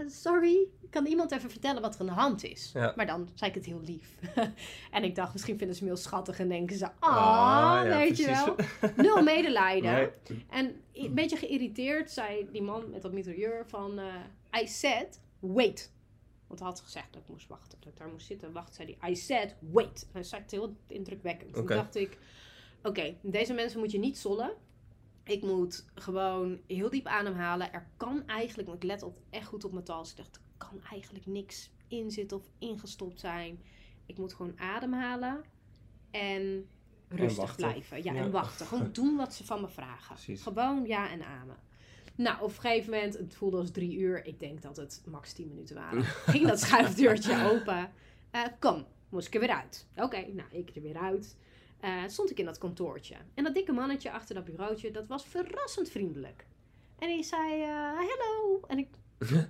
eh, 0.00 0.08
sorry, 0.08 0.66
kan 0.90 1.06
iemand 1.06 1.32
even 1.32 1.50
vertellen 1.50 1.82
wat 1.82 1.94
er 1.94 2.00
aan 2.00 2.06
de 2.06 2.12
hand 2.12 2.44
is? 2.44 2.70
Ja. 2.74 2.92
Maar 2.96 3.06
dan 3.06 3.28
zei 3.34 3.50
ik 3.50 3.56
het 3.56 3.66
heel 3.66 3.80
lief. 3.84 4.14
en 4.90 5.04
ik 5.04 5.14
dacht, 5.14 5.32
misschien 5.32 5.58
vinden 5.58 5.76
ze 5.76 5.82
me 5.84 5.88
heel 5.88 5.98
schattig 5.98 6.38
en 6.38 6.48
denken 6.48 6.76
ze... 6.76 6.84
Ah, 6.98 7.16
Ah, 7.16 7.86
ja, 7.86 7.96
weet 7.98 8.16
je 8.16 8.26
wel. 8.26 8.56
Nul 9.06 9.22
medelijden. 9.22 9.92
Nee. 9.92 10.44
En 10.50 10.80
een 10.92 11.14
beetje 11.14 11.36
geïrriteerd 11.36 12.10
zei 12.10 12.48
die 12.52 12.62
man 12.62 12.90
met 12.90 13.02
dat 13.02 13.12
mitrailleur 13.12 13.64
van... 13.66 13.98
eh, 13.98 14.60
I 14.62 14.66
said, 14.66 15.20
wait. 15.38 15.92
Want 16.46 16.60
hij 16.60 16.68
had 16.68 16.80
gezegd 16.80 17.12
dat 17.12 17.22
ik 17.22 17.28
moest 17.28 17.48
wachten. 17.48 17.78
Dat 17.80 17.92
ik 17.92 17.98
daar 17.98 18.08
moest 18.08 18.26
zitten 18.26 18.52
wachten. 18.52 18.74
Zei 18.74 18.96
hij, 19.00 19.10
I 19.10 19.16
said, 19.16 19.56
wait. 19.60 20.02
En 20.02 20.08
hij 20.12 20.22
zei 20.22 20.42
het 20.42 20.50
heel 20.50 20.76
indrukwekkend. 20.86 21.52
Toen 21.54 21.62
Oké. 21.62 21.74
dacht 21.74 21.96
ik, 21.96 22.18
oké, 22.82 23.14
deze 23.22 23.52
mensen 23.52 23.78
moet 23.80 23.90
je 23.92 23.98
niet 23.98 24.18
zollen. 24.18 24.52
Ik 25.26 25.42
moet 25.42 25.84
gewoon 25.94 26.60
heel 26.66 26.90
diep 26.90 27.06
ademhalen. 27.06 27.72
Er 27.72 27.86
kan 27.96 28.26
eigenlijk, 28.26 28.68
want 28.68 28.82
ik 28.82 28.88
let 28.88 29.02
op, 29.02 29.18
echt 29.30 29.46
goed 29.46 29.64
op 29.64 29.72
mijn 29.72 29.84
tas. 29.84 30.10
Ik 30.10 30.16
dacht, 30.16 30.34
er 30.36 30.40
kan 30.56 30.80
eigenlijk 30.90 31.26
niks 31.26 31.70
in 31.88 32.10
zitten 32.10 32.36
of 32.36 32.44
ingestopt 32.58 33.20
zijn. 33.20 33.62
Ik 34.06 34.18
moet 34.18 34.34
gewoon 34.34 34.58
ademhalen 34.60 35.44
en 36.10 36.66
rustig 37.08 37.56
blijven. 37.56 38.02
Ja, 38.04 38.12
Ja. 38.12 38.20
en 38.20 38.30
wachten. 38.30 38.66
Gewoon 38.66 38.92
doen 39.00 39.16
wat 39.16 39.34
ze 39.34 39.44
van 39.44 39.60
me 39.60 39.68
vragen. 39.68 40.14
Precies. 40.14 40.42
Gewoon 40.42 40.84
ja 40.86 41.10
en 41.10 41.22
amen. 41.22 41.56
Nou, 42.14 42.42
op 42.42 42.48
een 42.48 42.54
gegeven 42.60 42.90
moment, 42.92 43.18
het 43.18 43.34
voelde 43.34 43.56
als 43.56 43.70
drie 43.70 43.96
uur. 43.98 44.26
Ik 44.26 44.38
denk 44.40 44.62
dat 44.62 44.76
het 44.76 45.02
max 45.08 45.32
tien 45.32 45.48
minuten 45.48 45.76
waren. 45.76 46.02
Ging 46.34 46.46
dat 46.46 46.60
schuifdeurtje 46.60 47.50
open. 47.52 47.90
Eh, 48.30 48.42
kom, 48.58 48.86
moest 49.08 49.26
ik 49.26 49.34
er 49.34 49.40
weer 49.40 49.54
uit. 49.54 49.86
Oké, 49.96 50.26
nou, 50.32 50.48
ik 50.50 50.70
er 50.76 50.82
weer 50.82 50.96
uit. 50.98 51.36
Eh, 51.80 52.02
stond 52.06 52.30
ik 52.30 52.38
in 52.38 52.44
dat 52.44 52.58
kantoortje. 52.58 53.14
En 53.34 53.44
dat 53.44 53.54
dikke 53.54 53.72
mannetje 53.72 54.10
achter 54.10 54.34
dat 54.34 54.44
bureautje, 54.44 54.90
dat 54.90 55.06
was 55.06 55.26
verrassend 55.26 55.90
vriendelijk. 55.90 56.46
En 56.98 57.08
hij 57.08 57.22
zei, 57.22 57.62
eh, 57.62 57.92
hello. 57.98 58.60
En 58.66 58.78
ik, 58.78 58.88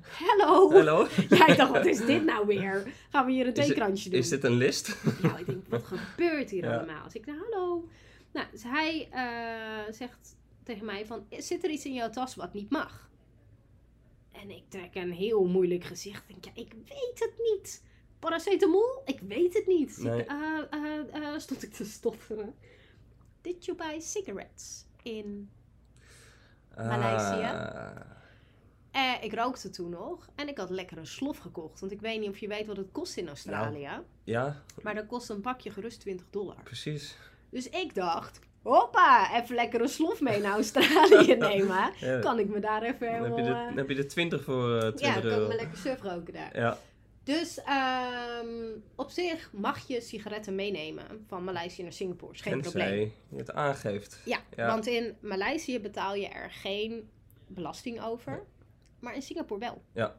hello. 0.02 0.70
Hallo? 0.76 1.06
Ja, 1.28 1.46
ik 1.46 1.56
dacht, 1.56 1.70
wat 1.70 1.86
is 1.86 2.06
dit 2.06 2.24
nou 2.24 2.46
weer? 2.46 2.92
Gaan 3.10 3.26
we 3.26 3.32
hier 3.32 3.46
een 3.46 3.54
theekrantje 3.54 4.10
doen? 4.10 4.18
Is 4.18 4.28
dit 4.28 4.44
een 4.44 4.56
list? 4.56 4.96
Nou, 5.22 5.38
ik 5.38 5.46
denk, 5.46 5.66
wat 5.68 5.84
gebeurt 5.92 6.50
hier 6.50 6.64
Ja. 6.64 6.76
allemaal? 6.76 7.04
Dus 7.04 7.14
ik 7.14 7.26
nou, 7.26 7.38
hallo. 7.38 7.88
Nou, 8.32 8.46
dus 8.50 8.62
hij 8.62 9.08
eh, 9.10 9.92
zegt 9.92 10.36
tegen 10.62 10.84
mij 10.86 11.06
van, 11.06 11.26
zit 11.30 11.64
er 11.64 11.70
iets 11.70 11.84
in 11.84 11.94
jouw 11.94 12.10
tas 12.10 12.34
wat 12.34 12.52
niet 12.54 12.70
mag? 12.70 13.08
En 14.32 14.50
ik 14.50 14.62
trek 14.68 14.94
een 14.94 15.12
heel 15.12 15.44
moeilijk 15.46 15.84
gezicht. 15.84 16.24
Ik 16.26 16.42
denk, 16.42 16.44
ja, 16.56 16.62
ik 16.62 16.72
weet 16.72 17.18
het 17.18 17.32
niet. 17.38 17.84
Paracetamol? 18.30 19.02
Ik 19.04 19.20
weet 19.20 19.54
het 19.54 19.66
niet. 19.66 19.98
Nee. 19.98 20.24
eh, 20.24 20.38
eh, 20.70 21.32
eh, 21.32 21.38
stond 21.38 21.62
ik 21.62 21.72
te 21.72 21.84
stotteren. 21.84 22.54
Did 23.40 23.64
you 23.64 23.76
buy 23.76 24.00
cigarettes 24.00 24.84
in... 25.02 25.50
Maleisië? 26.76 27.44
Ah, 27.44 27.90
Eh, 28.90 29.12
ik 29.24 29.34
rookte 29.34 29.70
toen 29.70 29.90
nog. 29.90 30.28
En 30.34 30.48
ik 30.48 30.58
had 30.58 30.70
lekker 30.70 30.98
een 30.98 31.06
slof 31.06 31.38
gekocht. 31.38 31.80
Want 31.80 31.92
ik 31.92 32.00
weet 32.00 32.20
niet 32.20 32.28
of 32.28 32.38
je 32.38 32.48
weet 32.48 32.66
wat 32.66 32.76
het 32.76 32.92
kost 32.92 33.16
in 33.16 33.28
Australië. 33.28 33.90
Ja, 34.24 34.62
Maar 34.82 34.94
dan 34.94 35.06
kost 35.06 35.28
een 35.30 35.40
pakje 35.40 35.70
gerust 35.70 36.00
20 36.00 36.26
dollar. 36.30 36.56
precies. 36.62 37.16
Dus 37.50 37.68
ik 37.68 37.94
dacht, 37.94 38.38
hoppa, 38.62 39.36
even 39.42 39.54
lekker 39.54 39.80
een 39.80 39.88
slof 39.88 40.20
mee 40.20 40.40
naar 40.40 40.52
Australië 40.52 41.34
nemen. 41.50 41.92
Ja. 42.00 42.18
Kan 42.20 42.38
ik 42.38 42.48
me 42.48 42.60
daar 42.60 42.82
even 42.82 43.12
Dan 43.12 43.22
heb, 43.22 43.36
je 43.36 43.42
helemaal... 43.42 43.66
dan 43.68 43.76
heb 43.76 43.88
je 43.88 43.94
de 43.94 44.06
20 44.06 44.44
voor 44.44 44.74
eh 44.74 44.80
20 44.80 45.00
ja, 45.06 45.20
dan 45.20 45.30
kan 45.30 45.42
ik 45.42 45.48
me 45.48 45.54
lekker 45.54 45.78
surf 45.78 46.02
roken 46.02 46.32
daar. 46.32 46.56
Ja, 46.58 46.78
Dus 47.26 47.60
ehm, 47.62 48.78
op 48.94 49.10
zich 49.10 49.52
mag 49.52 49.86
je 49.88 50.00
sigaretten 50.00 50.54
meenemen 50.54 51.24
van 51.26 51.44
Maleisië 51.44 51.82
naar 51.82 51.92
Singapore. 51.92 52.32
Is 52.32 52.40
geen 52.40 52.60
probleem. 52.60 52.86
tenzij 52.88 53.12
je 53.28 53.36
het 53.36 53.52
aangeeft. 53.52 54.20
Ja, 54.24 54.38
Ja. 54.56 54.66
want 54.66 54.86
in 54.86 55.16
Maleisië 55.20 55.80
betaal 55.80 56.14
je 56.14 56.28
er 56.28 56.50
geen 56.50 57.10
belasting 57.46 58.02
over. 58.02 58.44
Maar 59.00 59.14
in 59.14 59.22
Singapore 59.22 59.60
wel. 59.60 59.82
Ja. 59.92 60.16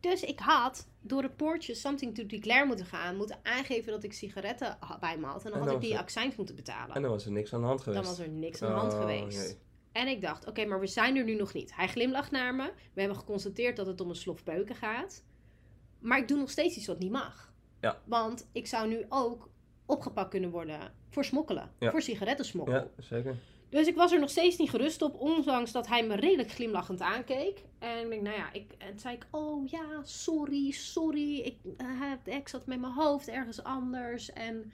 Dus 0.00 0.22
ik 0.22 0.38
had 0.38 0.88
door 1.00 1.22
het 1.22 1.36
poortje 1.36 1.74
something 1.74 2.14
to 2.14 2.26
declare 2.26 2.66
moeten 2.66 2.86
gaan. 2.86 3.16
Moeten 3.16 3.38
aangeven 3.42 3.92
dat 3.92 4.02
ik 4.04 4.12
sigaretten 4.12 4.78
bij 5.00 5.18
me 5.18 5.26
had. 5.26 5.44
En 5.44 5.50
dan 5.50 5.60
En 5.60 5.66
had 5.66 5.74
ik 5.74 5.80
die 5.80 5.98
accijns 5.98 6.36
moeten 6.36 6.54
betalen. 6.54 6.94
En 6.94 7.02
dan 7.02 7.10
was 7.10 7.24
er 7.26 7.32
niks 7.32 7.52
aan 7.52 7.60
de 7.60 7.66
hand 7.66 7.80
geweest. 7.80 8.02
Dan 8.02 8.10
was 8.10 8.20
er 8.20 8.28
niks 8.32 8.62
aan 8.62 8.68
de 8.72 8.78
hand 8.78 8.92
Oh, 8.92 9.00
geweest. 9.00 9.58
En 9.92 10.06
ik 10.08 10.20
dacht, 10.20 10.46
oké, 10.46 10.64
maar 10.64 10.80
we 10.80 10.86
zijn 10.86 11.16
er 11.16 11.24
nu 11.24 11.34
nog 11.34 11.52
niet. 11.52 11.74
Hij 11.76 11.88
glimlacht 11.88 12.30
naar 12.30 12.54
me. 12.54 12.72
We 12.92 13.00
hebben 13.00 13.18
geconstateerd 13.18 13.76
dat 13.76 13.86
het 13.86 14.00
om 14.00 14.08
een 14.08 14.14
slof 14.16 14.44
beuken 14.44 14.74
gaat. 14.74 15.24
Maar 15.98 16.18
ik 16.18 16.28
doe 16.28 16.38
nog 16.38 16.50
steeds 16.50 16.76
iets 16.76 16.86
wat 16.86 16.98
niet 16.98 17.10
mag. 17.10 17.52
Ja. 17.80 17.98
Want 18.04 18.48
ik 18.52 18.66
zou 18.66 18.88
nu 18.88 19.06
ook 19.08 19.50
opgepakt 19.86 20.30
kunnen 20.30 20.50
worden 20.50 20.92
voor 21.10 21.24
smokkelen. 21.24 21.70
Ja. 21.78 21.90
Voor 21.90 22.02
sigarettensmokkel. 22.02 22.74
Ja, 22.74 22.88
zeker. 22.98 23.36
Dus 23.68 23.86
ik 23.86 23.96
was 23.96 24.12
er 24.12 24.20
nog 24.20 24.30
steeds 24.30 24.56
niet 24.56 24.70
gerust 24.70 25.02
op, 25.02 25.20
ondanks 25.20 25.72
dat 25.72 25.86
hij 25.86 26.06
me 26.06 26.16
redelijk 26.16 26.50
glimlachend 26.50 27.00
aankeek. 27.00 27.64
En 27.78 28.02
ik 28.02 28.08
denk, 28.08 28.22
nou 28.22 28.36
ja, 28.36 28.52
ik, 28.52 28.74
en 28.78 28.88
toen 28.88 28.98
zei 28.98 29.14
ik, 29.14 29.26
oh 29.30 29.68
ja, 29.68 30.00
sorry, 30.02 30.70
sorry. 30.70 31.38
Ik, 31.38 31.56
eh, 31.76 32.34
ik 32.36 32.48
zat 32.48 32.66
met 32.66 32.80
mijn 32.80 32.92
hoofd 32.92 33.28
ergens 33.28 33.62
anders. 33.62 34.32
En 34.32 34.72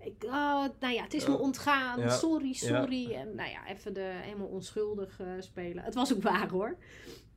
ik, 0.00 0.24
oh, 0.24 0.64
nou 0.80 0.94
ja, 0.94 1.02
het 1.02 1.14
is 1.14 1.26
me 1.26 1.38
ontgaan. 1.38 2.00
Ja. 2.00 2.08
Sorry, 2.08 2.52
sorry. 2.52 3.12
En 3.12 3.34
nou 3.34 3.50
ja, 3.50 3.68
even 3.68 3.94
de 3.94 4.10
helemaal 4.14 4.46
onschuldig 4.46 5.20
eh, 5.20 5.26
spelen. 5.38 5.84
Het 5.84 5.94
was 5.94 6.14
ook 6.14 6.22
waar 6.22 6.48
hoor. 6.48 6.76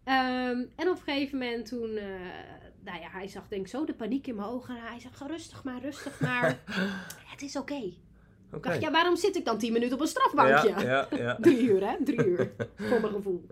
Ehm, 0.09 0.65
en 0.75 0.89
op 0.89 0.95
een 0.95 1.13
gegeven 1.13 1.37
moment 1.37 1.65
toen, 1.65 1.95
eh, 1.97 2.05
nou 2.83 2.99
ja, 2.99 3.09
hij 3.09 3.27
zag 3.27 3.47
denk 3.47 3.61
ik 3.61 3.67
zo 3.67 3.85
de 3.85 3.93
paniek 3.93 4.27
in 4.27 4.35
mijn 4.35 4.47
ogen. 4.47 4.75
En 4.75 4.81
hij 4.81 4.99
zei, 4.99 5.13
ga 5.13 5.25
rustig 5.25 5.63
maar, 5.63 5.81
rustig 5.81 6.19
maar. 6.19 6.59
het 7.31 7.41
is 7.41 7.55
oké. 7.55 7.93
Ik 8.53 8.63
dacht, 8.63 8.81
ja, 8.81 8.91
waarom 8.91 9.15
zit 9.15 9.35
ik 9.35 9.45
dan 9.45 9.57
10 9.57 9.73
minuten 9.73 9.95
op 9.95 10.01
een 10.01 10.07
strafbankje? 10.07 10.69
Ja, 10.69 10.81
ja, 10.81 11.07
ja. 11.17 11.37
Drie 11.41 11.61
uur, 11.61 11.89
hè? 11.89 12.03
Drie 12.03 12.25
uur. 12.25 12.51
voor 12.89 13.01
mijn 13.01 13.13
gevoel. 13.13 13.45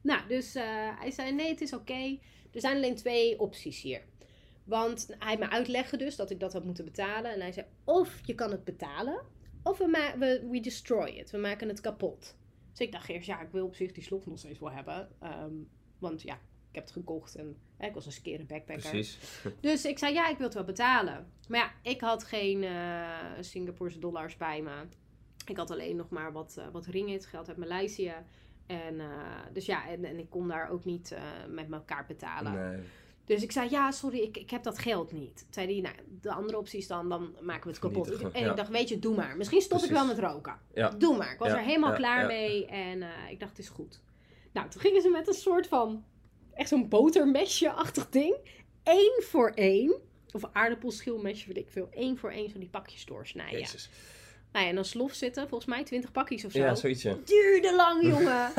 Nou, 0.00 0.20
dus 0.28 0.54
eh, 0.54 0.64
hij 0.98 1.10
zei: 1.10 1.32
nee, 1.32 1.48
het 1.48 1.60
is 1.60 1.72
oké. 1.72 2.18
Er 2.52 2.60
zijn 2.60 2.76
alleen 2.76 2.96
twee 2.96 3.40
opties 3.40 3.80
hier. 3.80 4.02
Want 4.64 5.08
hij 5.18 5.36
me 5.38 5.50
uitlegde 5.50 5.96
dus 5.96 6.16
dat 6.16 6.30
ik 6.30 6.40
dat 6.40 6.52
had 6.52 6.64
moeten 6.64 6.84
betalen. 6.84 7.32
En 7.32 7.40
hij 7.40 7.52
zei: 7.52 7.66
of 7.84 8.20
je 8.24 8.34
kan 8.34 8.50
het 8.50 8.64
betalen, 8.64 9.22
of 9.62 9.78
we, 9.78 9.86
ma- 9.86 10.18
we, 10.18 10.46
we 10.50 10.60
destroy 10.60 11.08
it. 11.08 11.30
We 11.30 11.38
maken 11.38 11.68
het 11.68 11.80
kapot. 11.80 12.36
Dus 12.70 12.80
ik 12.86 12.92
dacht 12.92 13.08
eerst: 13.08 13.26
ja, 13.26 13.40
ik 13.40 13.50
wil 13.50 13.64
op 13.64 13.74
zich 13.74 13.92
die 13.92 14.02
slof 14.02 14.26
nog 14.26 14.38
steeds 14.38 14.58
wel 14.58 14.70
hebben. 14.70 15.08
Ehm, 15.20 15.54
want 15.98 16.22
ja, 16.22 16.34
ik 16.68 16.74
heb 16.74 16.84
het 16.84 16.92
gekocht 16.92 17.34
en 17.34 17.56
hè, 17.76 17.86
ik 17.86 17.94
was 17.94 18.06
eens 18.06 18.16
een 18.16 18.22
keer 18.22 18.40
een 18.40 18.46
backpacker. 18.46 18.90
Precies. 18.90 19.18
Dus 19.60 19.84
ik 19.84 19.98
zei, 19.98 20.14
ja, 20.14 20.28
ik 20.28 20.36
wil 20.36 20.46
het 20.46 20.54
wel 20.54 20.64
betalen. 20.64 21.32
Maar 21.48 21.58
ja, 21.60 21.90
ik 21.90 22.00
had 22.00 22.24
geen 22.24 22.64
eh 22.64 23.08
Singaporese 23.40 23.98
dollars 23.98 24.36
bij 24.36 24.62
me. 24.62 24.84
Ik 25.46 25.56
had 25.56 25.70
alleen 25.70 25.96
nog 25.96 26.08
maar 26.08 26.32
wat, 26.32 26.56
eh 26.58 26.64
wat 26.72 26.86
ringgit, 26.86 27.26
geld 27.26 27.48
uit 27.48 27.56
Maleisië. 27.56 28.14
En, 28.66 29.00
eh, 29.00 29.06
dus 29.52 29.66
ja, 29.66 29.88
en, 29.88 30.04
en 30.04 30.18
ik 30.18 30.30
kon 30.30 30.48
daar 30.48 30.70
ook 30.70 30.84
niet 30.84 31.16
met 31.48 31.72
elkaar 31.72 32.06
betalen. 32.06 32.52
Nee. 32.52 32.82
Dus 33.24 33.42
ik 33.42 33.52
zei, 33.52 33.70
ja, 33.70 33.90
sorry, 33.90 34.18
ik, 34.18 34.36
ik 34.36 34.50
heb 34.50 34.62
dat 34.62 34.78
geld 34.78 35.12
niet. 35.12 35.36
Toen 35.36 35.46
zei 35.50 35.72
hij, 35.72 35.80
nou, 35.80 35.94
de 36.20 36.32
andere 36.32 36.58
optie 36.58 36.78
is 36.78 36.86
dan, 36.86 37.08
dan 37.08 37.36
maken 37.40 37.62
we 37.62 37.68
het 37.68 37.78
kapot. 37.78 38.10
En 38.10 38.42
ja. 38.42 38.50
ik 38.50 38.56
dacht, 38.56 38.68
weet 38.68 38.88
je, 38.88 38.98
doe 38.98 39.14
maar. 39.14 39.36
Misschien 39.36 39.60
stop 39.60 39.82
ik 39.82 39.90
wel 39.90 40.06
met 40.06 40.18
roken. 40.18 40.58
Ja. 40.74 40.90
Doe 40.90 41.16
maar. 41.16 41.32
Ik 41.32 41.38
was 41.38 41.48
Ja, 41.48 41.56
er 41.56 41.64
helemaal 41.64 41.92
klaar 41.92 42.26
mee. 42.26 42.66
En 42.66 43.02
ik 43.30 43.40
dacht, 43.40 43.50
het 43.50 43.60
is 43.60 43.68
goed. 43.68 44.00
Nou, 44.58 44.70
toen 44.70 44.80
gingen 44.80 45.02
ze 45.02 45.08
met 45.08 45.28
een 45.28 45.34
soort 45.34 45.66
van, 45.66 46.04
echt 46.54 46.68
zo'n 46.68 46.88
botermesje-achtig 46.88 48.08
ding. 48.08 48.36
Eén 48.84 49.22
voor 49.24 49.50
één. 49.54 49.94
Of 50.32 50.42
aardappelschilmesje, 50.52 51.46
weet 51.46 51.56
ik 51.56 51.70
veel. 51.70 51.88
Eén 51.90 52.18
voor 52.18 52.30
één 52.30 52.50
zo 52.50 52.58
die 52.58 52.68
pakjes 52.68 53.04
doorsnijden. 53.04 53.58
Jezus. 53.58 53.90
Nou 54.52 54.64
ja, 54.64 54.70
en 54.70 54.76
dan 54.76 54.84
slof 54.84 55.12
zitten, 55.12 55.48
volgens 55.48 55.70
mij 55.70 55.84
20 55.84 56.12
pakjes 56.12 56.44
of 56.44 56.52
zo. 56.52 56.58
Ja, 56.58 56.74
zoiets 56.74 57.02
ja. 57.02 57.16
Duurde 57.24 57.74
lang, 57.76 58.02
jongen. 58.12 58.52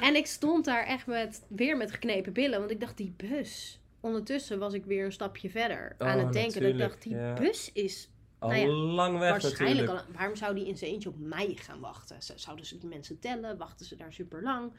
en 0.00 0.14
ik 0.14 0.26
stond 0.26 0.64
daar 0.64 0.84
echt 0.86 1.06
met, 1.06 1.42
weer 1.48 1.76
met 1.76 1.90
geknepen 1.90 2.32
billen. 2.32 2.58
Want 2.58 2.70
ik 2.70 2.80
dacht, 2.80 2.96
die 2.96 3.14
bus. 3.16 3.80
Ondertussen 4.00 4.58
was 4.58 4.72
ik 4.74 4.84
weer 4.84 5.04
een 5.04 5.12
stapje 5.12 5.50
verder 5.50 5.94
aan 5.98 6.18
Oh, 6.18 6.24
het 6.24 6.32
denken. 6.32 6.62
Dat 6.62 6.70
ik 6.70 6.78
dacht, 6.78 7.02
die 7.02 7.14
ja. 7.14 7.32
bus 7.34 7.70
is 7.72 8.08
Al 8.38 8.48
Nou 8.48 8.60
ja, 8.60 8.66
lang 8.72 9.18
weg 9.18 9.30
waarschijnlijk 9.30 9.80
natuurlijk. 9.80 10.08
al. 10.08 10.14
Waarom 10.14 10.36
zou 10.36 10.54
die 10.54 10.66
in 10.66 10.76
zijn 10.76 10.90
eentje 10.90 11.08
op 11.08 11.18
mij 11.18 11.52
gaan 11.54 11.80
wachten? 11.80 12.16
Zouden 12.34 12.66
ze 12.66 12.78
die 12.78 12.88
mensen 12.88 13.18
tellen? 13.18 13.56
Wachten 13.56 13.86
ze 13.86 13.96
daar 13.96 14.12
super 14.12 14.42
lang? 14.42 14.72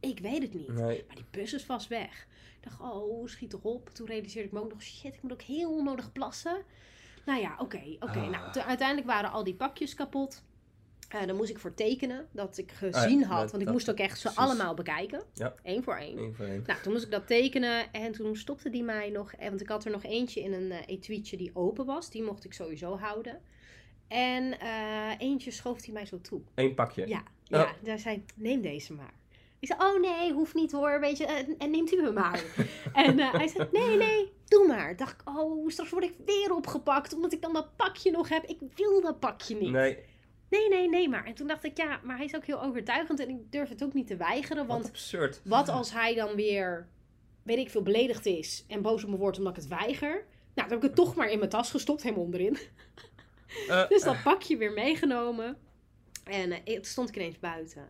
Ik 0.00 0.18
weet 0.18 0.42
het 0.42 0.54
niet. 0.54 0.68
Nee. 0.68 1.04
Maar 1.06 1.16
die 1.16 1.24
bus 1.30 1.52
is 1.52 1.64
vast 1.64 1.88
weg. 1.88 2.26
Ik 2.60 2.68
dacht, 2.68 2.80
oh, 2.80 3.26
schiet 3.26 3.50
toch 3.50 3.62
op. 3.62 3.88
Toen 3.88 4.06
realiseerde 4.06 4.48
ik 4.48 4.54
me 4.54 4.60
ook 4.60 4.72
nog, 4.72 4.82
shit, 4.82 5.14
ik 5.14 5.22
moet 5.22 5.32
ook 5.32 5.42
heel 5.42 5.70
onnodig 5.70 6.12
plassen. 6.12 6.62
Nou 7.26 7.40
ja, 7.40 7.56
oké, 7.58 7.96
oké. 7.98 8.18
Ah. 8.18 8.30
Nou, 8.30 8.58
uiteindelijk 8.58 9.06
waren 9.06 9.30
al 9.30 9.44
die 9.44 9.54
pakjes 9.54 9.94
kapot. 9.94 10.42
Eh 11.08 11.26
daar 11.26 11.34
moest 11.34 11.50
ik 11.50 11.58
voor 11.58 11.74
tekenen 11.74 12.28
dat 12.32 12.58
ik 12.58 12.72
gezien 12.72 13.22
had. 13.22 13.38
Want 13.50 13.52
ik 13.58 13.64
dat- 13.64 13.72
moest 13.72 13.90
ook 13.90 13.98
echt 13.98 14.18
ze 14.20 14.34
allemaal 14.34 14.74
bekijken. 14.74 15.22
Ja. 15.34 15.54
Eén 15.62 15.82
voor 15.82 15.96
één. 15.96 16.18
Eén 16.18 16.34
voor 16.34 16.46
één. 16.46 16.62
Nou, 16.66 16.80
toen 16.82 16.92
moest 16.92 17.04
ik 17.04 17.10
dat 17.10 17.26
tekenen 17.26 17.92
en 17.92 18.12
toen 18.12 18.36
stopte 18.36 18.70
die 18.70 18.82
mij 18.82 19.10
nog. 19.10 19.32
Want 19.38 19.60
ik 19.60 19.68
had 19.68 19.84
er 19.84 19.90
nog 19.90 20.04
eentje 20.04 20.40
in 20.40 20.52
een 20.52 20.70
eh 20.70 20.78
etuietje 20.86 21.36
die 21.36 21.50
open 21.54 21.84
was. 21.86 22.10
Die 22.10 22.22
mocht 22.22 22.44
ik 22.44 22.52
sowieso 22.52 22.96
houden. 22.96 23.40
En 24.08 24.60
eh, 24.60 25.10
eentje 25.18 25.50
schoof 25.50 25.84
hij 25.84 25.94
mij 25.94 26.06
zo 26.06 26.20
toe. 26.20 26.40
Eén 26.54 26.74
pakje. 26.74 27.08
Ja, 27.08 27.22
ja. 27.44 27.62
Oh. 27.62 27.70
Daar 27.82 27.98
zei 27.98 28.24
neem 28.34 28.60
deze 28.60 28.92
maar. 28.92 29.14
Ik 29.60 29.68
zei, 29.68 29.80
oh 29.80 30.00
nee, 30.00 30.32
hoeft 30.32 30.54
niet 30.54 30.72
hoor, 30.72 31.00
weet 31.00 31.16
je. 31.18 31.26
eh, 31.26 31.48
En 31.58 31.70
neemt 31.70 31.92
u 31.92 32.02
hem 32.02 32.14
maar. 32.14 32.42
en 32.92 33.18
eh, 33.18 33.32
hij 33.34 33.48
zei, 33.48 33.68
nee, 33.72 33.96
nee, 33.96 34.32
doe 34.46 34.66
maar. 34.66 34.96
Dacht 34.96 35.20
ik, 35.20 35.28
oh, 35.38 35.68
straks 35.68 35.90
word 35.90 36.04
ik 36.04 36.14
weer 36.24 36.54
opgepakt. 36.54 37.12
Omdat 37.14 37.32
ik 37.32 37.42
dan 37.42 37.52
dat 37.52 37.76
pakje 37.76 38.10
nog 38.10 38.28
heb. 38.28 38.44
Ik 38.44 38.58
wil 38.74 39.00
dat 39.00 39.20
pakje 39.20 39.56
niet. 39.56 39.70
Nee, 39.70 39.98
Nee, 40.50 40.68
nee, 40.68 40.88
nee 40.88 41.08
maar. 41.08 41.24
En 41.24 41.34
toen 41.34 41.46
dacht 41.46 41.64
ik, 41.64 41.76
ja, 41.76 42.00
maar 42.04 42.16
hij 42.16 42.24
is 42.24 42.36
ook 42.36 42.44
heel 42.44 42.62
overtuigend. 42.62 43.20
En 43.20 43.28
ik 43.28 43.52
durf 43.52 43.68
het 43.68 43.84
ook 43.84 43.92
niet 43.94 44.06
te 44.06 44.16
weigeren. 44.16 44.66
wat 44.66 44.76
Want 44.76 44.88
absurd. 44.88 45.40
wat 45.44 45.68
als 45.68 45.92
hij 45.92 46.14
dan 46.14 46.34
weer, 46.34 46.88
weet 47.42 47.58
ik 47.58 47.70
veel, 47.70 47.82
beledigd 47.82 48.26
is 48.26 48.64
en 48.68 48.82
boos 48.82 49.04
op 49.04 49.10
me 49.10 49.16
wordt 49.16 49.38
omdat 49.38 49.56
ik 49.56 49.62
het 49.62 49.70
weiger? 49.70 50.10
Nou, 50.10 50.24
dan 50.54 50.64
heb 50.68 50.76
ik 50.76 50.82
het 50.82 50.94
toch 50.94 51.14
maar 51.14 51.30
in 51.30 51.38
mijn 51.38 51.50
tas 51.50 51.70
gestopt, 51.70 52.02
helemaal 52.02 52.24
onderin. 52.24 52.58
Eh, 53.68 53.88
Dus 53.92 54.02
dat 54.02 54.22
pakje 54.22 54.56
weer 54.56 54.72
meegenomen. 54.72 55.56
En 56.24 56.52
eh, 56.52 56.74
toen 56.74 56.84
stond 56.84 57.08
ik 57.08 57.16
ineens 57.16 57.38
buiten. 57.38 57.88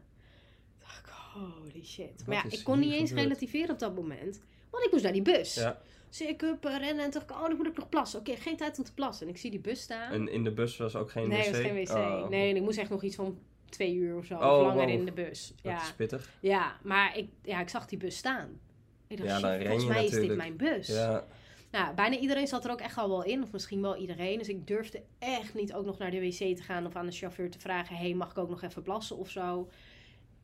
Holy 1.38 1.84
shit. 1.84 2.26
Maar 2.26 2.36
ja, 2.36 2.44
ik 2.56 2.64
kon 2.64 2.78
niet 2.78 2.92
eens 2.92 3.08
gebeurd? 3.08 3.26
relativeren 3.26 3.70
op 3.70 3.78
dat 3.78 3.94
moment. 3.94 4.40
Want 4.70 4.84
ik 4.84 4.90
moest 4.90 5.02
naar 5.04 5.12
die 5.12 5.22
bus. 5.22 5.54
ja. 5.54 5.80
Dus 6.08 6.20
ik 6.20 6.42
eh, 6.42 6.50
rennen 6.60 7.04
en 7.04 7.10
toen 7.10 7.10
dacht 7.10 7.30
ik, 7.30 7.30
oh, 7.30 7.42
dan 7.42 7.56
moet 7.56 7.66
ik 7.66 7.76
nog 7.76 7.88
plassen. 7.88 8.20
Oké, 8.20 8.36
geen 8.36 8.56
tijd 8.56 8.78
om 8.78 8.84
te 8.84 8.94
plassen. 8.94 9.26
En 9.26 9.32
ik 9.32 9.38
zie 9.38 9.50
die 9.50 9.60
bus 9.60 9.80
staan. 9.80 10.12
En 10.12 10.28
in 10.28 10.44
de 10.44 10.52
bus 10.52 10.76
was 10.76 10.96
ook 10.96 11.10
geen 11.10 11.28
nee, 11.28 11.38
wc? 11.38 11.50
was 11.50 11.60
geen 11.60 11.74
wc. 11.74 11.90
Oh. 11.90 12.28
Nee, 12.28 12.50
en 12.50 12.56
ik 12.56 12.62
moest 12.62 12.78
echt 12.78 12.90
nog 12.90 13.02
iets 13.02 13.16
van 13.16 13.38
twee 13.68 13.94
uur 13.94 14.16
of 14.16 14.24
zo. 14.24 14.34
Oh, 14.34 14.40
of 14.40 14.62
langer 14.62 14.86
wow. 14.86 14.88
in 14.88 15.04
de 15.04 15.12
bus. 15.12 15.52
Dat 15.62 15.72
Ja. 15.72 15.82
is 15.82 15.92
pittig. 15.92 16.30
Ja, 16.40 16.76
maar 16.82 17.16
ik, 17.16 17.28
ja, 17.42 17.60
ik 17.60 17.68
zag 17.68 17.86
die 17.86 17.98
bus 17.98 18.16
staan. 18.16 18.60
Ik 19.06 19.16
dacht, 19.16 19.28
Ja, 19.28 19.40
dan 19.40 19.60
volgens 19.66 19.84
mij 19.86 20.04
is 20.04 20.10
dit 20.10 20.20
natuurlijk. 20.20 20.38
mijn 20.38 20.56
bus. 20.56 20.86
Ja. 20.86 21.24
Nou, 21.70 21.94
bijna 21.94 22.16
iedereen 22.16 22.46
zat 22.46 22.64
er 22.64 22.70
ook 22.70 22.80
echt 22.80 22.98
al 22.98 23.08
wel 23.08 23.24
in. 23.24 23.42
Of 23.42 23.52
misschien 23.52 23.82
wel 23.82 23.96
iedereen. 23.96 24.38
Dus 24.38 24.48
ik 24.48 24.66
durfde 24.66 25.02
echt 25.18 25.54
niet 25.54 25.74
ook 25.74 25.84
nog 25.84 25.98
naar 25.98 26.10
de 26.10 26.20
wc 26.20 26.56
te 26.56 26.62
gaan. 26.62 26.86
Of 26.86 26.96
aan 26.96 27.06
de 27.06 27.12
chauffeur 27.12 27.50
te 27.50 27.58
vragen. 27.58 27.96
hey, 27.96 28.14
mag 28.14 28.30
ik 28.30 28.38
ook 28.38 28.48
nog 28.48 28.62
even 28.62 28.82
plassen 28.82 29.16
of 29.16 29.30
zo? 29.30 29.68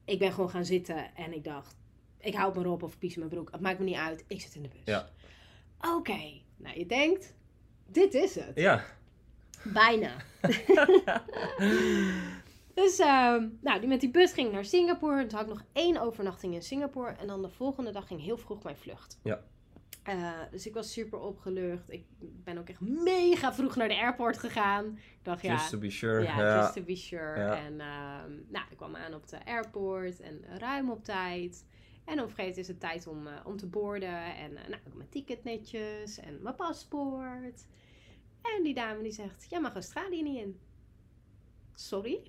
Ik 0.04 0.18
ben 0.18 0.32
gewoon 0.32 0.50
gaan 0.50 0.64
zitten. 0.64 1.14
En 1.14 1.32
ik 1.32 1.44
dacht, 1.44 1.76
ik 2.18 2.34
hou 2.34 2.60
me 2.60 2.68
op 2.68 2.82
of 2.82 2.98
pies 2.98 3.16
mijn 3.16 3.28
broek. 3.28 3.50
Het 3.50 3.60
maakt 3.60 3.78
me 3.78 3.84
niet 3.84 3.96
uit. 3.96 4.24
Ik 4.28 4.40
zit 4.40 4.54
in 4.54 4.62
de 4.62 4.68
bus. 4.68 4.80
Ja. 4.84 5.08
Oké. 5.80 6.40
Nou, 6.56 6.78
je 6.78 6.86
denkt, 6.86 7.34
dit 7.86 8.14
is 8.14 8.34
het. 8.34 8.52
Ja. 8.54 8.84
Bijna. 9.62 10.16
dus, 12.74 12.98
ehm, 12.98 13.48
nou, 13.60 13.80
die 13.80 13.88
met 13.88 14.00
die 14.00 14.10
bus 14.10 14.32
ging 14.32 14.46
ik 14.46 14.52
naar 14.52 14.64
Singapore. 14.64 15.26
Toen 15.26 15.38
had 15.38 15.48
ik 15.48 15.54
nog 15.54 15.64
één 15.72 16.00
overnachting 16.00 16.54
in 16.54 16.62
Singapore. 16.62 17.10
En 17.10 17.26
dan 17.26 17.42
de 17.42 17.50
volgende 17.50 17.90
dag 17.90 18.06
ging 18.06 18.22
heel 18.22 18.36
vroeg 18.36 18.62
mijn 18.62 18.76
vlucht. 18.76 19.18
Ja. 19.22 19.42
Eh, 20.04 20.40
dus 20.50 20.66
ik 20.66 20.74
was 20.74 20.92
super 20.92 21.18
opgelucht. 21.18 21.90
Ik 21.92 22.04
ben 22.18 22.58
ook 22.58 22.68
echt 22.68 22.80
mega 22.80 23.54
vroeg 23.54 23.76
naar 23.76 23.88
de 23.88 23.96
airport 24.00 24.38
gegaan. 24.38 24.86
Ik 24.96 25.18
dacht, 25.22 25.42
ja, 25.42 25.52
Just 25.52 25.70
to 25.70 25.78
be 25.78 25.90
sure. 25.90 26.22
ja, 26.22 26.38
Ja. 26.38 26.58
just 26.60 26.72
to 26.74 26.82
be 26.82 26.96
sure. 26.96 27.38
Ja. 27.40 27.56
En 27.56 27.80
ehm, 27.80 28.32
nou, 28.48 28.64
ik 28.70 28.76
kwam 28.76 28.96
aan 28.96 29.14
op 29.14 29.28
de 29.28 29.44
airport 29.46 30.20
en 30.20 30.44
ruim 30.58 30.90
op 30.90 31.04
tijd. 31.04 31.64
En 32.04 32.12
op 32.20 32.28
een 32.28 32.34
gegeven 32.34 32.36
moment 32.40 32.56
is 32.58 32.68
het 32.68 32.80
tijd 32.80 33.06
om, 33.06 33.26
eh, 33.26 33.32
om 33.44 33.56
te 33.56 33.66
boorden. 33.66 34.34
En 34.36 34.56
eh, 34.56 34.68
nou, 34.68 34.80
mijn 34.94 35.08
ticket 35.08 35.44
netjes 35.44 36.18
en 36.18 36.42
mijn 36.42 36.54
paspoort. 36.54 37.66
En 38.56 38.62
die 38.62 38.74
dame 38.74 39.02
die 39.02 39.12
zegt, 39.12 39.46
jij 39.50 39.60
mag 39.60 39.74
Australië 39.74 40.22
niet 40.22 40.38
in. 40.38 40.58
Sorry? 41.74 42.20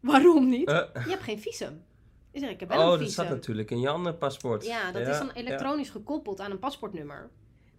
Waarom 0.00 0.48
niet? 0.48 0.70
Je 0.70 0.90
hebt 1.08 1.22
geen 1.22 1.38
visum. 1.40 1.84
Ik 2.30 2.40
zeg, 2.40 2.50
ik 2.50 2.60
heb 2.60 2.68
wel 2.68 2.86
Oh, 2.86 2.92
een 2.92 2.98
dat 2.98 3.10
staat 3.10 3.28
natuurlijk 3.28 3.70
in 3.70 3.80
je 3.80 3.88
andere 3.88 4.14
paspoort. 4.16 4.66
Ja, 4.66 4.92
dat 4.92 5.06
is 5.06 5.18
dan 5.18 5.30
elektronisch 5.30 5.90
gekoppeld 5.90 6.40
aan 6.40 6.50
een 6.50 6.58
paspoortnummer. 6.58 7.30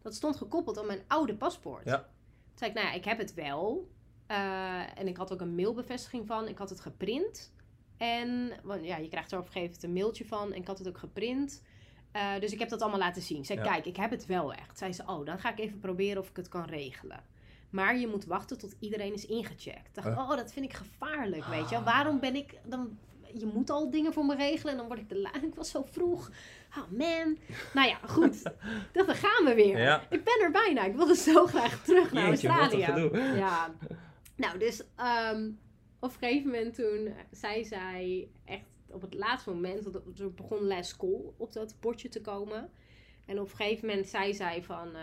Dat 0.01 0.15
stond 0.15 0.35
gekoppeld 0.35 0.79
aan 0.79 0.85
mijn 0.85 1.01
oude 1.07 1.35
paspoort. 1.35 1.85
Ja. 1.85 1.95
Toen 1.97 2.07
zei 2.55 2.69
ik, 2.69 2.75
nou 2.75 2.87
ja, 2.87 2.93
ik 2.93 3.05
heb 3.05 3.17
het 3.17 3.33
wel. 3.33 3.89
Eh, 4.27 4.99
en 4.99 5.07
ik 5.07 5.17
had 5.17 5.33
ook 5.33 5.41
een 5.41 5.55
mailbevestiging 5.55 6.27
van. 6.27 6.47
Ik 6.47 6.57
had 6.57 6.69
het 6.69 6.79
geprint. 6.79 7.53
En 7.97 8.51
want 8.63 8.85
ja, 8.85 8.97
je 8.97 9.07
krijgt 9.07 9.31
er 9.31 9.37
op 9.39 9.45
een 9.45 9.51
gegeven 9.51 9.73
moment 9.75 9.83
een 9.83 9.93
mailtje 10.03 10.25
van. 10.25 10.51
En 10.53 10.59
ik 10.59 10.67
had 10.67 10.77
het 10.77 10.87
ook 10.87 10.97
geprint. 10.97 11.61
Eh, 12.11 12.39
dus 12.39 12.51
ik 12.51 12.59
heb 12.59 12.69
dat 12.69 12.81
allemaal 12.81 12.99
laten 12.99 13.21
zien. 13.21 13.37
Ik 13.39 13.45
zei, 13.45 13.59
Ja. 13.59 13.65
kijk, 13.65 13.85
ik 13.85 13.95
heb 13.95 14.09
het 14.11 14.25
wel 14.25 14.53
echt. 14.53 14.77
Zei 14.77 14.93
ze, 14.93 15.03
oh, 15.05 15.25
dan 15.25 15.39
ga 15.39 15.51
ik 15.51 15.59
even 15.59 15.79
proberen 15.79 16.21
of 16.21 16.29
ik 16.29 16.35
het 16.35 16.47
kan 16.47 16.65
regelen. 16.65 17.23
Maar 17.69 17.97
je 17.97 18.07
moet 18.07 18.25
wachten 18.25 18.57
tot 18.57 18.75
iedereen 18.79 19.13
is 19.13 19.25
ingecheckt. 19.25 19.87
Ik 19.97 20.03
dacht, 20.03 20.07
oh, 20.17 20.29
dat 20.29 20.51
vind 20.53 20.65
ik 20.65 20.73
gevaarlijk, 20.73 21.45
weet 21.45 21.69
je. 21.69 21.75
wel. 21.75 21.83
Waarom 21.83 22.19
ben 22.19 22.35
ik 22.35 22.57
dan... 22.65 22.97
Je 23.33 23.45
moet 23.53 23.69
al 23.69 23.89
dingen 23.89 24.13
voor 24.13 24.25
me 24.25 24.35
regelen 24.35 24.71
en 24.71 24.77
dan 24.77 24.87
word 24.87 24.99
ik 24.99 25.09
de 25.09 25.19
la... 25.19 25.33
Ik 25.41 25.55
was 25.55 25.69
zo 25.69 25.83
vroeg. 25.91 26.31
Oh 26.77 26.91
man. 26.97 27.37
Nou 27.73 27.87
ja, 27.87 27.99
goed. 28.07 28.43
Dan 28.93 29.07
gaan 29.07 29.45
we 29.45 29.53
weer. 29.55 29.79
Ja. 29.79 30.01
Ik 30.09 30.23
ben 30.23 30.41
er 30.41 30.51
bijna. 30.51 30.83
Ik 30.85 30.95
wilde 30.95 31.15
zo 31.15 31.45
graag 31.45 31.83
terug 31.83 32.11
naar 32.11 32.29
Jeetje, 32.29 32.47
Australië. 32.47 33.09
Ja. 33.37 33.73
Nou, 34.35 34.57
dus 34.59 34.83
ehm, 34.95 35.49
op 35.99 36.09
een 36.09 36.17
gegeven 36.19 36.51
moment 36.51 36.75
toen 36.75 37.13
zei 37.31 37.65
zij 37.65 38.29
echt 38.45 38.63
op 38.91 39.01
het 39.01 39.13
laatste 39.13 39.49
moment, 39.49 39.83
dat 39.83 40.19
er 40.19 40.33
begon 40.33 40.67
les 40.67 40.87
school 40.87 41.33
op 41.37 41.53
dat 41.53 41.75
bordje 41.79 42.09
te 42.09 42.21
komen. 42.21 42.69
En 43.25 43.39
op 43.39 43.49
een 43.49 43.55
gegeven 43.55 43.87
moment 43.87 44.07
zei 44.07 44.33
zij 44.33 44.63
van, 44.63 44.95
eh, 44.95 45.01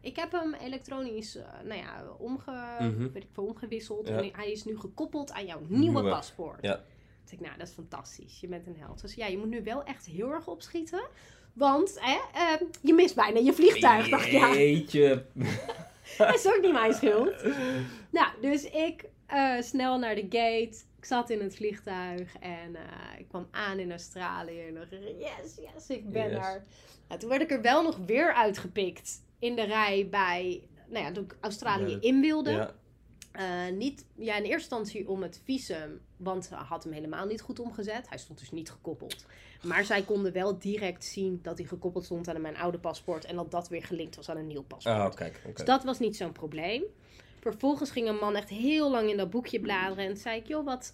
ik 0.00 0.16
heb 0.16 0.32
hem 0.32 0.54
elektronisch, 0.54 1.36
eh, 1.36 1.44
nou 1.64 1.80
ja, 1.80 2.04
omge, 2.18 3.10
weet 3.12 3.22
ik 3.22 3.28
veel, 3.32 3.44
omgewisseld. 3.44 4.08
Ja. 4.08 4.16
En 4.22 4.30
hij 4.32 4.50
is 4.52 4.64
nu 4.64 4.78
gekoppeld 4.78 5.32
aan 5.32 5.46
jouw 5.46 5.60
nieuwe, 5.68 5.84
Nieuwe. 5.84 6.10
paspoort. 6.10 6.62
Ja. 6.62 6.80
Toen 7.24 7.38
ik, 7.38 7.40
nou, 7.46 7.58
dat 7.58 7.68
is 7.68 7.74
fantastisch. 7.74 8.40
Je 8.40 8.46
bent 8.48 8.66
een 8.66 8.76
held. 8.78 9.00
Dus 9.00 9.14
ja, 9.14 9.26
je 9.26 9.38
moet 9.38 9.48
nu 9.48 9.62
wel 9.62 9.84
echt 9.84 10.06
heel 10.06 10.30
erg 10.32 10.46
opschieten. 10.46 11.02
Want 11.52 11.96
hè, 12.00 12.18
eh, 12.34 12.68
je 12.80 12.94
mist 12.94 13.14
bijna 13.14 13.38
je 13.38 13.52
vliegtuig. 13.52 14.08
Dacht 14.08 14.26
ik, 14.26 14.32
ja, 14.32 14.54
Jeetje. 14.54 15.24
dat 16.18 16.34
is 16.34 16.46
ook 16.46 16.60
niet 16.60 16.72
mijn 16.72 16.94
schuld. 16.94 17.42
Nou, 18.10 18.28
dus 18.40 18.64
ik 18.64 19.04
eh, 19.26 19.60
snel 19.60 19.98
naar 19.98 20.14
de 20.14 20.26
gate. 20.28 20.76
Ik 20.98 21.04
zat 21.08 21.30
in 21.30 21.40
het 21.40 21.56
vliegtuig 21.56 22.36
en 22.40 22.76
eh, 22.76 23.18
ik 23.18 23.28
kwam 23.28 23.48
aan 23.50 23.78
in 23.78 23.90
Australië. 23.90 24.60
En 24.60 24.74
dacht, 24.74 24.90
yes, 25.18 25.56
yes, 25.74 25.86
ik 25.96 26.10
ben 26.10 26.30
Yes. 26.30 26.46
er. 26.46 26.64
Nou, 27.08 27.20
toen 27.20 27.28
werd 27.30 27.42
ik 27.42 27.50
er 27.50 27.62
wel 27.62 27.82
nog 27.82 27.98
weer 28.06 28.34
uitgepikt 28.34 29.22
in 29.38 29.54
de 29.56 29.62
rij 29.64 30.08
bij, 30.10 30.62
nou 30.88 31.04
ja, 31.04 31.12
toen 31.12 31.24
ik 31.24 31.36
Australië 31.40 31.96
in 32.00 32.20
wilde. 32.20 32.50
Ja. 32.50 32.74
Eh, 33.32 33.44
niet, 33.76 34.04
ja, 34.14 34.36
in 34.36 34.42
eerste 34.42 34.52
instantie 34.54 35.08
om 35.08 35.22
het 35.22 35.40
visum, 35.44 36.00
want 36.16 36.44
ze 36.44 36.54
had 36.54 36.84
hem 36.84 36.92
helemaal 36.92 37.26
niet 37.26 37.40
goed 37.40 37.60
omgezet. 37.60 38.08
Hij 38.08 38.18
stond 38.18 38.38
dus 38.38 38.50
niet 38.50 38.70
gekoppeld. 38.70 39.26
Maar 39.62 39.84
zij 39.84 40.02
konden 40.02 40.32
wel 40.32 40.58
direct 40.58 41.04
zien 41.04 41.38
dat 41.42 41.58
hij 41.58 41.66
gekoppeld 41.66 42.04
stond 42.04 42.28
aan 42.28 42.40
mijn 42.40 42.56
oude 42.56 42.78
paspoort 42.78 43.24
en 43.24 43.36
dat 43.36 43.50
dat 43.50 43.68
weer 43.68 43.84
gelinkt 43.84 44.16
was 44.16 44.28
aan 44.28 44.36
een 44.36 44.46
nieuw 44.46 44.62
paspoort. 44.62 44.96
Oh, 44.96 45.14
kijk. 45.14 45.40
Dus 45.54 45.64
dat 45.64 45.84
was 45.84 45.98
niet 45.98 46.16
zo'n 46.16 46.32
probleem. 46.32 46.82
Vervolgens 47.40 47.90
ging 47.90 48.08
een 48.08 48.16
man 48.18 48.36
echt 48.36 48.48
heel 48.48 48.90
lang 48.90 49.10
in 49.10 49.16
dat 49.16 49.30
boekje 49.30 49.60
bladeren. 49.60 50.04
En 50.04 50.16
zei 50.16 50.38
ik, 50.40 50.46
joh, 50.46 50.64
wat... 50.64 50.92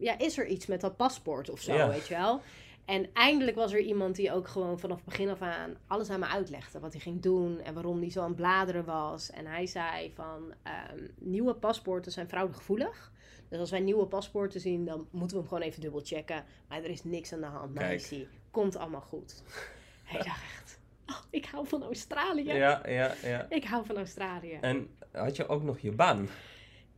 Ja, 0.00 0.18
is 0.18 0.38
er 0.38 0.46
iets 0.46 0.66
met 0.66 0.80
dat 0.80 0.96
paspoort 0.96 1.50
of 1.50 1.60
zo, 1.60 1.74
Ja. 1.74 1.88
weet 1.90 2.06
je 2.06 2.14
wel? 2.14 2.40
En 2.88 3.08
eindelijk 3.12 3.56
was 3.56 3.72
er 3.72 3.80
iemand 3.80 4.16
die 4.16 4.32
ook 4.32 4.48
gewoon 4.48 4.78
vanaf 4.78 5.04
begin 5.04 5.28
af 5.28 5.42
aan 5.42 5.76
alles 5.86 6.10
aan 6.10 6.20
me 6.20 6.26
uitlegde. 6.26 6.80
Wat 6.80 6.92
hij 6.92 7.00
ging 7.00 7.22
doen 7.22 7.60
en 7.60 7.74
waarom 7.74 8.00
hij 8.00 8.10
zo 8.10 8.20
aan 8.20 8.26
het 8.26 8.36
bladeren 8.36 8.84
was. 8.84 9.30
En 9.30 9.46
hij 9.46 9.66
zei 9.66 10.12
van, 10.14 10.54
ehm, 10.62 11.06
nieuwe 11.18 11.54
paspoorten 11.54 12.12
zijn 12.12 12.28
fraudegevoelig. 12.28 13.12
Dus 13.48 13.58
als 13.58 13.70
wij 13.70 13.80
nieuwe 13.80 14.06
paspoorten 14.06 14.60
zien, 14.60 14.84
dan 14.84 15.08
moeten 15.10 15.36
we 15.36 15.42
hem 15.42 15.48
gewoon 15.48 15.68
even 15.68 15.80
dubbel 15.80 16.00
checken. 16.04 16.44
Maar 16.68 16.78
er 16.78 16.90
is 16.90 17.04
niks 17.04 17.32
aan 17.32 17.40
de 17.40 17.46
hand, 17.46 17.74
meisje. 17.74 18.26
Komt 18.50 18.76
allemaal 18.76 19.00
goed. 19.00 19.42
Hij 20.04 20.22
dacht 20.22 20.42
echt, 20.42 20.80
oh, 21.06 21.20
ik 21.30 21.44
hou 21.46 21.66
van 21.66 21.82
Australië. 21.82 22.52
Ja, 22.52 22.82
ja, 22.88 23.14
ja. 23.22 23.46
Ik 23.48 23.64
hou 23.64 23.86
van 23.86 23.96
Australië. 23.96 24.58
En 24.60 24.90
had 25.12 25.36
je 25.36 25.48
ook 25.48 25.62
nog 25.62 25.78
je 25.78 25.92
baan? 25.92 26.28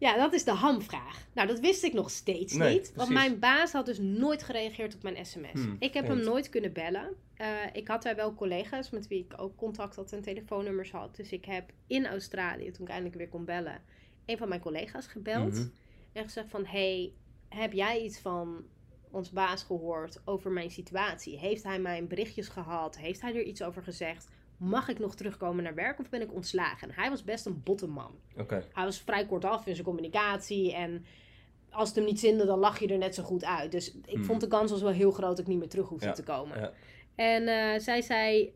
Ja, 0.00 0.16
dat 0.16 0.32
is 0.32 0.44
de 0.44 0.50
hamvraag. 0.50 1.26
Nou, 1.32 1.48
dat 1.48 1.60
wist 1.60 1.84
ik 1.84 1.92
nog 1.92 2.10
steeds 2.10 2.52
Nee, 2.52 2.74
niet. 2.74 2.92
Want 2.94 3.10
mijn 3.10 3.38
baas 3.38 3.72
had 3.72 3.86
dus 3.86 3.98
nooit 3.98 4.42
gereageerd 4.42 4.94
op 4.94 5.02
mijn 5.02 5.26
sms. 5.26 5.52
Hmm, 5.52 5.76
ik 5.78 5.94
heb 5.94 6.06
hem 6.06 6.20
nooit 6.20 6.48
kunnen 6.48 6.72
bellen. 6.72 7.14
Eh, 7.34 7.48
ik 7.72 7.88
had 7.88 8.02
daar 8.02 8.16
wel 8.16 8.34
collega's 8.34 8.90
met 8.90 9.08
wie 9.08 9.26
ik 9.30 9.40
ook 9.40 9.56
contact 9.56 9.96
had 9.96 10.12
en 10.12 10.22
telefoonnummers 10.22 10.90
had. 10.90 11.16
Dus 11.16 11.32
ik 11.32 11.44
heb 11.44 11.72
in 11.86 12.06
Australië, 12.06 12.70
toen 12.70 12.84
ik 12.84 12.90
eindelijk 12.90 13.16
weer 13.16 13.28
kon 13.28 13.44
bellen, 13.44 13.82
een 14.26 14.38
van 14.38 14.48
mijn 14.48 14.60
collega's 14.60 15.06
gebeld. 15.06 15.52
Mhm. 15.52 15.68
En 16.12 16.24
gezegd 16.24 16.48
van, 16.48 16.64
hey, 16.66 17.12
heb 17.48 17.72
jij 17.72 18.02
iets 18.02 18.18
van 18.18 18.64
ons 19.10 19.30
baas 19.30 19.62
gehoord 19.62 20.20
over 20.24 20.50
mijn 20.50 20.70
situatie? 20.70 21.38
Heeft 21.38 21.62
hij 21.62 21.80
mijn 21.80 22.08
berichtjes 22.08 22.48
gehad? 22.48 22.98
Heeft 22.98 23.20
hij 23.20 23.34
er 23.34 23.42
iets 23.42 23.62
over 23.62 23.82
gezegd? 23.82 24.28
Mag 24.60 24.88
ik 24.88 24.98
nog 24.98 25.14
terugkomen 25.14 25.64
naar 25.64 25.74
werk 25.74 25.98
of 25.98 26.08
ben 26.08 26.20
ik 26.20 26.32
ontslagen? 26.32 26.88
En 26.88 26.94
hij 26.94 27.10
was 27.10 27.24
best 27.24 27.46
een 27.46 27.62
botte 27.62 27.86
man. 27.86 28.14
Oké. 28.36 28.64
Hij 28.72 28.84
was 28.84 29.00
vrij 29.00 29.26
kortaf 29.26 29.66
in 29.66 29.74
zijn 29.74 29.86
communicatie. 29.86 30.74
En 30.74 31.04
als 31.70 31.88
het 31.88 31.96
hem 31.96 32.06
niet 32.06 32.20
zinde, 32.20 32.46
dan 32.46 32.58
lach 32.58 32.78
je 32.78 32.86
er 32.88 32.98
net 32.98 33.14
zo 33.14 33.22
goed 33.22 33.44
uit. 33.44 33.72
Dus 33.72 33.94
ik 34.04 34.14
Hmm. 34.14 34.24
vond 34.24 34.40
de 34.40 34.46
kans 34.46 34.70
was 34.70 34.82
wel 34.82 34.90
heel 34.90 35.10
groot 35.10 35.28
dat 35.30 35.38
ik 35.38 35.46
niet 35.46 35.58
meer 35.58 35.68
terug 35.68 35.88
hoefde 35.88 36.06
Ja, 36.06 36.12
te 36.12 36.22
komen. 36.22 36.60
ja. 36.60 36.72
En 37.14 37.48
eh, 37.48 37.80
zij 37.80 38.02
zei, 38.02 38.52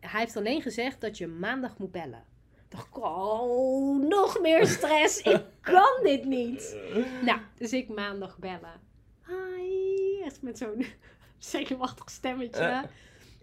hij 0.00 0.20
heeft 0.20 0.36
alleen 0.36 0.62
gezegd 0.62 1.00
dat 1.00 1.18
je 1.18 1.26
maandag 1.26 1.78
moet 1.78 1.92
bellen. 1.92 2.24
Ik 2.68 2.98
oh, 3.04 4.08
nog 4.08 4.40
meer 4.40 4.66
stress. 4.66 5.20
ik 5.22 5.42
kan 5.60 6.00
dit 6.02 6.24
niet. 6.24 6.76
Nou, 7.24 7.38
dus 7.58 7.72
ik 7.72 7.88
maandag 7.88 8.38
bellen. 8.38 8.80
Hi, 9.26 10.22
echt 10.24 10.42
met 10.42 10.58
zo'n 10.58 10.84
zenuwachtig 11.38 12.10
stemmetje. 12.10 12.88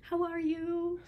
How 0.10 0.24
are 0.26 0.48
you? 0.48 1.00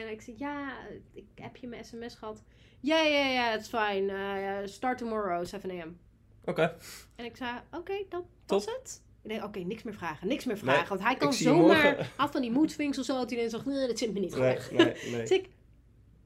En 0.00 0.10
ik 0.10 0.20
zei, 0.22 0.36
ja, 0.38 0.72
ik 1.12 1.24
heb 1.34 1.56
je 1.56 1.66
mijn 1.66 1.84
sms 1.84 2.14
gehad. 2.14 2.42
Ja, 2.80 3.02
ja, 3.02 3.26
ja, 3.26 3.54
it's 3.54 3.68
fine. 3.68 4.12
Uh, 4.12 4.66
start 4.68 4.98
tomorrow, 4.98 5.46
7 5.46 5.70
a.m. 5.70 5.96
Oké. 6.44 6.76
En 7.16 7.24
ik 7.24 7.36
zei, 7.36 7.50
oké, 7.72 7.92
dat 8.08 8.22
Top. 8.46 8.64
was 8.64 8.64
het. 8.64 9.02
Ik 9.22 9.28
denk, 9.30 9.44
oké, 9.44 9.58
niks 9.58 9.82
meer 9.82 9.94
vragen, 9.94 10.28
niks 10.28 10.44
meer 10.44 10.54
Nee, 10.54 10.64
vragen. 10.64 10.88
want 10.88 11.00
hij 11.00 11.16
kan 11.16 11.32
zomaar, 11.32 11.66
morgen. 11.66 12.06
had 12.16 12.30
van 12.32 12.40
die 12.40 12.50
mood 12.50 12.70
swings 12.70 12.98
of 12.98 13.04
zo, 13.04 13.14
dat 13.16 13.30
hij 13.30 13.40
dan 13.40 13.50
zegt, 13.50 13.64
nee, 13.64 13.86
dat 13.86 13.98
zit 13.98 14.12
me 14.12 14.20
niet 14.20 14.36
Nee, 14.36 14.60
goed. 14.60 14.76
nee, 14.78 14.86
nee. 15.12 15.20
Dus 15.20 15.30
ik, 15.30 15.48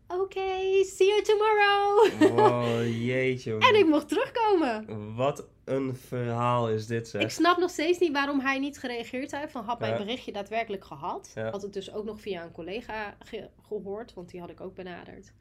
oké, 0.08 0.84
see 0.84 1.06
you 1.06 1.22
tomorrow. 1.22 2.38
Oh, 2.38 3.04
jeetje. 3.06 3.58
en 3.68 3.74
ik 3.74 3.86
mocht 3.86 4.08
terugkomen. 4.08 5.14
Wat 5.14 5.46
een 5.66 5.96
verhaal 5.96 6.68
is 6.70 6.86
dit, 6.86 7.08
zeg. 7.08 7.22
Ik 7.22 7.30
snap 7.30 7.58
nog 7.58 7.70
steeds 7.70 7.98
niet 7.98 8.12
waarom 8.12 8.40
hij 8.40 8.58
niet 8.58 8.78
gereageerd 8.78 9.30
heeft. 9.36 9.52
Van 9.52 9.64
had 9.64 9.78
mijn 9.78 9.92
Ja. 9.92 9.98
berichtje 9.98 10.32
daadwerkelijk 10.32 10.84
gehad. 10.84 11.30
Ja. 11.34 11.50
Had 11.50 11.62
het 11.62 11.72
dus 11.72 11.92
ook 11.92 12.04
nog 12.04 12.20
via 12.20 12.42
een 12.42 12.52
collega 12.52 13.14
ge- 13.24 13.48
gehoord, 13.68 14.14
want 14.14 14.30
die 14.30 14.40
had 14.40 14.50
ik 14.50 14.60
ook 14.60 14.74
benaderd. 14.74 15.32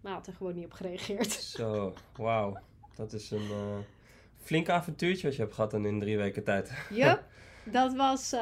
Maar 0.00 0.12
had 0.12 0.26
er 0.26 0.32
gewoon 0.32 0.54
niet 0.54 0.64
op 0.64 0.72
gereageerd. 0.72 1.32
Zo, 1.58 1.94
wauw. 2.16 2.58
Dat 2.96 3.12
is 3.12 3.30
een 3.30 3.48
eh 3.50 3.76
flink 4.42 4.68
avontuurtje 4.68 5.26
wat 5.26 5.36
je 5.36 5.42
hebt 5.42 5.54
gehad 5.54 5.70
dan 5.70 5.86
in 5.86 6.00
drie 6.00 6.16
weken 6.16 6.44
tijd. 6.44 6.72
Yup, 6.90 7.22
dat 7.64 7.94
was 7.94 8.32
eh, 8.32 8.40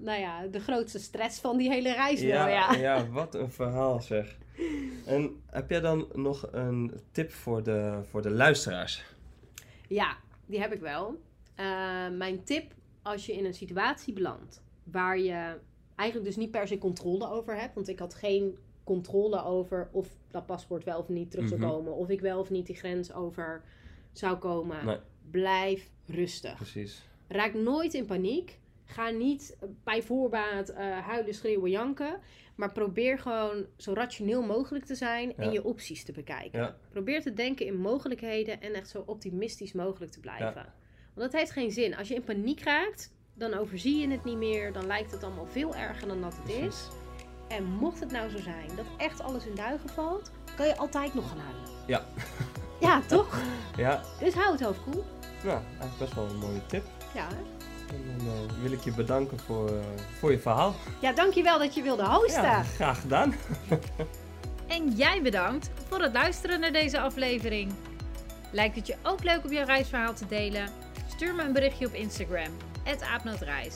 nou 0.00 0.20
ja, 0.20 0.46
de 0.50 0.60
grootste 0.60 0.98
stress 0.98 1.40
van 1.40 1.56
die 1.56 1.70
hele 1.70 1.92
reis 1.92 2.20
wel, 2.22 2.48
ja. 2.48 2.72
ja, 2.88 3.08
wat 3.08 3.34
een 3.34 3.50
verhaal 3.52 4.00
zeg. 4.02 4.36
En 5.06 5.42
heb 5.50 5.70
jij 5.70 5.80
dan 5.80 6.08
nog 6.14 6.48
een 6.52 7.00
tip 7.12 7.32
voor 7.32 7.62
de, 7.62 8.00
voor 8.10 8.22
de 8.22 8.30
luisteraars? 8.30 9.04
Ja, 9.88 10.16
die 10.46 10.60
heb 10.60 10.72
ik 10.72 10.80
wel. 10.80 11.20
Eh, 11.54 11.66
mijn 12.08 12.44
tip 12.44 12.74
als 13.02 13.26
je 13.26 13.32
in 13.32 13.44
een 13.44 13.54
situatie 13.54 14.12
belandt 14.12 14.62
waar 14.84 15.18
je 15.18 15.58
eigenlijk 15.94 16.28
dus 16.30 16.36
niet 16.44 16.50
per 16.50 16.66
se 16.68 16.78
controle 16.78 17.28
over 17.30 17.56
hebt, 17.60 17.74
want 17.74 17.88
ik 17.88 17.98
had 17.98 18.14
geen 18.14 18.56
controle 18.84 19.44
over 19.44 19.88
of 19.92 20.08
dat 20.30 20.46
paspoort 20.46 20.84
wel 20.84 20.98
of 20.98 21.08
niet 21.08 21.30
terug 21.30 21.48
zou 21.48 21.60
Mhm. 21.60 21.70
komen, 21.70 21.94
of 21.94 22.08
ik 22.08 22.20
wel 22.20 22.40
of 22.40 22.50
niet 22.50 22.66
die 22.66 22.76
grens 22.76 23.12
over 23.12 23.62
zou 24.12 24.36
komen. 24.36 24.84
Nee. 24.84 24.98
Blijf 25.30 25.90
rustig. 26.06 26.54
Precies. 26.56 27.08
Raak 27.28 27.54
nooit 27.54 27.94
in 27.94 28.06
paniek. 28.06 28.58
Ga 28.86 29.10
niet 29.10 29.56
bij 29.84 30.02
voorbaat 30.02 30.68
eh, 30.68 30.98
huilen, 30.98 31.34
schreeuwen, 31.34 31.70
janken. 31.70 32.18
Maar 32.54 32.72
probeer 32.72 33.18
gewoon 33.18 33.66
zo 33.76 33.92
rationeel 33.92 34.42
mogelijk 34.42 34.84
te 34.84 34.94
zijn 34.94 35.36
en 35.36 35.44
Ja. 35.44 35.50
je 35.52 35.64
opties 35.64 36.04
te 36.04 36.12
bekijken. 36.12 36.60
Ja. 36.60 36.76
Probeer 36.90 37.22
te 37.22 37.32
denken 37.32 37.66
in 37.66 37.76
mogelijkheden 37.76 38.60
en 38.60 38.74
echt 38.74 38.88
zo 38.88 39.02
optimistisch 39.06 39.72
mogelijk 39.72 40.12
te 40.12 40.20
blijven. 40.20 40.54
Want 41.14 41.30
dat 41.30 41.40
heeft 41.40 41.50
geen 41.52 41.70
zin. 41.70 41.96
Als 41.96 42.08
je 42.08 42.14
in 42.14 42.24
paniek 42.24 42.62
raakt, 42.62 43.12
dan 43.34 43.54
overzie 43.54 43.98
je 43.98 44.08
het 44.08 44.24
niet 44.24 44.36
meer. 44.36 44.72
Dan 44.72 44.86
lijkt 44.86 45.10
het 45.10 45.22
allemaal 45.24 45.46
veel 45.46 45.74
erger 45.74 46.08
dan 46.08 46.20
dat 46.20 46.36
het 46.42 46.48
is. 46.54 46.88
En 47.48 47.64
mocht 47.64 48.00
het 48.00 48.10
nou 48.12 48.30
zo 48.30 48.38
zijn 48.38 48.68
dat 48.76 48.86
echt 48.96 49.20
alles 49.20 49.46
in 49.46 49.54
duigen 49.54 49.88
valt, 49.88 50.30
kan 50.56 50.66
je 50.66 50.76
altijd 50.76 51.14
nog 51.14 51.28
gaan 51.28 51.38
huilen. 51.38 51.70
Ja. 51.86 52.04
Ja, 52.80 53.00
toch? 53.00 53.40
Ja, 53.76 54.02
Dus 54.20 54.34
hou 54.34 54.52
het 54.52 54.60
hoofd 54.60 54.82
koel. 54.82 55.04
nou, 55.44 55.60
eigenlijk 55.68 55.98
best 55.98 56.14
wel 56.14 56.24
een 56.28 56.38
mooie 56.38 56.66
tip. 56.66 56.84
Ja. 57.14 57.28
hè? 57.28 57.55
En 57.90 58.18
dan 58.18 58.26
eh, 58.26 58.62
wil 58.62 58.72
ik 58.72 58.80
je 58.80 58.92
bedanken 58.92 59.38
voor, 59.38 59.68
eh, 59.68 59.74
voor 60.18 60.30
je 60.30 60.38
verhaal. 60.38 60.74
ja, 61.00 61.12
dankjewel 61.12 61.58
dat 61.58 61.74
je 61.74 61.82
wilde 61.82 62.04
hosten. 62.04 62.42
Ja, 62.42 62.62
graag 62.62 63.00
gedaan. 63.00 63.34
En 64.66 64.90
jij 64.90 65.22
bedankt 65.22 65.70
voor 65.88 66.00
het 66.00 66.12
luisteren 66.12 66.60
naar 66.60 66.72
deze 66.72 67.00
aflevering. 67.00 67.72
Lijkt 68.52 68.76
het 68.76 68.86
je 68.86 68.96
ook 69.02 69.24
leuk 69.24 69.44
om 69.44 69.52
jouw 69.52 69.64
reisverhaal 69.64 70.14
te 70.14 70.26
delen? 70.26 70.68
Stuur 71.08 71.34
me 71.34 71.42
een 71.42 71.52
berichtje 71.52 71.86
op 71.86 71.92
Instagram, 71.92 72.50
aapnootreis. 73.12 73.74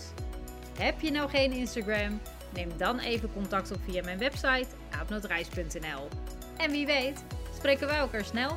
Heb 0.78 1.00
je 1.00 1.10
nou 1.10 1.28
geen 1.28 1.52
Instagram? 1.52 2.20
Neem 2.54 2.68
dan 2.76 2.98
even 2.98 3.32
contact 3.32 3.70
op 3.70 3.78
via 3.84 4.02
mijn 4.04 4.18
website 4.18 4.66
aapnootreis.nl. 4.90 6.08
En 6.56 6.70
wie 6.70 6.86
weet, 6.86 7.24
spreken 7.56 7.86
wij 7.86 7.98
elkaar 7.98 8.24
snel. 8.24 8.56